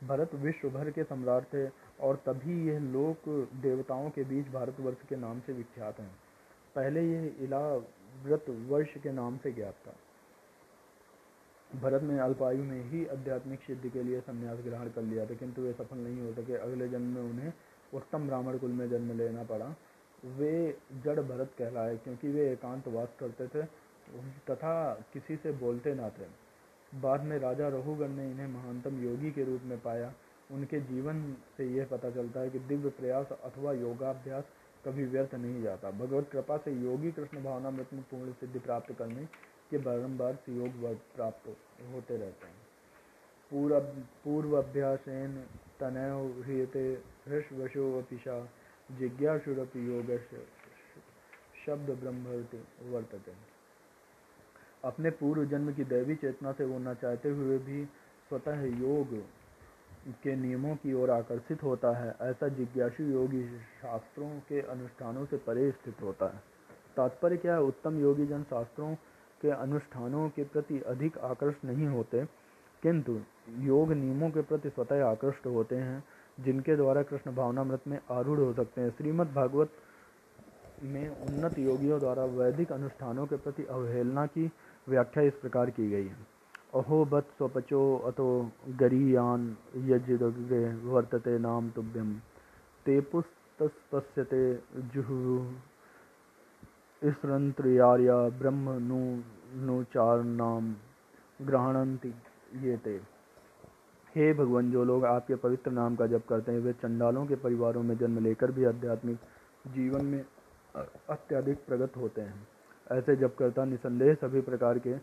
भरत 0.07 0.33
विश्व 0.35 0.69
भर 0.69 0.89
के 0.91 1.03
सम्राट 1.03 1.43
थे 1.43 1.67
और 1.99 2.15
तभी 2.25 2.67
यह 2.67 2.79
लोक 2.79 3.29
देवताओं 3.61 4.09
के 4.09 4.23
बीच 4.23 4.47
भारतवर्ष 4.47 5.05
के 5.09 5.15
नाम 5.15 5.39
से 5.39 5.53
विख्यात 5.53 5.99
हैं। 5.99 6.11
पहले 6.75 7.01
यह 7.01 7.35
इला 7.39 7.61
व्रत 8.23 8.45
वर्ष 8.67 8.97
के 9.03 9.11
नाम 9.11 9.37
से 9.37 9.51
ज्ञात 9.51 9.75
था। 9.87 9.95
भरत 11.71 12.03
ने 12.03 12.19
अल्पायु 12.19 12.63
में 12.63 12.83
ही 12.89 13.05
आध्यात्मिक 13.05 13.59
सिद्धि 13.59 13.89
के 13.89 14.03
लिए 14.03 14.19
संन्यास 14.21 14.59
ग्रहण 14.59 14.89
कर 14.89 15.01
लिया 15.01 15.25
था, 15.25 15.33
किंतु 15.33 15.61
वे 15.61 15.73
सफल 15.73 15.97
नहीं 15.97 16.21
हो 16.21 16.33
सके। 16.33 16.55
अगले 16.55 16.87
जन्म 16.89 17.15
में 17.15 17.21
उन्हें 17.21 17.53
उत्तम 17.93 18.27
ब्राह्मण 18.27 18.57
कुल 18.57 18.71
में 18.71 18.89
जन्म 18.89 19.17
लेना 19.17 19.43
पड़ा। 19.43 19.73
वे 20.23 20.77
जड़ 21.03 21.19
भरत 21.19 21.51
कहलाए, 21.59 21.95
क्योंकि 21.97 22.27
वे 22.27 22.51
एकांत 22.51 22.87
वास 22.87 23.15
करते 23.19 23.47
थे, 23.47 23.63
तथा 24.49 24.93
किसी 25.13 25.35
से 25.35 25.51
बोलते 25.51 25.93
ना 25.93 26.09
थे। 26.09 26.27
बाद 26.91 27.23
में 27.23 27.37
राजा 27.39 27.67
रघुगण 27.67 28.09
ने 28.09 28.29
इन्हें 28.31 28.47
महानतम 28.47 29.03
योगी 29.03 29.31
के 29.31 29.43
रूप 29.43 29.61
में 29.63 29.79
पाया। 29.81 30.13
उनके 30.51 30.79
जीवन 30.79 31.21
से 31.57 31.65
यह 31.65 31.85
पता 31.85 32.09
चलता 32.09 32.39
है 32.39 32.49
कि 32.49 32.59
दिव्य 32.59 32.89
प्रयास 32.89 33.31
अथवा 33.43 33.73
योगाभ्यास 33.73 34.43
कभी 34.85 35.05
व्यर्थ 35.05 35.35
नहीं 35.35 35.61
जाता। 35.63 35.91
भगवत 35.91 36.29
कृपा 36.31 36.57
से 36.57 36.71
योगी 36.71 37.11
कृष्ण 37.11 37.43
भावना 37.43 37.69
में 37.69 37.85
पूर्ण 37.85 38.31
सिद्धि 38.31 38.59
प्राप्त 38.59 38.91
करने 38.93 39.25
के 39.71 39.77
बारंबार 39.77 40.37
योग 40.49 40.83
प्राप्त 41.15 41.47
होते 41.93 42.17
रहते 42.17 42.47
हैं। 42.47 42.61
पूर्व 43.51 43.79
पूर्व 44.23 44.57
अभ्यासेन 44.57 45.35
तनय 45.79 46.11
ह्रियते 46.43 46.85
हृषवशो 47.27 47.97
अपिशा 47.99 48.37
जिज्ञासुरपि 48.89 49.87
योग 49.87 50.17
शब्द 51.65 51.89
ब्रह्म 51.91 52.25
वर्तते। 52.91 53.31
अपने 54.83 55.09
पूर्व 55.11 55.45
जन्म 55.45 55.73
की 55.73 55.83
दैवी 55.83 56.15
चेतना 56.15 56.51
से 56.51 56.65
वो 56.65 56.79
न 56.79 56.93
चाहते 56.93 57.29
हुए 57.29 57.57
भी 57.59 57.85
स्वतः 58.29 58.63
योग 58.79 59.13
के 60.23 60.35
नियमों 60.35 60.75
की 60.75 60.93
ओर 60.93 61.09
आकर्षित 61.09 61.63
होता 61.63 61.91
है। 61.97 62.15
ऐसा 62.21 62.47
जिज्ञासु 62.49 63.03
योगी 63.03 63.43
शास्त्रों 63.81 64.29
के 64.39 64.61
अनुष्ठानों 64.61 65.25
से 65.25 65.37
परे 65.37 65.69
स्थित 65.71 66.01
होता 66.01 66.25
है। 66.25 66.41
तात्पर्य 66.97 67.37
क्या 67.37 67.53
है? 67.53 67.61
उत्तम 67.61 67.99
योगी 67.99 68.25
जन 68.25 68.43
शास्त्रों 68.43 68.93
के 69.41 69.49
अनुष्ठानों 69.51 70.29
के 70.29 70.43
प्रति 70.43 70.79
अधिक 70.81 71.17
आकर्षित 71.17 71.65
नहीं 71.65 71.87
होते, 71.87 72.25
किंतु 72.83 73.19
योग 73.59 73.93
नियमों 73.93 74.29
के 74.31 74.41
प्रति 74.41 74.69
स्वतः 74.69 75.05
आकृष्ट 75.05 75.45
होते 75.47 75.75
हैं। 75.75 76.03
जिनके 76.37 76.75
द्वारा 76.75 77.01
कृष्ण 77.03 77.35
भावनामृत 77.35 77.87
में 77.87 77.99
आरूढ़ 78.11 78.39
हो 78.39 78.53
सकते 78.53 78.81
हैं। 78.81 78.89
श्रीमद् 78.89 79.33
भागवत 79.33 79.71
में 80.83 81.09
उन्नत 81.09 81.59
योगियों 81.59 81.99
द्वारा 81.99 82.23
वैदिक 82.33 82.71
अनुष्ठानों 82.71 83.25
के 83.25 83.35
प्रति 83.37 83.63
अवहेलना 83.71 84.25
की 84.27 84.45
व्याख्या 84.87 85.23
इस 85.23 85.33
प्रकार 85.33 85.69
की 85.69 85.89
गई 85.89 86.07
है। 86.07 86.15
अहो 86.75 87.03
बत 87.05 87.27
स्वपचो 87.37 87.83
अतो 88.05 88.27
गरीयान 88.79 89.55
यज्ञ 89.87 90.13
वर्तते 90.85 91.37
नाम 91.39 91.69
तुभ्यम 91.69 92.13
ते 92.85 92.99
पुस्तस्पश्यते 93.11 94.43
जुहु। 94.93 95.37
ईश्वरंत्रियार्या 97.01 98.17
ब्रह्म 98.39 98.73
नु 98.81 98.99
नुचार 99.61 100.23
नाम 100.23 100.73
ग्रहणंती 101.39 102.13
ये 102.61 102.77
ते 102.77 102.99
हे 104.15 104.33
भगवान, 104.33 104.71
जो 104.71 104.83
लोग 104.83 105.05
आपके 105.05 105.35
पवित्र 105.35 105.71
नाम 105.71 105.95
का 105.95 106.05
जप 106.07 106.23
करते 106.29 106.51
हैं, 106.51 106.59
वे 106.59 106.73
चंडालों 106.73 107.25
के 107.25 107.35
परिवारों 107.37 107.83
में 107.83 107.97
जन्म 107.97 108.23
लेकर 108.23 108.51
भी 108.51 108.65
आध्यात्मिक 108.65 109.17
जीवन 109.67 110.05
में 110.05 110.23
अत्यधिक 111.09 111.65
प्रगत 111.67 111.97
होते 111.97 112.21
हैं। 112.21 112.47
ऐसे 112.87 113.15
जप 113.15 113.35
करता 113.39 113.65
निसंदेह 113.65 114.13
सभी 114.13 114.41
प्रकार 114.41 114.79
के 114.79 114.93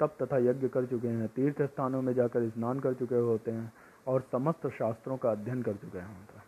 तप 0.00 0.16
तथा 0.22 0.38
यज्ञ 0.40 0.68
कर 0.68 0.86
चुके 0.86 1.08
हैं 1.08 1.28
तीर्थ 1.28 1.62
स्थानों 1.62 2.02
में 2.02 2.12
जाकर 2.14 2.48
स्नान 2.48 2.80
कर 2.80 2.94
चुके 2.94 3.20
होते 3.22 3.50
हैं 3.50 3.72
और 4.06 4.20
समस्त 4.32 4.66
शास्त्रों 4.68 5.16
का 5.16 5.30
अध्ययन 5.30 5.62
कर 5.62 5.74
चुके 5.74 5.98
हैं। 5.98 6.44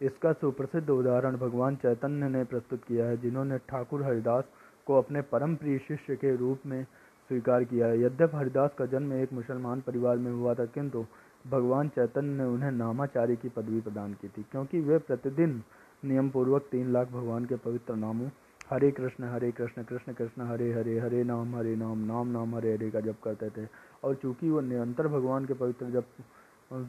इसका 0.00 0.32
सुप्रसिद्ध 0.32 0.88
उदाहरण 0.90 1.36
भगवान 1.38 1.76
चैतन्य 1.76 2.28
ने 2.28 2.44
प्रस्तुत 2.44 2.84
किया 2.84 3.06
है, 3.06 3.16
जिन्होंने 3.16 3.58
ठाकुर 3.60 4.02
हरिदास 4.02 4.44
को 4.86 4.98
अपने 4.98 5.20
परम 5.24 5.54
प्रिय 5.54 5.78
शिष्य 5.78 6.16
के 6.16 6.34
रूप 6.36 6.66
में 6.66 6.82
स्वीकार 7.30 7.64
किया 7.64 7.86
है। 7.86 8.00
यद्यप 8.00 8.34
हरिदास 8.34 8.74
का 8.78 8.86
जन्म 8.86 9.12
एक 9.12 9.32
मुसलमान 9.32 9.80
परिवार 9.80 10.16
में 10.18 10.30
हुआ 10.32 10.54
था, 10.54 10.64
किंतु 10.66 11.04
भगवान 11.46 11.88
चैतन्य 11.88 12.36
ने 12.36 12.44
उन्हें 12.44 12.70
नामाचार्य 12.70 13.36
की 13.36 13.48
पदवी 13.48 13.80
प्रदान 13.80 14.14
की 14.14 14.28
थी, 14.28 14.42
क्योंकि 14.42 14.80
वे 14.80 14.98
प्रतिदिन 14.98 15.62
नियम 16.04 16.28
पूर्वक 16.30 16.62
तीन 16.70 16.92
लाख 16.92 17.08
भगवान 17.08 17.44
के 17.44 17.56
पवित्र 17.56 17.94
नामों, 17.96 18.28
हरे 18.70 18.90
कृष्ण 18.90 19.24
हरे 19.24 19.50
कृष्ण 19.52 19.82
कृष्ण 19.84 20.12
कृष्ण, 20.12 20.42
हरे 20.42 20.72
हरे 20.72 20.98
हरे 21.00 21.22
नाम 21.24 21.54
हरे 21.56 21.74
नाम 21.76 21.98
नाम 22.06 22.28
नाम, 22.28 22.54
हरे 22.56 22.72
हरे 22.74 22.90
का 22.90 23.00
जप 23.00 23.20
करते 23.24 23.50
थे। 23.50 23.66
और 24.04 24.14
चूँकि 24.14 24.50
वो 24.50 24.60
निरंतर 24.60 25.08
भगवान 25.08 25.44
के 25.46 25.54
पवित्र 25.54 25.90
जप, 25.90 26.06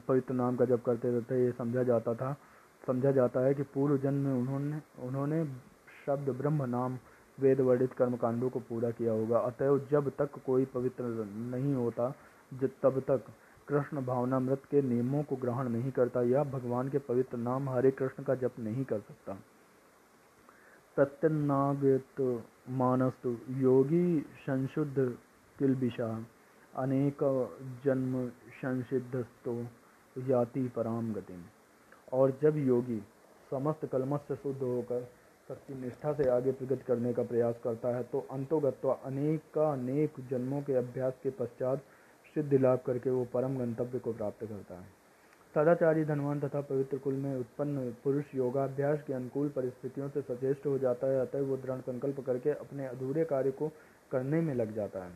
पवित्र 0.08 0.34
नाम 0.34 0.56
का 0.56 0.66
जप 0.66 0.84
करते 0.86 1.22
थे, 1.22 1.44
ये 1.46 1.52
समझा 1.52 1.84
जाता 1.84 2.14
था, 2.14 2.36
समझा 2.84 3.12
जाता 3.12 3.46
है 3.46 3.54
कि 3.54 3.64
पूर्व 3.64 3.98
जन्म 3.98 4.26
में 4.26 4.34
उन्होंने 4.34 4.82
उन्होंने 5.00 5.44
शब्द 6.06 6.30
ब्रह्म 6.32 6.66
नाम 6.66 6.98
वेद 7.38 7.60
वर्णित 7.62 7.94
कर्मकांडों 7.94 8.50
को 8.50 8.60
पूरा 8.60 8.90
किया 8.92 9.14
होगा। 9.14 9.40
अतएव 9.40 9.80
जब 9.92 10.10
तक 10.20 10.40
कोई 10.46 10.66
पवित्र 10.66 11.04
नहीं 11.52 11.74
होता, 11.74 12.14
जब 12.52 12.70
तब 12.84 13.00
तक 13.02 13.26
कृष्ण 13.70 14.06
भावनामृत 14.06 14.62
के 14.72 14.82
नियमों 14.82 15.24
को 15.24 15.36
ग्रहण 15.36 15.70
नहीं 15.70 15.92
करता 15.92 16.22
या 16.22 16.44
भगवान 16.44 16.90
के 16.90 17.00
पवित्र 17.00 17.38
नाम 17.38 17.70
हरे 17.70 17.92
कृष्ण 17.92 18.24
का 18.24 18.36
जप 18.36 18.60
नहीं 18.60 18.84
कर 18.84 19.00
सकता। 19.00 19.34
प्रत्यनागत 20.98 22.22
मानस्तु, 22.70 23.36
योगी 23.58 24.20
संशुद्ध 24.46 25.18
किलबिशा 25.60 26.08
अनेक 26.76 27.24
जन्म 27.86 28.28
संसिद्धस्तो 28.62 29.54
याति 30.16 30.68
पराम 30.76 31.14
गति 31.14 31.44
और 32.14 32.38
जब 32.42 32.58
योगी 32.58 33.02
समस्त 33.52 33.86
कलमत 33.86 34.26
से 34.28 34.36
शुद्ध 34.36 34.62
होकर 34.62 35.08
सत्य 35.50 35.74
निष्ठा 35.74 36.14
से 36.14 36.30
आगे 36.30 36.52
प्रगति 36.52 36.84
करने 36.88 37.14
का 37.14 37.24
प्रयास 37.24 37.56
करता 37.64 37.96
है 37.96 38.04
तो 38.04 38.26
अंतोगत्वा 38.32 38.94
अनेक 39.06 39.58
अनेक 39.58 40.20
जन्मों 40.30 40.62
के 40.62 40.74
अभ्यास 40.74 41.20
के 41.24 41.30
पश्चात 41.30 41.84
सिद्धि 42.38 42.58
लाभ 42.58 42.80
करके 42.86 43.10
वो 43.10 43.26
परम 43.26 43.58
गंतव्य 43.58 44.00
को 44.00 44.14
प्राप्त 44.14 44.46
करता 44.46 44.76
है। 44.76 44.96
सदाचारी 45.56 46.04
धनवान 46.06 46.40
तथा 46.40 46.62
पवित्र 46.62 46.98
कुल 46.98 47.14
में 47.14 47.36
उत्पन्न 47.36 47.92
पुरुष 48.04 48.26
योगाभ्यास 48.36 49.04
के 49.08 49.14
अनुकूल 49.14 49.50
परिस्थितियों 49.50 50.10
से 50.10 50.22
सचेष्ट 50.22 50.66
हो 50.66 50.78
जाता 50.78 51.08
है 51.08 51.22
अतः 51.22 51.42
वो 51.42 51.58
दृढ़ 51.58 51.80
संकल्प 51.82 52.20
करके 52.20 52.50
अपने 52.50 52.88
अधूरे 52.88 53.26
कार्य 53.26 53.52
को 53.52 53.72
करने 54.12 54.42
में 54.42 54.54
लग 54.56 54.74
जाता 54.74 55.04
है। 55.04 55.12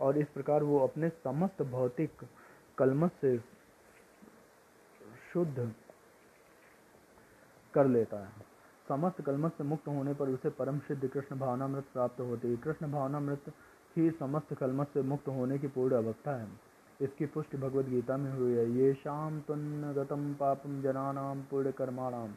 और 0.00 0.18
इस 0.18 0.28
प्रकार 0.28 0.62
वो 0.62 0.78
अपने 0.78 1.08
समस्त 1.08 1.62
भौतिक 1.62 2.24
कलमत 2.78 3.12
से 3.20 3.36
शुद्ध 5.32 5.72
कर 7.74 7.86
लेता 7.86 8.18
है। 8.18 8.32
समस्त 8.88 9.22
कलमत 9.22 9.52
से 9.52 9.64
मुक्त 9.64 9.88
होने 9.88 10.14
पर 10.14 10.28
उसे 10.28 10.50
परम 10.50 10.78
सिद्ध 10.78 11.06
कृष्ण 11.08 11.38
भावनामृत 11.38 11.84
प्राप्त 11.92 12.20
होती 12.20 12.48
है। 12.48 12.56
कृष्ण 12.56 12.92
भावनामृत 12.92 13.52
ही 13.96 14.10
समस्त 14.10 14.54
कलमत 14.54 14.88
से 14.94 15.02
मुक्त 15.02 15.28
होने 15.28 15.58
की 15.58 15.66
पूर्ण 15.66 15.96
अवस्था 15.96 16.36
है। 16.36 16.63
इसकी 17.00 17.26
पुष्टि 17.26 17.56
भगवद 17.56 17.88
गीता 17.88 18.16
में 18.16 18.32
हुई 18.32 18.52
है। 18.52 18.70
ये 18.72 18.92
शाम 18.94 19.40
तुन्न 19.40 19.92
गतम 19.92 20.32
पापम 20.34 20.80
जनानाम 20.82 21.40
पुण्य 21.50 21.72
कर्माणाम 21.72 22.32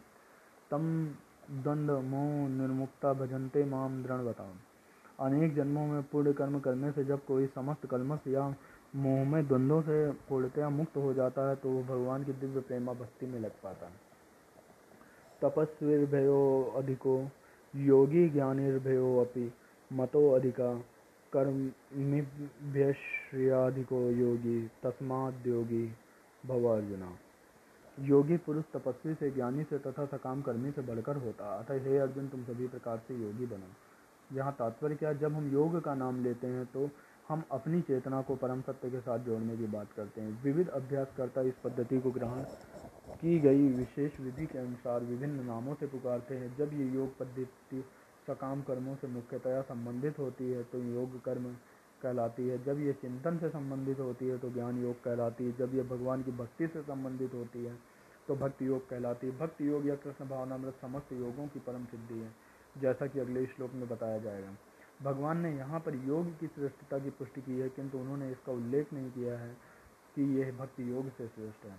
तम 0.72 0.84
द्वंद 1.54 1.92
मोह 2.06 2.48
निर्मुक्ता 2.50 3.14
भजनते 3.14 3.64
माम 3.66 4.04
दृढ़ 4.04 4.22
बताओ 4.22 4.54
अनेक 5.20 5.56
जन्मों 5.56 5.86
में 5.88 6.04
पुण्य 6.04 6.34
कर्म 6.34 6.60
करने 6.60 6.92
से 6.92 7.04
जब 7.04 7.26
कोई 7.26 7.46
समस्त 7.46 7.86
कलमश 7.86 8.28
या 8.28 8.48
मोह 8.96 9.24
में 9.26 9.48
द्वंद्वों 9.48 9.82
से 9.82 10.12
पूर्णतया 10.30 10.70
मुक्त 10.70 10.98
हो 10.98 11.14
जाता 11.14 11.48
है 11.50 11.56
तो 11.56 11.70
वो 11.70 11.84
भगवान 11.84 12.24
की 12.24 12.34
दिव्य 12.34 12.60
प्रेमा 12.60 12.94
भक्ति 12.94 13.26
में 13.26 13.40
लग 13.40 13.52
पाता 13.64 13.86
है। 13.86 14.06
तपस्वीर्भयो 15.42 16.74
अधिको, 16.78 17.16
योगी 17.74 18.30
ज्ञानिर्भयो 18.30 19.18
अपि, 19.22 19.52
मतो 19.92 20.30
अधिका 20.32 20.74
कर्मिभ्यश्रियाधिको 23.28 24.00
योगी 24.12 24.60
तस्माद 24.84 25.48
योगी 25.48 25.86
भव 26.44 26.66
अर्जुना 26.68 27.18
योगी 27.98 28.38
पुरुष 28.38 28.64
तपस्वी 28.74 29.14
से, 29.14 29.30
ज्ञानी 29.32 29.64
से 29.64 29.78
तथा 29.80 30.06
सकाम 30.08 30.42
कर्मी 30.42 30.72
से 30.72 30.82
बढ़कर 30.82 31.16
होता। 31.18 31.54
अतः 31.60 31.84
हे 31.84 31.98
अर्जुन, 31.98 32.28
तुम 32.28 32.44
सभी 32.44 32.68
प्रकार 32.68 32.98
से 33.08 33.14
योगी 33.16 33.46
बनो। 33.46 34.36
यहाँ 34.38 34.52
तात्पर्य 34.60 34.96
क्या, 34.96 35.14
जब 35.14 35.34
हम 35.34 35.52
योग 35.52 35.80
का 35.84 35.94
नाम 35.96 36.24
लेते 36.24 36.48
हैं 36.48 36.66
तो 36.66 36.90
हम 37.30 37.44
अपनी 37.52 37.82
चेतना 37.82 38.22
को 38.22 38.36
परम 38.36 38.62
सत्य 38.62 38.90
के 38.90 39.00
साथ 39.00 39.20
जोड़ने 39.20 39.58
की 39.58 39.68
बात 39.68 39.92
करते 39.96 40.22
हैं। 40.22 40.44
विविध 40.44 40.70
अभ्यासकर्ता 40.70 41.42
इस 41.42 41.54
पद्धति 41.64 42.00
को 42.00 42.12
ग्रहण 42.12 42.44
की 43.22 43.40
गई 43.40 43.68
विशेष 43.70 44.20
विधि 44.20 44.46
के 44.46 44.60
अनुसार 44.60 45.04
विभिन्न 45.04 45.46
नामों 45.46 45.74
से 45.74 45.88
पुकारते 45.88 46.36
हैं। 46.36 46.56
जब 46.58 46.74
ये 46.74 46.86
योग 46.90 47.18
पद्धति 47.18 47.84
सकाम 48.28 48.62
कर्मों 48.62 48.96
से 48.96 49.08
मुख्यतया 49.08 49.62
संबंधित 49.64 50.20
होती 50.20 50.52
है 50.52 50.64
तो 50.64 50.78
योग 50.84 51.22
कर्म 51.24 51.46
कहलाती 52.02 52.48
है। 52.48 52.64
जब 52.64 52.80
ये 52.80 52.94
चिंतन 52.94 53.38
से 53.38 53.50
संबंधित 53.50 54.00
होती 54.00 54.28
है 54.28 54.38
तो 54.38 54.50
ज्ञान 54.50 54.82
योग 54.84 55.04
कहलाती 55.04 55.46
है। 55.46 55.52
जब 55.58 55.76
ये 55.76 55.84
भगवान 55.86 56.24
की 56.24 56.32
भक्ति 56.34 56.68
से 56.68 56.82
संबंधित 56.84 57.34
होती 57.34 57.64
है 57.66 57.76
तो 58.28 58.36
भक्ति 58.36 58.68
योग 58.68 58.90
कहलाती 58.90 59.28
है। 59.28 59.38
भक्ति 59.38 59.68
योग 59.68 59.86
या 59.88 59.96
कृष्ण 59.96 60.28
भावनामृत 60.30 60.76
समस्त 60.82 61.12
योगों 61.14 61.48
की 61.48 61.60
परम 61.60 61.86
सिद्धि 61.86 62.20
है, 62.20 62.32
जैसा 62.78 63.08
कि 63.08 63.20
अगले 63.20 63.46
श्लोक 63.46 63.74
में 63.74 63.88
बताया 63.90 64.18
जाएगा। 64.20 64.56
भगवान 65.04 65.38
ने 65.38 65.52
यहाँ 65.52 65.80
पर 65.80 65.96
योग 65.98 66.38
की 66.40 66.48
श्रेष्ठता 66.48 67.00
की 67.00 67.10
पुष्टि 67.10 67.42
की 67.42 67.60
है, 67.60 67.70
किंतु 67.70 67.98
उन्होंने 67.98 68.32
इसका 68.32 68.52
उल्लेख 68.52 68.94
नहीं 68.94 69.12
किया 69.12 69.38
है 69.40 69.54
कि 70.16 70.24
यह 70.40 70.52
भक्ति 70.52 70.90
योग 70.92 71.10
से 71.10 71.28
श्रेष्ठ 71.28 71.66
है। 71.66 71.76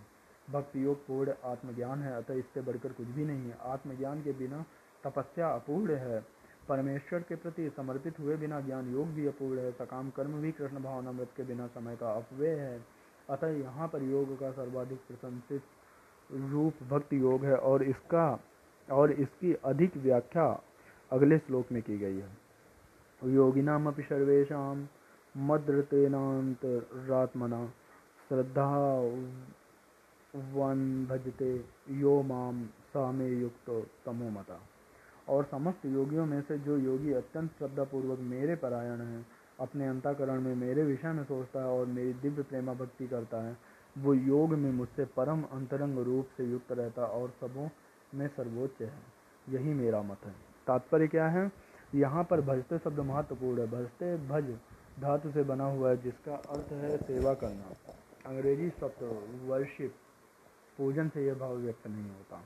भक्ति 0.49 0.85
योग 0.85 1.07
पूर्ण 1.07 1.33
आत्मज्ञान 1.45 2.03
है, 2.03 2.12
अतः 2.14 2.35
इससे 2.35 2.61
बढ़कर 2.61 2.93
कुछ 2.93 3.07
भी 3.09 3.25
नहीं 3.25 3.49
है। 3.49 3.57
आत्मज्ञान 3.62 4.23
के 4.23 4.33
बिना 4.33 4.64
तपस्या 5.05 5.49
अपूर्ण 5.49 5.95
है। 5.97 6.21
परमेश्वर 6.69 7.21
के 7.21 7.35
प्रति 7.35 7.73
समर्पित 7.77 8.21
हुए 8.21 8.37
बिना 8.37 8.61
ज्ञान 8.61 8.93
योग 8.93 9.07
भी 9.07 9.27
अपूर्ण 9.27 9.59
है, 9.59 9.73
सकाम 9.73 10.11
कर्म 10.11 10.33
भी 10.33 10.53
कृष्ण 10.53 10.83
भावनामृत 10.83 11.29
के 11.37 11.43
बिना 11.43 11.66
समय 11.66 11.97
का 11.97 12.12
अपव्यय 12.12 12.51
है। 12.51 12.85
अतः 13.31 13.47
यहाँ 13.47 13.89
पर 13.89 14.03
योग 14.03 14.41
का 14.41 14.51
सर्वाधिक 14.51 14.99
प्रशंसित 14.99 15.62
रूप 16.31 16.75
भक्ति 16.91 17.21
योग 17.21 17.45
है 17.45 17.57
और 17.57 17.83
इसका, 17.83 18.41
और 18.89 19.12
इसकी 19.12 19.55
अधिक 19.55 19.97
व्याख्या 19.97 20.62
अगले 21.12 21.39
श्लोक 21.39 21.66
में 21.73 21.83
की 21.83 21.99
गई 21.99 22.16
है। 22.16 22.49
योगिनामपि 23.23 24.03
सर्वेषां 24.03 24.87
मद्रतेनान्तरात्मना 25.37 27.73
श्रद्धा 28.29 29.01
वन 30.55 31.07
भजते 31.11 31.64
यो 31.91 32.23
माम 32.23 32.66
सा 32.66 33.12
में 33.12 33.31
युक्त 33.31 33.87
तमो 34.07 34.31
मता। 34.31 34.68
और 35.29 35.45
समस्त 35.45 35.87
योगियों 35.87 36.26
में 36.26 36.43
से 36.43 36.59
जो 36.59 36.76
योगी 36.76 37.12
अत्यंत 37.12 37.51
श्रद्धापूर्वक 37.59 38.18
मेरे 38.18 38.57
परायण 38.57 39.01
है, 39.01 39.26
अपने 39.61 39.87
अंताकरण 39.87 40.41
में 40.41 40.55
मेरे 40.55 40.83
विषय 40.83 41.12
में 41.12 41.24
सोचता 41.24 41.61
है 41.61 41.66
और 41.66 41.87
मेरी 41.87 42.12
दिव्य 42.12 42.43
प्रेमा 42.43 42.74
भक्ति 42.74 43.07
करता 43.07 43.37
है, 43.37 43.57
वो 43.99 44.14
योग 44.14 44.51
में 44.51 44.72
मुझसे 44.72 45.05
परम 45.05 45.43
अंतरंग 45.43 45.99
रूप 45.99 46.29
से 46.37 46.45
युक्त 46.45 46.72
रहता 46.72 47.05
और 47.05 47.31
सबों 47.41 47.68
में 48.14 48.29
सर्वोच्च 48.29 48.83
है। 48.83 49.03
यही 49.49 49.74
मेरा 49.74 50.03
मत 50.03 50.18
है। 50.24 50.35
तात्पर्य 50.66 51.09
क्या 51.09 51.29
है? 51.29 51.53
यहाँ 51.95 52.24
पर 52.24 52.41
भजते 52.41 52.79
शब्द 52.79 53.01
महत्वपूर्ण 53.01 53.61
है। 53.61 53.66
भजते 53.66 54.16
भज 54.16 54.59
धातु 55.01 55.31
से 55.31 55.43
बना 55.43 55.64
हुआ 55.64 55.91
है, 55.91 56.03
जिसका 56.03 56.35
अर्थ 56.35 56.72
है 56.72 56.97
सेवा 56.97 57.35
करना। 57.35 57.93
अंग्रेज़ी 58.26 58.70
शब्द 58.70 59.29
वर्शिप 59.45 59.95
पूजन 60.79 61.09
से 61.09 61.26
यह 61.26 61.35
भाव 61.35 61.57
व्यक्त 61.57 61.87
नहीं 61.87 62.11
होता। 62.11 62.43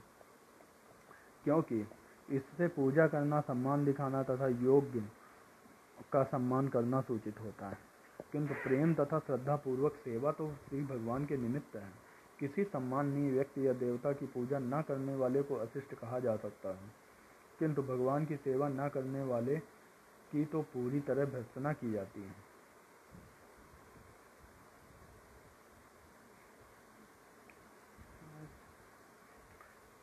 क्योंकि 1.44 1.86
इससे 2.32 2.68
पूजा 2.68 3.06
करना 3.06 3.40
सम्मान 3.40 3.84
दिखाना 3.84 4.22
तथा 4.22 4.46
योग्य 4.46 5.00
का 6.12 6.22
सम्मान 6.22 6.68
करना 6.68 7.00
सूचित 7.00 7.40
होता 7.40 7.68
है। 7.68 7.78
किंतु 8.32 8.54
प्रेम 8.54 8.94
तथा 8.94 9.18
श्रद्धा 9.18 9.56
पूर्वक 9.56 9.92
सेवा 9.92 10.32
तो 10.32 10.52
श्री 10.68 10.82
भगवान 10.82 11.26
के 11.26 11.36
निमित्त 11.36 11.76
है। 11.76 11.90
किसी 12.40 12.64
सम्माननीय 12.64 13.30
व्यक्ति 13.30 13.66
या 13.66 13.72
देवता 13.72 14.12
की 14.12 14.26
पूजा 14.26 14.58
न 14.58 14.82
करने 14.82 15.14
वाले 15.14 15.42
को 15.42 15.54
अशिष्ट 15.54 15.94
कहा 15.94 16.18
जा 16.18 16.36
सकता 16.36 16.68
है। 16.68 16.90
किंतु 17.58 17.82
भगवान 17.82 18.24
की 18.24 18.36
सेवा 18.36 18.68
न 18.68 18.88
करने 18.88 19.24
वाले 19.24 19.56
की 20.32 20.44
तो 20.44 20.62
पूरी 20.62 21.00
तरह 21.00 21.24
भर्सना 21.24 21.72
की 21.72 21.92
जाती 21.92 22.22
है। 22.22 22.41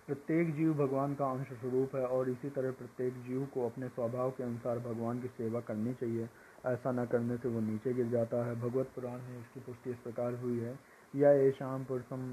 प्रत्येक 0.10 0.54
जीव 0.56 0.74
भगवान 0.74 1.14
का 1.16 1.26
अंश 1.32 1.48
स्वरूप 1.54 1.96
है 1.96 2.06
और 2.08 2.30
इसी 2.30 2.50
तरह 2.50 2.72
प्रत्येक 2.72 3.14
जीव 3.24 3.46
को 3.54 3.66
अपने 3.70 3.88
स्वभाव 3.88 4.32
के 4.32 4.44
अनुसार 4.44 4.80
भगवान 4.80 5.20
की 5.22 5.28
सेवा 5.28 5.60
करनी 5.60 5.94
चाहिए। 5.94 6.30
ऐसा 6.66 6.92
न 6.92 7.06
करने 7.06 7.38
से 7.38 7.50
वो 7.50 7.60
नीचे 7.60 7.94
गिर 7.94 8.08
जाता 8.10 8.46
है। 8.46 8.56
भगवत 8.62 8.88
पुराण 8.96 9.20
में 9.20 9.40
इसकी 9.40 9.60
पुष्टि 9.60 9.90
इस 9.90 9.98
प्रकार 9.98 10.34
हुई 10.36 10.60
है। 10.60 10.74
या 11.16 11.52
शाम 11.52 11.86
पुरुषम 11.86 12.24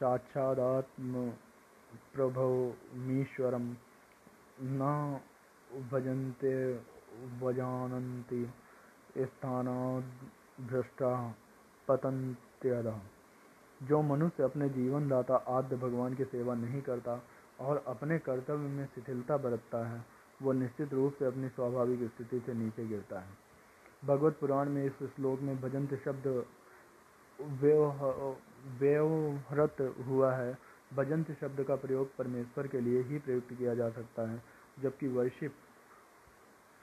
साक्षादात्म 0.00 1.30
प्रभवमीश्वरम 2.14 3.74
न 4.62 5.20
भजन्ते 5.90 6.54
वजानन्ति 7.40 8.44
स्थानाभ्रष्टा 9.18 11.12
पतंत्यदा 11.88 13.00
जो 13.82 14.02
मनुष्य 14.02 14.42
अपने 14.42 14.68
जीवन 14.68 15.08
दाता 15.08 15.36
आद्य 15.48 15.76
भगवान 15.76 16.14
की 16.14 16.24
सेवा 16.24 16.54
नहीं 16.54 16.80
करता 16.82 17.22
और 17.60 17.84
अपने 17.86 18.18
कर्तव्य 18.18 18.68
में 18.68 18.86
शिथिलता 18.86 19.36
बरतता 19.36 19.86
है, 19.88 20.04
वो 20.42 20.52
निश्चित 20.52 20.92
रूप 20.94 21.14
से 21.14 21.24
अपनी 21.24 21.48
स्वाभाविक 21.48 22.02
स्थिति 22.10 22.40
से 22.46 22.54
नीचे 22.54 22.86
गिरता 22.86 23.20
है। 23.20 23.32
भगवत 24.04 24.36
पुराण 24.40 24.68
में 24.68 24.84
इस 24.84 25.02
श्लोक 25.16 25.40
में 25.40 25.60
भजंत 25.60 25.94
शब्द 26.04 26.44
व्यवहृत 28.80 29.76
हुआ 30.06 30.34
है। 30.34 30.58
भजंत 30.94 31.30
शब्द 31.40 31.62
का 31.62 31.76
प्रयोग 31.76 32.16
परमेश्वर 32.16 32.66
के 32.66 32.80
लिए 32.80 33.02
ही 33.02 33.18
प्रयुक्त 33.18 33.52
किया 33.52 33.74
जा 33.74 33.90
सकता 33.90 34.30
है, 34.30 34.42
जबकि 34.82 35.08
वर्षिप 35.08 35.54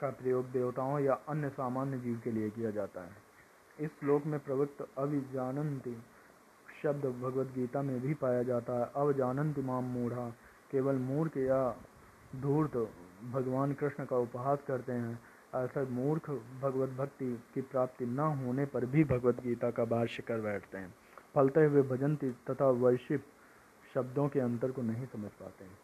का 0.01 0.09
प्रयोग 0.09 0.45
देवताओं 0.51 0.99
या 0.99 1.13
अन्य 1.29 1.49
सामान्य 1.49 1.97
जीव 1.99 2.21
के 2.23 2.31
लिए 2.31 2.49
किया 2.49 2.71
जाता 2.71 3.01
है। 3.01 3.15
इस 3.79 3.89
श्लोक 3.99 4.25
में 4.25 4.39
प्रवृत्त 4.39 4.87
अभिजानंती 4.97 5.97
शब्द 6.83 7.05
भगवत 7.05 7.47
गीता 7.47 7.81
में 7.81 8.01
भी 8.01 8.13
पाया 8.13 8.43
जाता 8.43 8.73
है। 8.73 8.91
अब 8.95 9.11
जानंत 9.11 9.59
माम 9.59 9.83
मूढ़ा। 9.83 10.29
केवल 10.71 10.95
मूर्ख 10.95 11.37
या 11.37 11.75
धूर्त 12.35 12.89
भगवान 13.31 13.73
कृष्ण 13.73 14.05
का 14.05 14.17
उपहास 14.17 14.59
करते 14.67 14.91
हैं। 14.91 15.19
ऐसा 15.55 15.83
मूर्ख 15.83 16.29
भगवत 16.61 16.89
भक्ति 16.89 17.43
की 17.53 17.61
प्राप्ति 17.61 18.05
न 18.05 18.19
होने 18.19 18.65
पर 18.65 18.85
भी 18.85 19.03
भगवत 19.03 19.41
गीता 19.43 19.71
का 19.71 19.85
भाष्य 19.85 20.23
कर 20.23 20.41
बैठते 20.41 20.77
हैं। 20.77 20.95
फलते 21.35 21.65
हुए 21.65 21.81
भजंती 21.81 22.31
तथा 22.31 22.69
वैश्विक 22.69 23.23
शब्दों 23.93 24.27
के 24.29 24.39
अंतर 24.39 24.71
को 24.71 24.81
नहीं 24.81 25.05
समझ 25.05 25.31
पाते 25.31 25.65
हैं। 25.65 25.77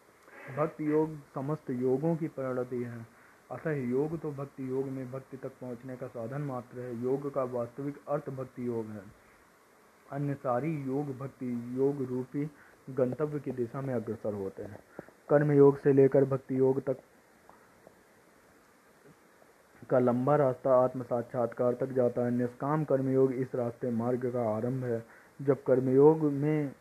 भक्ति 0.57 0.91
योग 0.91 1.15
समस्त 1.35 1.69
योगों 1.69 2.15
की 2.15 2.27
परिणति 2.27 2.83
है। 2.83 3.07
अतः 3.51 3.71
योग 3.71 4.19
तो 4.19 4.31
भक्ति 4.31 4.69
योग 4.69 4.85
में 4.85 5.11
भक्ति 5.11 5.37
तक 5.37 5.49
पहुँचने 5.49 5.95
का 5.95 6.07
साधन 6.07 6.41
मात्र 6.41 6.79
है। 6.79 7.01
योग 7.03 7.33
का 7.33 7.43
वास्तविक 7.43 7.97
अर्थ 8.09 8.29
भक्ति 8.29 8.67
योग 8.67 8.85
है। 8.85 9.26
अन्य 10.11 10.33
सारी 10.33 10.71
योग 10.87 11.17
भक्ति 11.17 11.51
योग 11.77 12.01
रूपी 12.09 12.45
गंतव्य 12.89 13.39
की 13.39 13.51
दिशा 13.51 13.81
में 13.81 13.93
अग्रसर 13.93 14.33
होते 14.33 14.63
हैं। 14.63 14.79
कर्म 15.29 15.51
योग 15.51 15.77
से 15.77 15.93
लेकर 15.93 16.25
भक्ति 16.25 16.57
योग 16.59 16.79
तक 16.81 16.97
का 19.89 19.99
लंबा 19.99 20.35
रास्ता 20.35 20.75
आत्म 20.75 21.03
साक्षात्कार 21.03 21.73
तक 21.73 21.91
जाता 21.93 22.25
है। 22.25 22.31
निष्काम 22.31 22.83
कर्मयोग 22.83 23.31
इस 23.33 23.55
रास्ते 23.55 23.91
मार्ग 23.91 24.25
का 24.33 24.49
आरंभ 24.55 24.83
है। 24.83 25.03
जब 25.39 25.63
कर्मयोग 25.63 26.23
में 26.33 26.71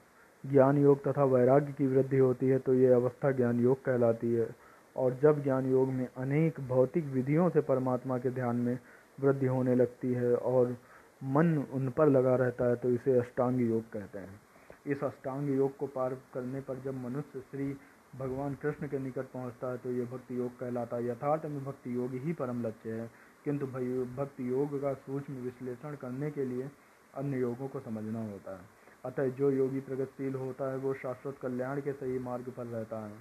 ज्ञान 0.45 0.79
योग 0.79 1.07
तथा 1.09 1.24
वैराग्य 1.24 1.72
की 1.72 1.87
वृद्धि 1.87 2.18
होती 2.18 2.49
है 2.49 2.59
तो 2.59 2.74
ये 2.74 2.93
अवस्था 2.93 3.31
ज्ञान 3.33 3.61
योग 3.61 3.85
कहलाती 3.85 4.33
है। 4.35 4.49
और 4.97 5.18
जब 5.22 5.43
ज्ञान 5.43 5.70
योग 5.70 5.89
में 5.89 6.07
अनेक 6.16 6.61
भौतिक 6.68 7.05
विधियों 7.05 7.49
से 7.51 7.61
परमात्मा 7.61 8.18
के 8.18 8.31
ध्यान 8.31 8.57
में 8.57 8.79
वृद्धि 9.20 9.47
होने 9.47 9.74
लगती 9.74 10.12
है 10.12 10.35
और 10.35 10.77
मन 11.21 11.57
उन 11.73 11.89
पर 11.89 12.09
लगा 12.09 12.35
रहता 12.37 12.69
है 12.69 12.77
तो 12.77 12.91
इसे 12.91 13.19
अष्टांग 13.19 13.61
योग 13.61 13.91
कहते 13.93 14.19
हैं। 14.19 14.41
इस 14.87 15.05
अष्टांग 15.05 15.49
योग 15.51 15.77
को 15.77 15.87
पार 15.89 16.14
करने 16.35 16.61
पर 16.61 16.81
जब 16.81 17.03
मनुष्य 17.05 17.41
श्री 17.41 17.77
भगवान 18.17 18.55
कृष्ण 18.55 18.89
के 18.89 18.99
निकट 18.99 19.27
पहुँचता 19.33 19.71
है 19.71 19.79
तो 19.79 19.91
ये 19.91 20.05
भक्ति 20.05 20.39
योग 20.39 20.59
कहलाता 20.59 20.97
है। 20.97 21.07
यथार्थ 21.07 21.47
में 21.47 21.64
भक्ति 21.64 21.95
योग 21.95 22.14
ही 22.17 22.33
परम 22.33 22.62
लक्ष्य 22.62 22.93
है, 22.93 23.11
किंतु 23.45 23.67
भक्ति 23.67 24.49
योग 24.51 24.81
का 24.83 24.93
सूक्ष्म 24.97 25.35
विश्लेषण 25.43 25.97
करने 25.97 26.31
के 26.31 26.45
लिए 26.45 26.71
अन्य 27.14 27.39
योगों 27.39 27.69
को 27.69 27.81
समझना 27.81 28.23
होता 28.23 28.57
है। 28.57 28.75
अतः 29.05 29.29
जो 29.31 29.51
योगी 29.51 29.81
प्रगतिशील 29.81 30.35
होता 30.35 30.71
है, 30.71 30.77
वो 30.79 30.95
शाश्वत 30.95 31.37
कल्याण 31.43 31.81
के 31.81 31.93
सही 31.93 32.19
मार्ग 32.21 32.53
पर 32.57 32.67
रहता 32.67 33.05
है, 33.07 33.12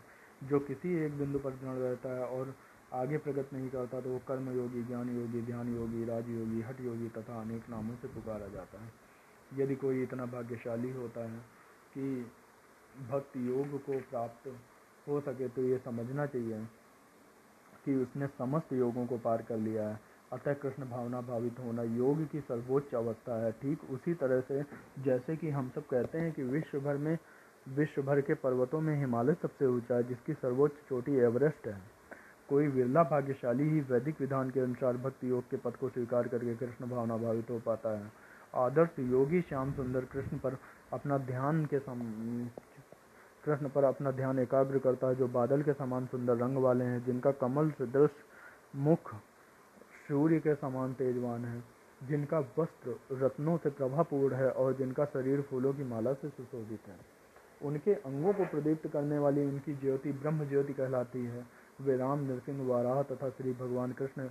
जो 0.43 0.59
किसी 0.61 0.95
एक 1.05 1.17
बिंदु 1.17 1.39
पर 1.39 1.51
दृढ़ 1.53 1.77
रहता 1.77 2.15
है 2.15 2.25
और 2.27 2.53
आगे 2.95 3.17
प्रकट 3.17 3.53
नहीं 3.53 3.69
करता 3.69 3.99
तो 4.01 4.09
वो 4.09 4.19
कर्म 4.27 4.49
योगी, 4.57 4.83
ज्ञान 4.83 5.09
योगी, 5.17 5.41
ध्यान 5.41 5.75
योगी, 5.75 6.03
राज 6.05 6.29
योगी 6.29 6.61
हट 6.61 6.81
योगी 6.81 7.07
तथा 7.09 7.41
अनेक 7.41 7.69
नामों 7.69 7.95
से 7.95 8.07
पुकारा 8.07 8.47
जाता 8.47 8.81
है। 8.83 8.91
यदि 9.53 9.75
कोई 9.75 10.03
इतना 10.03 10.25
भाग्यशाली 10.25 10.91
होता 10.91 11.23
है 11.23 11.39
कि 11.93 12.31
भक्ति 13.09 13.47
योग 13.47 13.77
को 13.83 13.99
प्राप्त 14.09 14.47
हो 15.07 15.19
सके 15.21 15.47
तो 15.47 15.61
ये 15.61 15.77
समझना 15.77 16.25
चाहिए 16.25 16.65
कि 17.85 17.95
उसने 17.95 18.27
समस्त 18.27 18.73
योगों 18.73 19.05
को 19.05 19.17
पार 19.17 19.41
कर 19.41 19.57
लिया 19.57 19.87
है। 19.89 19.99
अतः 20.33 20.53
कृष्ण 20.53 20.89
भावना 20.89 21.21
भावित 21.21 21.59
होना 21.59 21.83
योग 21.83 22.25
की 22.31 22.39
सर्वोच्च 22.41 22.93
अवस्था 22.95 23.41
है। 23.43 23.51
ठीक 23.51 23.83
उसी 23.91 24.13
तरह 24.13 24.41
से 24.41 24.63
जैसे 25.03 25.35
कि 25.35 25.49
हम 25.49 25.69
सब 25.75 25.87
कहते 25.87 26.17
हैं 26.17 26.31
कि 26.31 26.43
विश्व 26.43 26.79
भर 26.79 26.97
में 26.97 27.17
विश्व 27.67 28.01
भर 28.01 28.21
के 28.21 28.33
पर्वतों 28.35 28.81
में 28.81 28.95
हिमालय 28.99 29.33
सबसे 29.33 29.65
ऊँचा 29.65 29.95
है, 29.95 30.03
जिसकी 30.03 30.33
सर्वोच्च 30.33 30.73
चोटी 30.89 31.15
एवरेस्ट 31.21 31.67
है। 31.67 31.94
कोई 32.49 32.67
विरला 32.67 33.03
भाग्यशाली 33.03 33.69
ही 33.69 33.79
वैदिक 33.81 34.21
विधान 34.21 34.49
के 34.49 34.59
अनुसार 34.59 34.97
भक्ति 34.97 35.29
योग 35.29 35.49
के 35.49 35.57
पद 35.57 35.75
को 35.75 35.89
स्वीकार 35.89 36.27
करके 36.27 36.55
कृष्ण 36.55 36.89
भावना 36.89 37.17
भावित 37.17 37.49
हो 37.49 37.59
पाता 37.59 37.97
है। 37.97 38.11
आदर्श 38.55 38.99
योगी 38.99 39.41
श्याम 39.41 39.71
सुंदर 39.71 40.05
कृष्ण 40.05 40.37
पर 40.37 40.57
अपना 40.93 41.17
ध्यान 41.17 41.65
के 41.65 41.79
सम 41.79 42.01
कृष्ण 43.43 43.69
पर 43.69 43.83
अपना 43.83 44.11
ध्यान 44.11 44.39
एकाग्र 44.39 44.79
करता 44.79 45.07
है, 45.07 45.15
जो 45.15 45.27
बादल 45.27 45.61
के 45.61 45.73
समान 45.73 46.05
सुंदर 46.05 46.37
रंग 46.37 46.57
वाले 46.57 46.85
हैं, 46.85 47.03
जिनका 47.05 47.31
कमल 47.31 47.71
सदृश 47.71 48.11
मुख 48.75 49.13
सूर्य 50.07 50.39
के 50.39 50.55
समान 50.55 50.93
तेजवान 50.93 51.45
है, 51.45 51.63
जिनका 52.03 52.39
वस्त्र 52.39 52.95
रत्नों 53.11 53.57
से 53.57 53.69
प्रभापूर्ण 53.69 54.35
है 54.35 54.49
और 54.49 54.73
जिनका 54.73 55.05
शरीर 55.05 55.41
फूलों 55.41 55.73
की 55.73 55.83
माला 55.83 56.13
से 56.13 56.29
सुशोभित 56.29 56.87
है। 56.87 56.97
उनके 57.61 57.93
अंगों 57.93 58.33
को 58.33 58.45
प्रदीप्त 58.45 58.87
करने 58.87 59.17
वाली 59.17 59.45
उनकी 59.45 59.73
ज्योति 59.73 60.11
ब्रह्म 60.11 60.47
ज्योति 60.49 60.73
कहलाती 60.73 61.25
है। 61.25 61.45
वे 61.81 61.97
राम 61.97 62.19
नृसिंह, 62.19 62.67
वाराह 62.67 63.01
तथा 63.03 63.29
श्री 63.29 63.53
भगवान 63.53 63.91
कृष्ण 63.91 64.29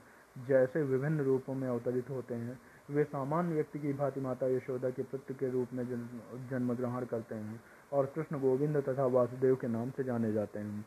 जैसे 0.49 0.82
विभिन्न 0.82 1.20
रूपों 1.20 1.55
में 1.55 1.68
अवतरित 1.68 2.11
होते 2.11 2.34
हैं। 2.34 2.61
वे 2.90 3.05
सामान्य 3.05 3.55
व्यक्ति 3.55 3.78
की 3.78 3.92
भांति 3.92 4.20
माता 4.20 4.47
यशोदा 4.47 4.90
के 4.90 5.03
पुत्र 5.03 5.34
के 5.34 5.51
रूप 5.51 5.68
में 5.72 5.84
जन्म 6.51 6.74
ग्रहण 6.74 7.05
करते 7.05 7.34
हैं 7.34 7.61
और 7.92 8.07
कृष्ण 8.07 8.40
गोविंद 8.40 8.76
तथा 8.76 9.07
वासुदेव 9.07 9.57
के 9.57 9.68
नाम 9.68 9.90
से 9.90 10.05
जाने 10.05 10.32
जाते 10.32 10.59
हैं। 10.59 10.86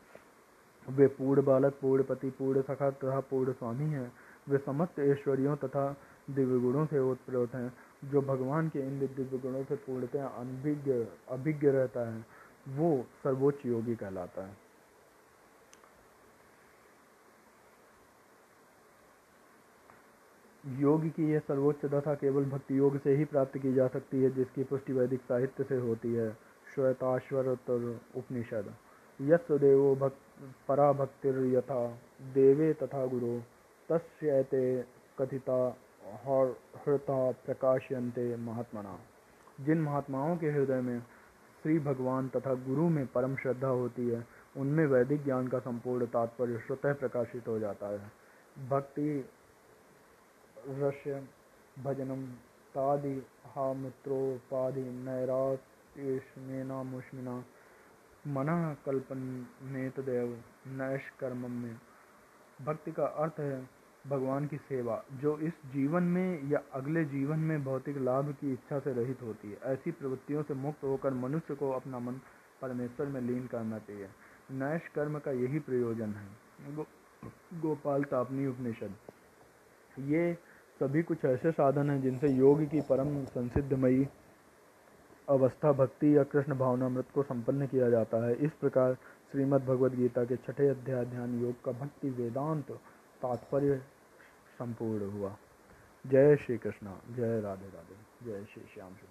वे 0.88 1.06
पूर्ण 1.06 1.44
बालक, 1.44 1.72
पूर्ण 1.72 2.02
पति, 2.02 2.30
पूर्ण 2.30 2.62
सखा 2.62 2.90
तथा 2.90 3.20
पूर्ण 3.20 3.52
स्वामी 3.52 3.84
हैं। 3.84 4.12
वे 4.48 4.58
समस्त 4.58 4.98
ऐश्वर्यों 4.98 5.56
तथा 5.56 5.96
दिव्य 6.30 6.58
गुणों 6.60 6.86
से 6.86 6.98
उत्प्रोत 6.98 7.54
हैं, 7.54 7.72
जो 8.04 8.20
भगवान 8.20 8.68
के 8.68 8.78
इन 8.78 8.98
दिव्य 8.98 9.38
गुणों 9.38 9.64
से 9.64 9.76
पूर्णतः 9.76 10.26
अनभिज्ञ, 10.26 10.92
अभिज्ञ 11.28 11.68
रहता 11.68 12.08
है, 12.08 12.24
वो 12.68 13.06
सर्वोच्च 13.24 13.66
योगी 13.66 13.94
कहलाता 13.94 14.46
है। 14.46 14.67
योग 20.68 21.08
की 21.08 21.30
यह 21.32 21.38
सर्वोच्च 21.38 21.84
दशा 21.84 22.14
केवल 22.14 22.44
भक्ति 22.44 22.78
योग 22.78 23.00
से 23.02 23.16
ही 23.16 23.24
प्राप्त 23.24 23.58
की 23.58 23.72
जा 23.74 23.86
सकती 23.86 24.22
है, 24.22 24.30
जिसकी 24.30 24.64
पुष्टि 24.64 24.92
वैदिक 24.92 25.20
साहित्य 25.20 25.64
से 25.64 25.76
होती 25.76 26.14
है। 26.14 26.36
श्वेताश्वरोत्तर 26.74 28.00
उपनिषद। 28.16 28.74
यस्व 29.20 29.58
देवो 29.58 29.94
भक्त 29.96 30.18
परा 30.68 30.92
भक्तिर 30.92 31.38
यथा 31.38 31.98
देवे 32.34 32.72
तथा 32.72 33.06
गुरु 33.06 33.40
तस्ते 33.88 34.82
कथिता 35.18 35.76
हृता 36.86 37.30
प्रकाशयंते 37.32 38.36
महात्मना। 38.36 38.98
जिन 39.60 39.80
महात्माओं 39.80 40.36
के 40.36 40.50
हृदय 40.50 40.80
में 40.80 41.02
श्री 41.62 41.78
भगवान 41.78 42.28
तथा 42.28 42.54
गुरु 42.54 42.88
में 42.88 43.06
परम 43.06 43.36
श्रद्धा 43.36 43.68
होती 43.68 44.08
है, 44.08 44.26
उनमें 44.56 44.86
वैदिक 44.86 45.24
ज्ञान 45.24 45.48
का 45.48 45.58
संपूर्ण 45.58 46.06
तात्पर्य 46.06 46.58
स्वतः 46.58 46.94
प्रकाशित 46.94 47.48
हो 47.48 47.58
जाता 47.58 47.86
है। 47.86 48.12
भक्ति 48.68 49.28
रस्य 50.68 51.28
भजनम 51.78 52.26
तादि। 52.74 53.26
हा 53.46 53.72
मित्रोपाधि 53.72 54.80
नैराश्मेना 54.80 56.82
मुष्मिना 56.82 57.44
मन 58.26 58.76
कल्पनेतदेव 58.86 60.42
नैष्कर्म 60.66 61.50
में 61.50 61.80
भक्ति 62.62 62.92
का 62.92 63.04
अर्थ 63.04 63.34
है 63.38 63.68
भगवान 64.06 64.46
की 64.46 64.56
सेवा 64.56 65.04
जो 65.12 65.38
इस 65.38 65.52
जीवन 65.66 66.02
में 66.02 66.48
या 66.48 66.62
अगले 66.72 67.04
जीवन 67.04 67.38
में 67.38 67.64
भौतिक 67.64 67.98
लाभ 67.98 68.32
की 68.32 68.52
इच्छा 68.52 68.78
से 68.78 68.92
रहित 68.92 69.22
होती 69.22 69.50
है। 69.50 69.58
ऐसी 69.62 69.90
प्रवृत्तियों 69.90 70.42
से 70.42 70.54
मुक्त 70.54 70.84
होकर 70.84 71.14
मनुष्य 71.14 71.54
को 71.54 71.70
अपना 71.70 71.98
मन 71.98 72.20
परमेश्वर 72.62 73.06
में 73.06 73.20
लीन 73.20 73.46
करना 73.46 73.78
चाहिए। 73.78 74.08
नैश 74.50 74.88
कर्म 74.88 75.18
का 75.18 75.30
यही 75.30 75.58
प्रयोजन 75.58 76.10
है। 76.10 76.28
गो, 76.74 76.86
गोपाल 77.54 78.04
तापनी 78.04 78.46
उपनिषद। 78.46 78.94
ये 79.98 80.38
सभी 80.80 81.02
कुछ 81.02 81.24
ऐसे 81.24 81.50
साधन 81.50 81.90
हैं 81.90 82.02
जिनसे 82.02 82.28
योग 82.28 82.70
की 82.70 82.80
परम 82.80 83.24
संसिद्धमयी 83.24 84.08
अवस्था, 85.28 85.72
भक्ति 85.72 86.16
या 86.16 86.22
कृष्ण 86.22 86.54
भावनामृत 86.54 87.04
को 87.14 87.22
संपन्न 87.22 87.66
किया 87.66 87.90
जाता 87.90 88.26
है। 88.26 88.34
इस 88.34 88.52
प्रकार 88.52 88.94
श्रीमद् 89.32 89.64
भगवद 89.64 89.94
गीता 89.94 90.24
के 90.24 90.36
छठे 90.36 90.68
अध्याय 90.68 91.04
ध्यान 91.04 91.40
योग 91.40 91.64
का 91.64 91.72
भक्ति 91.72 92.10
वेदांत 92.10 92.70
तात्पर्य 93.22 93.76
संपूर्ण 94.58 95.10
हुआ। 95.10 95.36
जय 96.06 96.36
श्री 96.36 96.58
कृष्णा। 96.58 97.00
जय 97.16 97.40
राधे 97.40 97.66
राधे। 97.66 98.26
जय 98.26 98.44
श्री 98.44 98.62
श्याम 98.74 98.88
सुंदर। 98.88 99.07